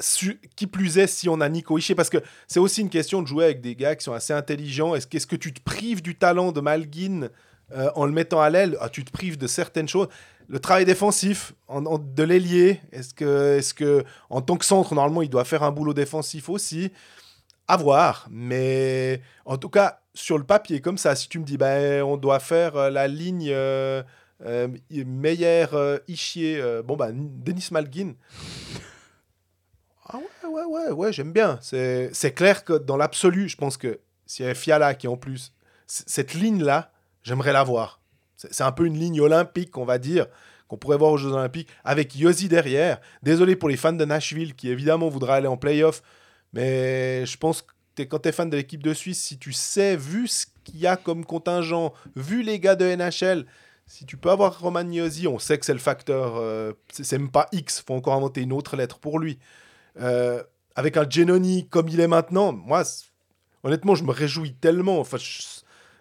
Su- 0.00 0.40
qui 0.54 0.68
plus 0.68 0.98
est 0.98 1.08
si 1.08 1.28
on 1.28 1.40
a 1.40 1.48
Nico 1.48 1.76
Ishii 1.76 1.96
parce 1.96 2.08
que 2.08 2.18
c'est 2.46 2.60
aussi 2.60 2.82
une 2.82 2.88
question 2.90 3.20
de 3.20 3.26
jouer 3.26 3.44
avec 3.46 3.60
des 3.60 3.74
gars 3.74 3.96
qui 3.96 4.04
sont 4.04 4.12
assez 4.12 4.32
intelligents 4.32 4.94
est-ce 4.94 5.08
qu'est-ce 5.08 5.26
que 5.26 5.34
tu 5.34 5.52
te 5.52 5.60
prives 5.60 6.02
du 6.02 6.14
talent 6.14 6.52
de 6.52 6.60
Malgin 6.60 7.30
euh, 7.72 7.90
en 7.96 8.06
le 8.06 8.12
mettant 8.12 8.40
à 8.40 8.48
l'aile? 8.48 8.76
Ah, 8.80 8.90
tu 8.90 9.04
te 9.04 9.10
prives 9.10 9.36
de 9.38 9.48
certaines 9.48 9.88
choses 9.88 10.06
le 10.48 10.58
travail 10.58 10.84
défensif 10.84 11.52
en- 11.68 11.84
en- 11.86 11.98
de 11.98 12.22
l'ailier 12.22 12.80
est-ce 12.92 13.74
que 13.74 14.04
en 14.30 14.40
tant 14.40 14.56
que 14.56 14.64
centre 14.64 14.94
normalement 14.94 15.22
il 15.22 15.30
doit 15.30 15.44
faire 15.44 15.62
un 15.62 15.70
boulot 15.70 15.94
défensif 15.94 16.48
aussi? 16.48 16.90
À 17.66 17.76
voir 17.76 18.26
mais 18.30 19.20
en 19.44 19.58
tout 19.58 19.68
cas 19.68 20.00
sur 20.14 20.38
le 20.38 20.44
papier 20.44 20.80
comme 20.80 20.98
ça 20.98 21.14
si 21.14 21.28
tu 21.28 21.38
me 21.38 21.44
dis 21.44 21.58
ben 21.58 22.02
on 22.02 22.16
doit 22.16 22.40
faire 22.40 22.76
euh, 22.76 22.90
la 22.90 23.06
ligne 23.08 23.50
euh, 23.50 24.02
euh, 24.46 24.68
euh, 24.92 25.98
euh, 26.36 26.82
bon 26.82 26.96
bah 26.96 27.08
Denis 27.12 27.68
Malgin 27.70 28.14
ah 30.10 30.16
ouais, 30.16 30.48
ouais, 30.48 30.64
ouais, 30.64 30.90
ouais, 30.90 31.12
j'aime 31.12 31.32
bien. 31.32 31.58
C'est 31.60 32.32
clair 32.34 32.64
que 32.64 32.72
dans 32.72 32.96
l'absolu, 32.96 33.48
je 33.48 33.56
pense 33.58 33.76
que 33.76 34.00
s'il 34.24 34.44
y 34.44 34.46
avait 34.46 34.54
Fiala 34.54 34.94
qui 34.94 35.06
en 35.06 35.18
plus, 35.18 35.52
cette 35.86 36.32
ligne-là, 36.32 36.90
j'aimerais 37.22 37.52
la 37.52 37.62
voir. 37.62 38.00
C'est 38.38 38.62
un 38.62 38.72
peu 38.72 38.86
une 38.86 38.98
ligne 38.98 39.20
olympique, 39.20 39.76
on 39.76 39.84
va 39.84 39.98
dire, 39.98 40.26
qu'on 40.68 40.76
pourrait 40.76 40.96
voir 40.96 41.12
aux 41.12 41.16
Jeux 41.16 41.32
Olympiques, 41.32 41.68
avec 41.84 42.14
Yossi 42.14 42.48
derrière. 42.48 43.00
Désolé 43.22 43.56
pour 43.56 43.68
les 43.68 43.76
fans 43.76 43.92
de 43.92 44.04
Nashville 44.04 44.54
qui 44.54 44.68
évidemment 44.68 45.08
voudraient 45.08 45.34
aller 45.34 45.48
en 45.48 45.56
playoff, 45.56 46.02
mais 46.52 47.26
je 47.26 47.36
pense 47.36 47.62
que 47.96 48.02
quand 48.04 48.20
tu 48.20 48.28
es 48.28 48.32
fan 48.32 48.48
de 48.48 48.56
l'équipe 48.56 48.82
de 48.82 48.94
Suisse, 48.94 49.20
si 49.20 49.38
tu 49.38 49.52
sais, 49.52 49.96
vu 49.96 50.28
ce 50.28 50.46
qu'il 50.62 50.78
y 50.78 50.86
a 50.86 50.96
comme 50.96 51.24
contingent, 51.24 51.92
vu 52.14 52.42
les 52.42 52.60
gars 52.60 52.76
de 52.76 52.84
NHL, 52.84 53.44
si 53.86 54.04
tu 54.04 54.16
peux 54.16 54.30
avoir 54.30 54.60
Roman 54.60 54.88
Yossi, 54.88 55.26
on 55.26 55.38
sait 55.38 55.58
que 55.58 55.66
c'est 55.66 55.72
le 55.72 55.78
facteur, 55.78 56.36
euh, 56.36 56.72
c'est 56.92 57.18
même 57.18 57.30
pas 57.30 57.48
X, 57.52 57.82
faut 57.84 57.94
encore 57.94 58.14
inventer 58.14 58.42
une 58.42 58.52
autre 58.52 58.76
lettre 58.76 58.98
pour 58.98 59.18
lui. 59.18 59.38
Euh, 60.00 60.42
avec 60.76 60.96
un 60.96 61.08
Genoni 61.08 61.66
comme 61.68 61.88
il 61.88 61.98
est 61.98 62.06
maintenant, 62.06 62.52
moi, 62.52 62.84
honnêtement, 63.64 63.94
je 63.96 64.04
me 64.04 64.12
réjouis 64.12 64.54
tellement. 64.54 65.00
Enfin, 65.00 65.16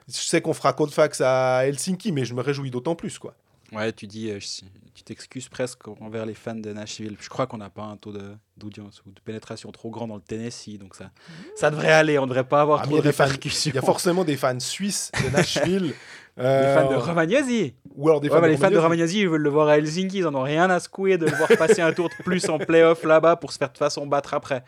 je 0.08 0.14
sais 0.14 0.42
qu'on 0.42 0.54
fera 0.54 0.74
Codefax 0.74 1.22
à 1.22 1.66
Helsinki, 1.68 2.12
mais 2.12 2.26
je 2.26 2.34
me 2.34 2.42
réjouis 2.42 2.72
d'autant 2.72 2.96
plus, 2.96 3.20
quoi. 3.20 3.34
Ouais, 3.74 3.92
tu 3.92 4.08
dis, 4.08 4.30
euh, 4.32 4.40
je- 4.40 4.66
tu 4.94 5.04
t'excuses 5.04 5.50
presque 5.50 5.88
envers 6.00 6.26
les 6.26 6.34
fans 6.34 6.56
de 6.56 6.72
Nashville. 6.72 7.18
Je 7.20 7.28
crois 7.28 7.48
qu'on 7.48 7.58
n'a 7.58 7.70
pas 7.70 7.84
un 7.84 7.98
taux 7.98 8.14
de- 8.14 8.34
d'audience 8.56 9.04
ou 9.06 9.12
de 9.12 9.20
pénétration 9.20 9.70
trop 9.74 9.90
grand 9.90 10.08
dans 10.08 10.16
le 10.16 10.22
Tennessee, 10.22 10.78
donc 10.80 10.96
ça, 10.96 11.12
ça 11.56 11.70
devrait 11.70 11.92
aller. 11.92 12.18
On 12.18 12.24
ne 12.24 12.28
devrait 12.30 12.46
pas 12.48 12.62
avoir 12.62 12.80
Ah, 12.80 12.84
trop 12.84 12.94
il 12.94 12.96
y 12.96 12.98
de 13.00 13.04
des 13.04 13.10
répercussions. 13.10 13.72
Il 13.72 13.76
y 13.76 13.78
a 13.78 13.82
forcément 13.82 14.24
des 14.24 14.38
fans 14.38 14.60
suisses 14.60 15.12
de 15.24 15.30
Nashville. 15.36 15.94
Des 16.38 16.44
euh, 16.44 16.76
fans 16.76 16.92
de 16.92 16.96
Romagnosi. 16.96 17.74
Ou 17.96 18.08
alors 18.10 18.22
des 18.22 18.28
Ouais, 18.30 18.36
fans 18.36 18.42
bah, 18.42 18.48
de 18.48 18.52
les 18.52 18.58
fans 18.60 18.70
de 18.70 18.78
Romagnosi. 18.78 18.84
Romagnosi, 18.84 19.20
ils 19.22 19.28
veulent 19.28 19.42
le 19.42 19.50
voir 19.50 19.70
à 19.70 19.78
Helsinki. 19.80 20.20
Ils 20.20 20.28
en 20.28 20.36
ont 20.36 20.44
rien 20.44 20.70
à 20.70 20.80
secouer 20.80 21.18
de 21.18 21.26
le 21.26 21.32
voir 21.36 21.50
passer 21.58 21.82
un 21.82 21.92
tour 21.94 22.10
de 22.10 22.24
plus 22.24 22.48
en 22.48 22.60
playoff 22.60 23.04
là-bas 23.04 23.38
pour 23.38 23.52
se 23.52 23.58
faire 23.58 23.72
de 23.74 23.78
façon 23.80 24.06
battre 24.06 24.36
après. 24.36 24.64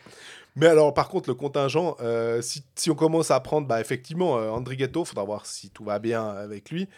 Mais 0.55 0.67
alors, 0.67 0.93
par 0.93 1.09
contre, 1.09 1.29
le 1.29 1.35
contingent, 1.35 1.95
euh, 2.01 2.41
si, 2.41 2.63
on 2.89 2.95
commence 2.95 3.31
à 3.31 3.39
prendre, 3.39 3.67
bah, 3.67 3.79
effectivement, 3.79 4.37
euh, 4.37 4.49
Andrighetto, 4.49 5.03
il 5.03 5.05
faudra 5.05 5.23
voir 5.23 5.45
si 5.45 5.69
tout 5.69 5.83
va 5.83 5.99
bien 5.99 6.27
avec 6.27 6.69
lui. 6.69 6.89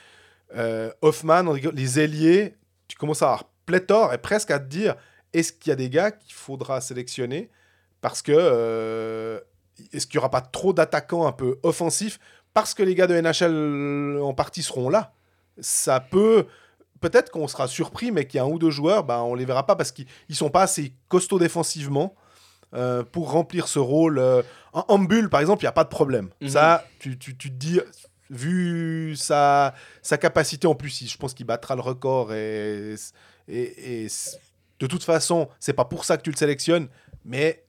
Euh, 0.56 0.92
Hoffman, 1.02 1.54
les 1.74 2.00
ailiers, 2.00 2.56
tu 2.88 2.98
commences 2.98 3.22
à 3.22 3.28
avoir 3.28 3.46
pléthore 3.66 4.14
et 4.14 4.18
presque 4.18 4.52
à 4.52 4.60
te 4.60 4.66
dire 4.66 4.96
est-ce 5.34 5.54
qu'il 5.54 5.70
y 5.70 5.74
a 5.74 5.76
des 5.76 5.90
gars 5.90 6.12
qu'il 6.12 6.34
faudra 6.34 6.82
sélectionner? 6.82 7.50
Parce 8.02 8.22
que 8.22 8.34
euh, 8.36 9.40
est-ce 9.94 10.08
qu'il 10.08 10.18
n'y 10.18 10.20
aura 10.20 10.32
pas 10.32 10.42
trop 10.42 10.74
d'attaquants 10.74 11.26
un 11.26 11.32
peu 11.32 11.60
offensifs? 11.64 12.20
Parce 12.54 12.74
que 12.74 12.84
les 12.84 12.96
gars 12.96 13.08
de 13.08 13.20
NHL 13.20 14.22
en 14.22 14.34
partie 14.34 14.62
seront 14.64 14.90
là 14.90 15.14
Ça 15.60 16.00
peut 16.00 16.48
peut-être 17.00 17.32
qu'on 17.32 17.48
sera 17.48 17.68
surpris, 17.68 18.12
mais 18.12 18.28
qu'il 18.28 18.38
y 18.38 18.42
a 18.42 18.44
un 18.44 18.48
ou 18.50 18.60
deux 18.60 18.70
joueurs, 18.70 19.04
bah, 19.04 19.24
on 19.24 19.36
les 19.36 19.46
verra 19.46 19.66
pas 19.66 19.76
parce 19.76 19.92
qu'ils 19.92 20.08
ne 20.30 20.36
sont 20.36 20.50
pas 20.50 20.64
assez 20.64 20.94
costauds 21.08 21.40
défensivement. 21.40 22.16
Euh, 22.74 23.04
pour 23.04 23.32
remplir 23.32 23.68
ce 23.68 23.80
rôle. 23.80 24.20
euh, 24.20 24.42
en, 24.74 24.86
en 24.88 25.00
bulle, 25.00 25.30
par 25.30 25.40
exemple, 25.42 25.64
il 25.64 25.66
n'y 25.66 25.70
a 25.70 25.74
pas 25.74 25.84
de 25.84 25.90
problème. 25.90 26.30
Mhm. 26.42 26.50
Ça, 26.50 26.86
tu, 27.00 27.18
tu, 27.18 27.36
tu 27.38 27.50
te 27.50 27.56
dis, 27.56 27.80
vu 28.30 29.16
sa, 29.16 29.74
sa 30.02 30.18
capacité 30.18 30.68
en 30.68 30.76
plus, 30.76 31.06
je 31.08 31.18
pense 31.18 31.34
qu'il 31.34 31.46
battra 31.46 31.76
le 31.76 31.82
record. 31.82 32.34
Et, 32.34 32.96
et, 33.48 34.04
et 34.06 34.08
de 34.80 34.88
toute 34.88 35.04
façon, 35.04 35.50
c'est 35.60 35.74
pas 35.74 35.86
pour 35.86 36.06
ça 36.06 36.18
que 36.18 36.22
tu 36.24 36.32
le 36.32 36.38
sélectionnes, 36.38 36.88
mais 37.26 37.64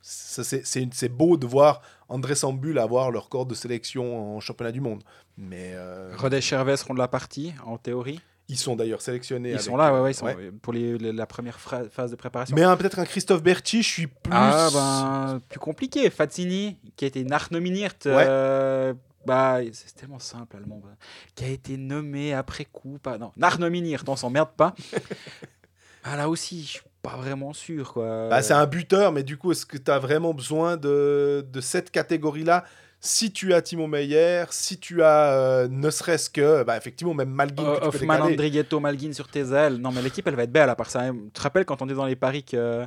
ça, 0.00 0.44
c'est- 0.44 1.08
beau 1.08 1.36
de 1.36 1.46
voir 1.46 1.80
André 2.08 2.34
Sambul 2.34 2.78
avoir 2.78 3.10
le 3.10 3.18
record 3.18 3.46
de 3.46 3.54
sélection 3.54 4.36
en 4.36 4.40
championnat 4.40 4.72
du 4.72 4.80
monde. 4.80 5.02
Mais 5.36 5.72
euh, 5.74 6.12
Rodé 6.16 6.40
Chervet 6.40 6.76
seront 6.76 6.94
de 6.94 6.98
la 6.98 7.08
partie, 7.08 7.54
en 7.64 7.78
théorie? 7.78 8.20
Ils 8.48 8.58
sont 8.58 8.76
d'ailleurs 8.76 9.00
sélectionnés. 9.00 9.50
Ils 9.50 9.54
avec- 9.54 9.64
sont 9.64 9.76
là, 9.76 9.92
ouais, 9.94 10.00
ouais, 10.00 10.10
ils 10.10 10.14
sont 10.14 10.26
ouais. 10.26 10.50
pour 10.62 10.72
les- 10.72 10.98
les- 10.98 11.12
la 11.12 11.26
première 11.26 11.58
phase 11.60 12.10
de 12.10 12.16
préparation. 12.16 12.54
Mais 12.54 12.62
un- 12.62 12.76
peut-être 12.76 12.98
un 12.98 13.04
Christophe 13.06 13.42
Berti, 13.42 13.82
je 13.82 13.88
suis 13.88 14.06
plus. 14.06 14.32
Ah 14.32 14.68
ben 14.72 15.40
plus 15.48 15.58
compliqué. 15.58 16.08
Fazzini 16.10 16.76
qui 16.96 17.04
a 17.04 17.08
été 17.08 17.24
nachnominiert. 17.24 17.94
Ouais. 18.04 18.24
euh, 18.28 18.94
bah 19.26 19.58
c'est 19.72 19.94
tellement 19.94 20.18
simple 20.18 20.56
allemand. 20.56 20.80
bah, 20.84 20.90
qui 21.34 21.44
a 21.44 21.48
été 21.48 21.76
nommé 21.78 22.34
après 22.34 22.66
coup. 22.66 22.98
Pas 23.02 23.16
non 23.16 23.32
nachnominiert. 23.36 24.04
On 24.06 24.16
s'emmerde 24.16 24.50
pas. 24.56 24.74
ah 26.04 26.16
là 26.16 26.28
aussi 26.28 26.62
je 26.62 26.68
suis 26.68 26.80
pas 27.02 27.16
vraiment 27.16 27.52
sûr 27.52 27.92
quoi. 27.92 28.28
Bah, 28.28 28.42
c'est 28.42 28.54
un 28.54 28.66
buteur, 28.66 29.12
mais 29.12 29.22
du 29.22 29.36
coup, 29.36 29.52
est-ce 29.52 29.66
que 29.66 29.76
tu 29.78 29.90
as 29.90 29.98
vraiment 29.98 30.32
besoin 30.34 30.76
de, 30.76 31.46
de 31.50 31.60
cette 31.60 31.90
catégorie-là? 31.90 32.64
Si 33.06 33.30
tu 33.32 33.52
as 33.52 33.60
Timo 33.60 33.86
Meyer, 33.86 34.44
si 34.48 34.78
tu 34.78 35.02
as 35.02 35.32
euh, 35.34 35.68
ne 35.68 35.90
serait-ce 35.90 36.30
que, 36.30 36.62
bah, 36.62 36.76
effectivement, 36.78 37.12
même 37.12 37.28
Malguin, 37.28 37.62
que 37.62 37.74
tu 37.74 37.80
peux 37.82 37.86
Hoffman, 37.88 38.14
décaler. 38.14 38.32
Andrighetto, 38.32 38.80
Malguin 38.80 39.12
sur 39.12 39.28
tes 39.28 39.52
ailes. 39.52 39.76
Non 39.76 39.92
mais 39.92 40.00
l'équipe 40.00 40.26
elle 40.26 40.36
va 40.36 40.44
être 40.44 40.52
belle 40.52 40.70
à 40.70 40.74
part 40.74 40.88
ça. 40.90 41.10
Tu 41.10 41.30
te 41.32 41.40
rappelles 41.42 41.66
quand 41.66 41.82
on 41.82 41.88
est 41.90 41.94
dans 41.94 42.06
les 42.06 42.16
paris 42.16 42.42
que 42.44 42.84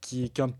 qui- 0.00 0.30
qu'un 0.30 0.50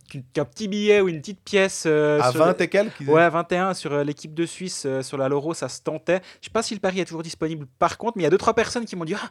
petit 0.44 0.66
billet 0.68 1.00
ou 1.02 1.08
une 1.08 1.20
petite 1.20 1.40
pièce 1.44 1.84
euh, 1.86 2.18
à 2.20 2.30
sur 2.32 2.40
20 2.44 2.60
et 2.62 2.68
quelques 2.68 3.00
Ouais, 3.06 3.28
21 3.30 3.74
sur 3.74 3.92
euh, 3.92 4.02
l'équipe 4.02 4.34
de 4.34 4.44
Suisse, 4.46 4.86
sur 5.02 5.18
la 5.18 5.28
Loro, 5.28 5.54
ça 5.54 5.68
se 5.68 5.80
tentait. 5.82 6.20
Je 6.40 6.46
sais 6.46 6.52
pas 6.52 6.62
si 6.62 6.74
le 6.74 6.80
pari 6.80 6.98
est 7.00 7.04
toujours 7.04 7.22
disponible 7.22 7.66
par 7.78 7.96
contre, 7.96 8.14
mais 8.16 8.22
il 8.22 8.24
y 8.24 8.26
a 8.26 8.30
deux 8.30 8.38
trois 8.38 8.54
personnes 8.54 8.86
qui 8.86 8.96
m'ont 8.96 9.04
dit 9.04 9.14
ah, 9.14 9.30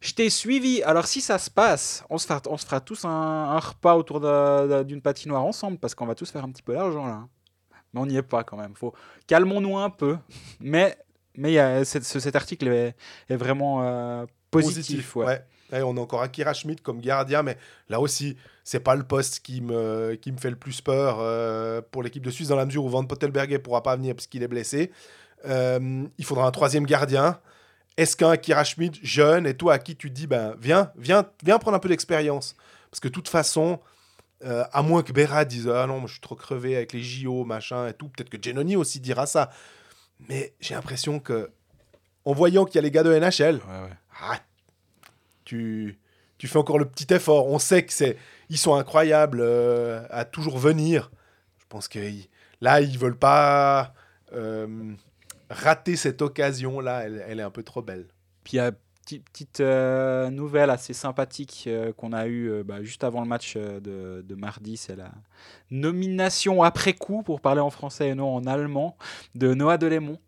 Je 0.00 0.14
t'ai 0.14 0.30
suivi. 0.30 0.82
Alors, 0.82 1.06
si 1.06 1.20
ça 1.20 1.38
se 1.38 1.48
passe, 1.50 2.02
on 2.10 2.18
se 2.18 2.26
fera, 2.26 2.40
on 2.48 2.56
se 2.56 2.64
fera 2.66 2.80
tous 2.80 3.04
un, 3.04 3.08
un 3.10 3.58
repas 3.60 3.94
autour 3.94 4.18
d'une 4.84 5.00
patinoire 5.00 5.44
ensemble 5.44 5.78
parce 5.78 5.94
qu'on 5.94 6.06
va 6.06 6.14
tous 6.16 6.30
faire 6.30 6.42
un 6.42 6.50
petit 6.50 6.62
peu 6.62 6.72
d'argent 6.74 7.06
là. 7.06 7.28
Mais 7.94 8.00
on 8.00 8.06
n'y 8.06 8.16
est 8.16 8.22
pas 8.22 8.44
quand 8.44 8.56
même. 8.58 8.74
Faut... 8.74 8.92
Calmons-nous 9.26 9.78
un 9.78 9.88
peu. 9.88 10.18
Mais, 10.60 10.98
mais 11.36 11.56
a, 11.58 11.84
cet, 11.84 12.04
ce- 12.04 12.20
cet 12.20 12.36
article 12.36 12.68
est, 12.68 12.94
est 13.30 13.36
vraiment 13.36 13.82
euh, 13.84 14.26
positif. 14.50 15.16
ouais. 15.16 15.26
ouais. 15.26 15.44
Ouais, 15.72 15.80
on 15.82 15.96
a 15.96 16.00
encore 16.00 16.20
Akira 16.20 16.52
Schmidt 16.52 16.82
comme 16.82 17.00
gardien, 17.00 17.42
mais 17.42 17.56
là 17.88 17.98
aussi, 17.98 18.36
c'est 18.64 18.80
pas 18.80 18.94
le 18.94 19.02
poste 19.02 19.40
qui 19.40 19.62
me, 19.62 20.14
qui 20.20 20.30
me 20.30 20.36
fait 20.36 20.50
le 20.50 20.56
plus 20.56 20.82
peur 20.82 21.16
euh, 21.20 21.80
pour 21.90 22.02
l'équipe 22.02 22.22
de 22.22 22.30
Suisse, 22.30 22.48
dans 22.48 22.56
la 22.56 22.66
mesure 22.66 22.84
où 22.84 22.88
Van 22.90 23.02
Pottelberger 23.04 23.58
pourra 23.58 23.82
pas 23.82 23.96
venir 23.96 24.14
parce 24.14 24.26
qu'il 24.26 24.42
est 24.42 24.48
blessé. 24.48 24.92
Euh, 25.46 26.04
il 26.18 26.24
faudra 26.24 26.46
un 26.46 26.50
troisième 26.50 26.84
gardien. 26.84 27.40
Est-ce 27.96 28.14
qu'un 28.14 28.30
Akira 28.30 28.62
Schmidt 28.62 29.00
jeune 29.02 29.46
et 29.46 29.54
toi 29.56 29.72
à 29.74 29.78
qui 29.78 29.96
tu 29.96 30.10
dis 30.10 30.26
ben 30.26 30.54
viens, 30.60 30.92
viens, 30.96 31.24
viens 31.42 31.58
prendre 31.58 31.76
un 31.76 31.80
peu 31.80 31.88
d'expérience? 31.88 32.54
Parce 32.90 33.00
que 33.00 33.08
de 33.08 33.12
toute 33.14 33.28
façon, 33.28 33.80
euh, 34.44 34.64
à 34.72 34.82
moins 34.82 35.02
que 35.02 35.12
Berra 35.12 35.44
dise 35.44 35.68
ah 35.68 35.86
non, 35.86 35.98
moi, 36.00 36.06
je 36.06 36.12
suis 36.12 36.20
trop 36.20 36.36
crevé 36.36 36.76
avec 36.76 36.92
les 36.92 37.02
JO, 37.02 37.44
machin 37.44 37.88
et 37.88 37.94
tout, 37.94 38.08
peut-être 38.08 38.30
que 38.30 38.36
Genoni 38.42 38.76
aussi 38.76 39.00
dira 39.00 39.26
ça. 39.26 39.50
Mais 40.28 40.54
j'ai 40.60 40.74
l'impression 40.74 41.18
que, 41.20 41.50
en 42.24 42.32
voyant 42.32 42.64
qu'il 42.64 42.76
y 42.76 42.78
a 42.78 42.82
les 42.82 42.90
gars 42.90 43.02
de 43.02 43.12
NHL, 43.14 43.56
Ouais, 43.56 43.82
ouais. 43.84 43.96
ah, 44.20 44.38
tu, 45.44 45.98
tu 46.38 46.48
fais 46.48 46.58
encore 46.58 46.78
le 46.78 46.86
petit 46.86 47.12
effort. 47.12 47.46
On 47.48 47.58
sait 47.58 47.84
que 47.84 47.92
c'est, 47.92 48.16
ils 48.48 48.58
sont 48.58 48.74
incroyables 48.74 49.40
euh, 49.40 50.02
à 50.10 50.24
toujours 50.24 50.58
venir. 50.58 51.10
Je 51.58 51.64
pense 51.68 51.88
que 51.88 51.98
là, 52.60 52.80
ils 52.80 52.98
veulent 52.98 53.18
pas 53.18 53.94
euh, 54.32 54.92
rater 55.50 55.96
cette 55.96 56.22
occasion-là. 56.22 57.04
Elle, 57.04 57.24
elle 57.26 57.40
est 57.40 57.44
un 57.44 57.50
peu 57.50 57.62
trop 57.62 57.82
belle. 57.82 58.06
Puis 58.44 58.54
il 58.54 58.56
y 58.56 58.60
a 58.60 58.72
petite, 59.04 59.60
euh, 59.60 60.30
nouvelle 60.30 60.70
assez 60.70 60.92
sympathique 60.92 61.64
euh, 61.66 61.92
qu'on 61.92 62.12
a 62.12 62.26
eue 62.26 62.50
euh, 62.50 62.64
bah, 62.64 62.82
juste 62.82 63.04
avant 63.04 63.20
le 63.20 63.28
match 63.28 63.56
de, 63.56 64.24
de 64.26 64.34
mardi, 64.34 64.76
c'est 64.76 64.96
la 64.96 65.12
nomination 65.70 66.62
après 66.62 66.94
coup, 66.94 67.22
pour 67.22 67.40
parler 67.40 67.60
en 67.60 67.70
français 67.70 68.08
et 68.08 68.14
non 68.14 68.34
en 68.34 68.46
allemand, 68.46 68.96
de 69.34 69.54
Noah 69.54 69.78
Delémont. 69.78 70.18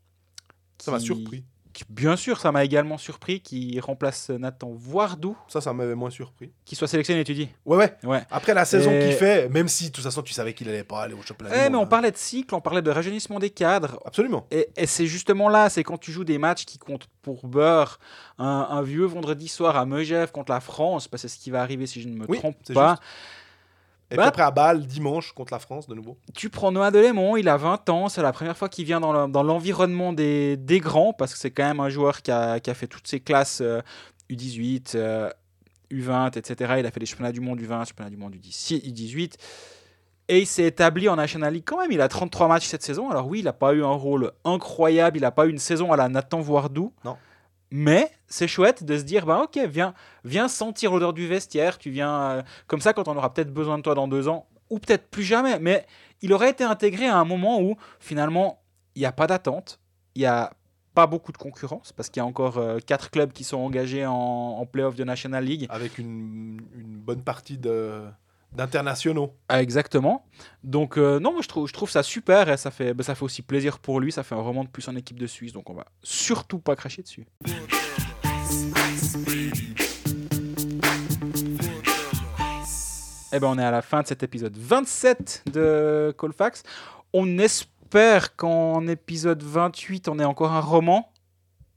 Ça 0.79 0.91
m'a 0.91 1.01
surpris. 1.01 1.45
Bien 1.89 2.17
sûr, 2.17 2.39
ça 2.41 2.53
m'a 2.53 2.65
également 2.65 2.99
surpris, 2.99 3.41
qui 3.41 3.79
remplace 3.81 4.31
Nathan 4.31 4.73
Voardou, 4.75 5.37
Ça, 5.49 5.61
ça 5.61 5.73
m'avait 5.73 5.95
moins 5.95 6.11
surpris. 6.11 6.51
qui 6.65 6.75
soit 6.77 6.89
sélectionné, 6.89 7.25
tu 7.25 7.35
dis? 7.35 7.49
Ouais, 7.65 7.77
ouais. 7.77 7.95
Ouais. 8.05 8.23
Après 8.31 8.55
la 8.55 8.65
saison 8.65 8.91
Et- 8.93 9.01
qu'il 9.01 9.13
fait, 9.13 9.49
même 9.49 9.69
si 9.69 9.89
de 9.89 9.93
toute 9.93 10.05
façon 10.05 10.23
tu 10.23 10.33
savais 10.33 10.55
qu'il 10.55 10.69
allait 10.69 10.85
pas 10.85 11.03
aller 11.03 11.15
au 11.15 11.23
championnat. 11.23 11.67
Eh, 11.67 11.71
mais 11.71 11.77
on 11.77 11.83
hein. 11.83 11.87
parlait 11.87 12.11
de 12.11 12.17
cycle, 12.17 12.55
on 12.55 12.61
parlait 12.61 12.83
de 12.83 12.91
rajeunissement 12.91 13.39
des 13.39 13.51
cadres. 13.51 14.01
Absolument. 14.05 14.47
Et, 14.51 14.69
et 14.77 14.87
c'est 14.87 15.07
justement 15.07 15.49
là, 15.49 15.69
c'est 15.69 15.83
quand 15.85 15.99
tu 15.99 16.13
joues 16.13 16.25
des 16.25 16.39
matchs 16.39 16.65
qui 16.65 16.79
comptent 16.79 17.09
pour 17.23 17.47
beurre, 17.47 17.99
un, 18.39 18.69
un 18.71 18.83
vieux 18.83 19.05
vendredi 19.07 19.49
soir 19.49 19.77
à 19.77 19.85
Megève 19.87 20.31
contre 20.33 20.53
la 20.53 20.61
France, 20.61 21.09
parce 21.09 21.23
que 21.23 21.29
c'est 21.29 21.37
ce 21.37 21.43
qui 21.43 21.51
va 21.51 21.61
arriver 21.63 21.87
si 21.87 22.01
je 22.01 22.09
ne 22.09 22.17
me 22.17 22.27
Oui, 22.29 22.39
trompe 22.39 22.57
pas. 22.73 22.91
juste. 22.91 23.03
Et 24.11 24.15
Bah- 24.17 24.23
puis 24.23 24.29
après 24.29 24.43
à 24.43 24.51
Bâle, 24.53 24.87
dimanche, 24.87 25.33
contre 25.33 25.53
la 25.53 25.59
France, 25.59 25.89
de 25.89 25.95
nouveau. 25.95 26.17
Tu 26.35 26.49
prends 26.49 26.71
Noah 26.71 26.91
Delémont, 26.93 27.37
il 27.37 27.49
a 27.49 27.57
20 27.57 27.89
ans, 27.89 28.09
c'est 28.09 28.23
la 28.23 28.33
première 28.33 28.57
fois 28.57 28.69
qu'il 28.69 28.85
vient 28.85 29.01
dans 29.01 29.13
le- 29.13 29.31
dans 29.33 29.43
l'environnement 29.43 30.13
des, 30.13 30.57
des 30.57 30.79
grands, 30.79 31.13
parce 31.13 31.33
que 31.33 31.39
c'est 31.41 31.51
quand 31.51 31.65
même 31.65 31.81
un 31.81 31.89
joueur 31.89 32.23
qui 32.23 32.31
a, 32.31 32.61
qui 32.61 32.71
a 32.71 32.75
fait 32.75 32.87
toutes 32.87 33.09
ses 33.09 33.19
classes 33.21 33.61
euh, 33.63 33.81
U18, 34.31 34.93
euh, 34.95 35.29
U20, 35.91 36.37
etc. 36.39 36.75
Il 36.79 36.87
a 36.87 36.91
fait 36.91 37.01
les 37.01 37.07
championnats 37.07 37.33
du 37.33 37.41
monde 37.41 37.61
U20, 37.61 37.85
championnats 37.89 38.11
du 38.11 38.17
monde 38.17 38.35
U10 38.35 38.81
U18. 38.85 39.35
Et 40.29 40.41
il 40.41 40.47
s'est 40.47 40.65
établi 40.65 41.09
en 41.09 41.15
National 41.17 41.53
League 41.55 41.63
quand 41.65 41.79
même. 41.81 41.93
Il 41.93 42.01
a 42.01 42.09
33 42.09 42.49
matchs 42.49 42.67
cette 42.67 42.83
saison. 42.83 43.11
Alors 43.11 43.29
oui, 43.29 43.41
il 43.41 43.45
n'a 43.45 43.53
pas 43.53 43.73
eu 43.75 43.85
un 43.85 43.93
rôle 43.93 44.33
incroyable, 44.45 45.19
il 45.19 45.21
n'a 45.21 45.31
pas 45.31 45.47
eu 45.47 45.51
une 45.51 45.59
saison 45.59 45.93
à 45.93 45.97
la 45.97 46.09
Nathan 46.09 46.41
Voardou. 46.41 46.93
Non. 47.05 47.17
Mais 47.71 48.11
c'est 48.27 48.49
chouette 48.49 48.85
de 48.85 48.97
se 48.97 49.03
dire, 49.03 49.27
bah 49.27 49.43
ok, 49.45 49.59
viens, 49.69 49.95
viens 50.25 50.49
sentir 50.49 50.93
l'odeur 50.93 51.13
du 51.13 51.27
vestiaire. 51.27 51.79
Tu 51.79 51.91
viens 51.91 52.21
euh, 52.23 52.43
comme 52.67 52.81
ça 52.81 52.93
quand 52.93 53.09
on 53.09 53.17
aura 53.17 53.33
peut-être 53.33 53.53
besoin 53.53 53.79
de 53.79 53.83
toi 53.83 53.95
dans 53.95 54.09
deux 54.09 54.29
ans, 54.29 54.47
ou 54.71 54.79
peut-être 54.79 55.09
plus 55.11 55.25
jamais. 55.25 55.59
Mais 55.59 55.87
il 56.23 56.33
aurait 56.33 56.51
été 56.51 56.65
intégré 56.65 57.07
à 57.07 57.17
un 57.17 57.25
moment 57.25 57.61
où 57.61 57.77
finalement 57.99 58.63
il 58.95 59.01
n'y 59.01 59.07
a 59.07 59.13
pas 59.13 59.27
d'attente, 59.27 59.81
il 60.15 60.21
n'y 60.21 60.27
a 60.27 60.53
pas 60.95 61.07
beaucoup 61.07 61.31
de 61.31 61.37
concurrence 61.37 61.93
parce 61.93 62.09
qu'il 62.09 62.21
y 62.21 62.25
a 62.25 62.27
encore 62.27 62.57
euh, 62.57 62.79
quatre 62.79 63.11
clubs 63.11 63.33
qui 63.33 63.45
sont 63.45 63.59
engagés 63.59 64.07
en, 64.07 64.15
en 64.15 64.65
playoff 64.65 64.95
de 64.97 65.05
National 65.05 65.45
League. 65.45 65.67
Avec 65.69 65.99
une, 65.99 66.63
une 66.75 66.97
bonne 66.97 67.23
partie 67.23 67.59
de 67.59 68.05
d'internationaux. 68.53 69.35
Ah, 69.49 69.63
exactement. 69.63 70.27
Donc 70.65 70.99
euh, 70.99 71.19
non, 71.21 71.33
moi, 71.33 71.43
je 71.43 71.73
trouve, 71.73 71.91
ça 71.91 72.03
super 72.03 72.49
et 72.49 72.57
ça 72.57 72.71
fait, 72.71 72.95
bah, 72.95 73.05
ça 73.05 73.15
fait 73.15 73.25
aussi 73.25 73.43
plaisir 73.43 73.79
pour 73.79 74.01
lui. 74.01 74.13
Ça 74.13 74.23
fait 74.23 74.35
un 74.35 74.41
roman 74.41 74.65
de 74.65 74.69
plus 74.69 74.89
en 74.89 74.97
équipe 74.97 75.19
de 75.19 75.27
Suisse, 75.27 75.53
donc 75.53 75.69
on 75.71 75.75
va 75.75 75.87
surtout 76.03 76.59
pas 76.59 76.77
cracher 76.77 77.03
dessus. 77.03 77.27
Eh 83.33 83.39
ben, 83.39 83.49
on 83.49 83.59
est 83.59 83.65
à 83.65 83.71
la 83.71 83.83
fin 83.83 84.03
de 84.03 84.07
cet 84.07 84.23
épisode 84.23 84.57
27 84.57 85.45
de 85.53 86.15
Colfax. 86.17 86.63
On 87.13 87.39
espère 87.39 88.35
qu'en 88.37 88.87
épisode 88.87 89.43
28, 89.43 90.09
on 90.09 90.19
ait 90.19 90.25
encore 90.25 90.53
un 90.53 90.61
roman. 90.61 91.13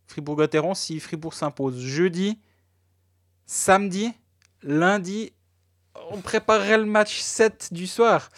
Fribourg-Gotteron, 0.07 0.73
si 0.73 0.99
Fribourg 0.99 1.33
s'impose 1.33 1.79
jeudi, 1.79 2.39
samedi, 3.45 4.13
lundi, 4.63 5.33
on 6.11 6.21
préparerait 6.21 6.77
le 6.77 6.85
match 6.85 7.19
7 7.19 7.69
du 7.73 7.87
soir. 7.87 8.29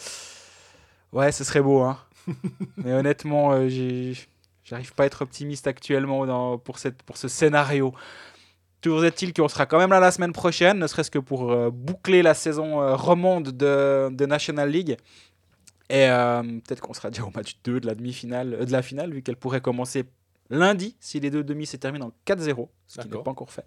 Ouais, 1.12 1.32
ce 1.32 1.44
serait 1.44 1.60
beau, 1.62 1.80
hein. 1.80 1.98
Mais 2.76 2.92
honnêtement, 2.92 3.52
euh, 3.52 3.68
j'ai- 3.68 4.14
j'arrive 4.64 4.94
pas 4.94 5.02
à 5.04 5.06
être 5.06 5.22
optimiste 5.22 5.66
actuellement 5.66 6.24
dans- 6.26 6.58
pour, 6.58 6.78
cette, 6.78 7.02
pour 7.02 7.16
ce 7.16 7.28
scénario. 7.28 7.92
Toujours 8.80 9.04
est-il 9.04 9.32
qu'on 9.32 9.48
sera 9.48 9.66
quand 9.66 9.78
même 9.78 9.90
là 9.90 10.00
la 10.00 10.10
semaine 10.10 10.32
prochaine, 10.32 10.78
ne 10.78 10.86
serait-ce 10.86 11.10
que 11.10 11.18
pour 11.18 11.52
euh, 11.52 11.70
boucler 11.70 12.22
la 12.22 12.34
saison 12.34 12.80
euh, 12.80 12.96
romande 12.96 13.50
de, 13.50 14.08
de 14.10 14.26
National 14.26 14.70
League. 14.70 14.96
Et 15.90 16.08
euh, 16.08 16.42
peut-être 16.42 16.80
qu'on 16.80 16.94
sera 16.94 17.10
déjà 17.10 17.22
au 17.24 17.30
match 17.34 17.56
2 17.64 17.78
de 17.80 17.86
la 17.86 17.94
demi-finale, 17.94 18.64
de 18.64 18.72
la 18.72 18.82
finale, 18.82 19.12
vu 19.12 19.22
qu'elle 19.22 19.36
pourrait 19.36 19.60
commencer 19.60 20.04
lundi 20.50 20.96
si 21.00 21.20
les 21.20 21.30
deux 21.30 21.44
demi 21.44 21.66
se 21.66 21.76
terminent 21.76 22.06
en 22.08 22.12
4-0, 22.26 22.68
ce 22.86 23.00
qui 23.00 23.08
n'est 23.08 23.22
pas 23.22 23.30
encore 23.30 23.50
fait. 23.52 23.64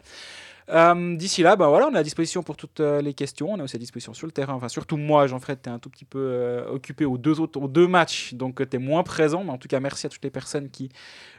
Euh, 0.69 1.15
D'ici 1.15 1.43
là, 1.43 1.55
ben 1.55 1.67
voilà, 1.67 1.87
on 1.87 1.95
est 1.95 1.99
à 1.99 2.03
disposition 2.03 2.41
pour 2.41 2.57
toutes 2.57 2.79
euh, 2.79 3.01
les 3.01 3.13
questions. 3.13 3.51
On 3.51 3.57
est 3.57 3.61
aussi 3.61 3.75
à 3.75 3.79
disposition 3.79 4.13
sur 4.13 4.25
le 4.25 4.31
terrain. 4.31 4.53
Enfin, 4.53 4.67
surtout 4.67 4.97
moi, 4.97 5.27
Jean-Fred, 5.27 5.59
tu 5.61 5.69
es 5.69 5.71
un 5.71 5.79
tout 5.79 5.89
petit 5.89 6.05
peu 6.05 6.19
euh, 6.19 6.69
occupé 6.69 7.05
aux 7.05 7.17
deux, 7.17 7.39
autres, 7.39 7.59
aux 7.59 7.67
deux 7.67 7.87
matchs, 7.87 8.33
donc 8.33 8.67
tu 8.67 8.75
es 8.75 8.79
moins 8.79 9.03
présent. 9.03 9.43
Mais 9.43 9.51
en 9.51 9.57
tout 9.57 9.67
cas, 9.67 9.79
merci 9.79 10.07
à 10.07 10.09
toutes 10.09 10.23
les 10.23 10.31
personnes 10.31 10.69
qui 10.69 10.89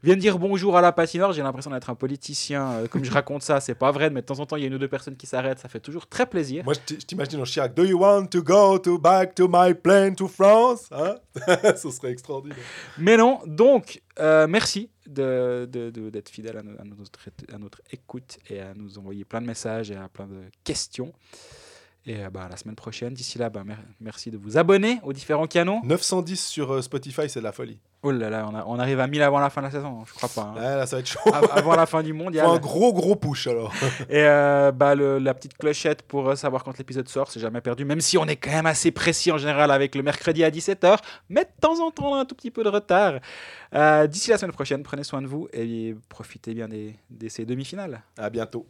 viennent 0.02 0.18
dire 0.18 0.38
bonjour 0.38 0.76
à 0.76 0.80
la 0.80 0.92
patinoire. 0.92 1.32
J'ai 1.32 1.42
l'impression 1.42 1.70
d'être 1.70 1.90
un 1.90 1.94
politicien. 1.94 2.84
comme 2.90 3.04
je 3.04 3.10
raconte 3.12 3.42
ça, 3.42 3.60
c'est 3.60 3.74
pas 3.74 3.90
vrai, 3.90 4.10
mais 4.10 4.20
de 4.20 4.26
temps 4.26 4.38
en 4.40 4.46
temps, 4.46 4.56
il 4.56 4.60
y 4.60 4.64
a 4.64 4.68
une 4.68 4.74
ou 4.74 4.78
deux 4.78 4.88
personnes 4.88 5.16
qui 5.16 5.26
s'arrêtent. 5.26 5.58
Ça 5.58 5.68
fait 5.68 5.80
toujours 5.80 6.06
très 6.06 6.26
plaisir. 6.26 6.64
Moi, 6.64 6.74
je 6.74 6.94
t'imagine 6.94 7.40
en 7.40 7.44
Chirac. 7.44 7.74
Do 7.74 7.84
you 7.84 7.98
want 7.98 8.26
to 8.26 8.42
go 8.42 8.78
to 8.78 8.98
back 8.98 9.34
to 9.34 9.48
my 9.48 9.74
plane 9.74 10.14
to 10.14 10.28
France? 10.28 10.88
Hein? 10.92 11.16
Ce 11.76 11.90
serait 11.90 12.12
extraordinaire. 12.12 12.58
Mais 12.98 13.16
non, 13.16 13.40
donc, 13.46 14.02
euh, 14.20 14.46
merci 14.46 14.90
de- 15.08 15.68
de- 15.70 15.90
de- 15.90 16.10
d'être 16.10 16.28
fidèle 16.28 16.56
à, 16.58 16.62
no- 16.62 16.78
à 16.78 16.84
notre, 16.84 17.04
à 17.52 17.58
notre 17.58 17.80
écoute 17.90 18.38
et 18.50 18.60
à 18.60 18.74
nous 18.74 18.98
envoyer 18.98 19.24
plein 19.24 19.40
de 19.40 19.46
messages 19.46 19.90
et 19.90 19.96
à 19.96 20.08
plein 20.08 20.26
de 20.26 20.40
questions. 20.64 21.12
Et 22.08 22.24
euh, 22.24 22.30
bah, 22.30 22.46
la 22.48 22.56
semaine 22.56 22.76
prochaine. 22.76 23.14
D'ici 23.14 23.36
là, 23.38 23.50
bah, 23.50 23.64
mer- 23.64 23.82
merci 24.00 24.30
de 24.30 24.36
vous 24.36 24.56
abonner 24.58 25.00
aux 25.02 25.12
différents 25.12 25.48
canaux. 25.48 25.80
910 25.82 26.46
sur 26.46 26.72
euh, 26.74 26.80
Spotify, 26.82 27.28
c'est 27.28 27.40
de 27.40 27.44
la 27.44 27.52
folie. 27.52 27.80
Oh 28.08 28.12
là 28.12 28.30
là, 28.30 28.46
on, 28.48 28.54
a- 28.54 28.64
on 28.68 28.78
arrive 28.78 29.00
à 29.00 29.06
1000 29.08 29.20
avant 29.22 29.40
la 29.40 29.50
fin 29.50 29.60
de 29.62 29.66
la 29.66 29.72
saison, 29.72 30.04
je 30.06 30.14
crois 30.14 30.28
pas. 30.28 30.42
hein. 30.50 30.54
Ah, 30.58 30.76
là, 30.76 30.86
ça 30.86 30.96
va 30.96 31.00
être 31.00 31.08
chaud. 31.08 31.18
Av- 31.32 31.48
avant 31.52 31.74
la 31.74 31.86
fin 31.86 32.02
du 32.04 32.12
Faut 32.16 32.18
mondial. 32.18 32.46
un 32.46 32.58
gros, 32.58 32.92
gros 32.92 33.16
push 33.16 33.48
alors. 33.48 33.72
Et 34.08 34.22
euh, 34.22 34.70
bah, 34.70 34.94
le- 34.94 35.18
la 35.18 35.34
petite 35.34 35.56
clochette 35.58 36.02
pour 36.02 36.28
euh, 36.28 36.34
savoir 36.36 36.62
quand 36.62 36.76
l'épisode 36.78 37.08
sort, 37.08 37.30
c'est 37.30 37.40
jamais 37.40 37.60
perdu, 37.60 37.84
même 37.84 38.00
si 38.00 38.16
on 38.16 38.26
est 38.26 38.36
quand 38.36 38.52
même 38.52 38.66
assez 38.66 38.92
précis 38.92 39.32
en 39.32 39.38
général 39.38 39.70
avec 39.70 39.94
le 39.96 40.02
mercredi 40.02 40.44
à 40.44 40.50
17h, 40.50 40.98
mais 41.28 41.44
de 41.44 41.50
temps 41.60 41.80
en 41.84 41.90
temps 41.90 42.12
on 42.12 42.14
a 42.14 42.20
un 42.20 42.24
tout 42.24 42.34
petit 42.36 42.50
peu 42.52 42.62
de 42.62 42.68
retard. 42.68 43.14
Euh, 43.74 44.06
D'ici 44.06 44.30
la 44.30 44.38
semaine 44.38 44.52
prochaine, 44.52 44.82
prenez 44.84 45.02
soin 45.02 45.20
de 45.20 45.26
vous 45.26 45.48
et 45.52 45.96
profitez 46.08 46.54
bien 46.54 46.68
des, 46.68 46.94
de 47.10 47.28
ces 47.28 47.44
demi-finales. 47.44 48.02
À 48.16 48.30
bientôt. 48.30 48.66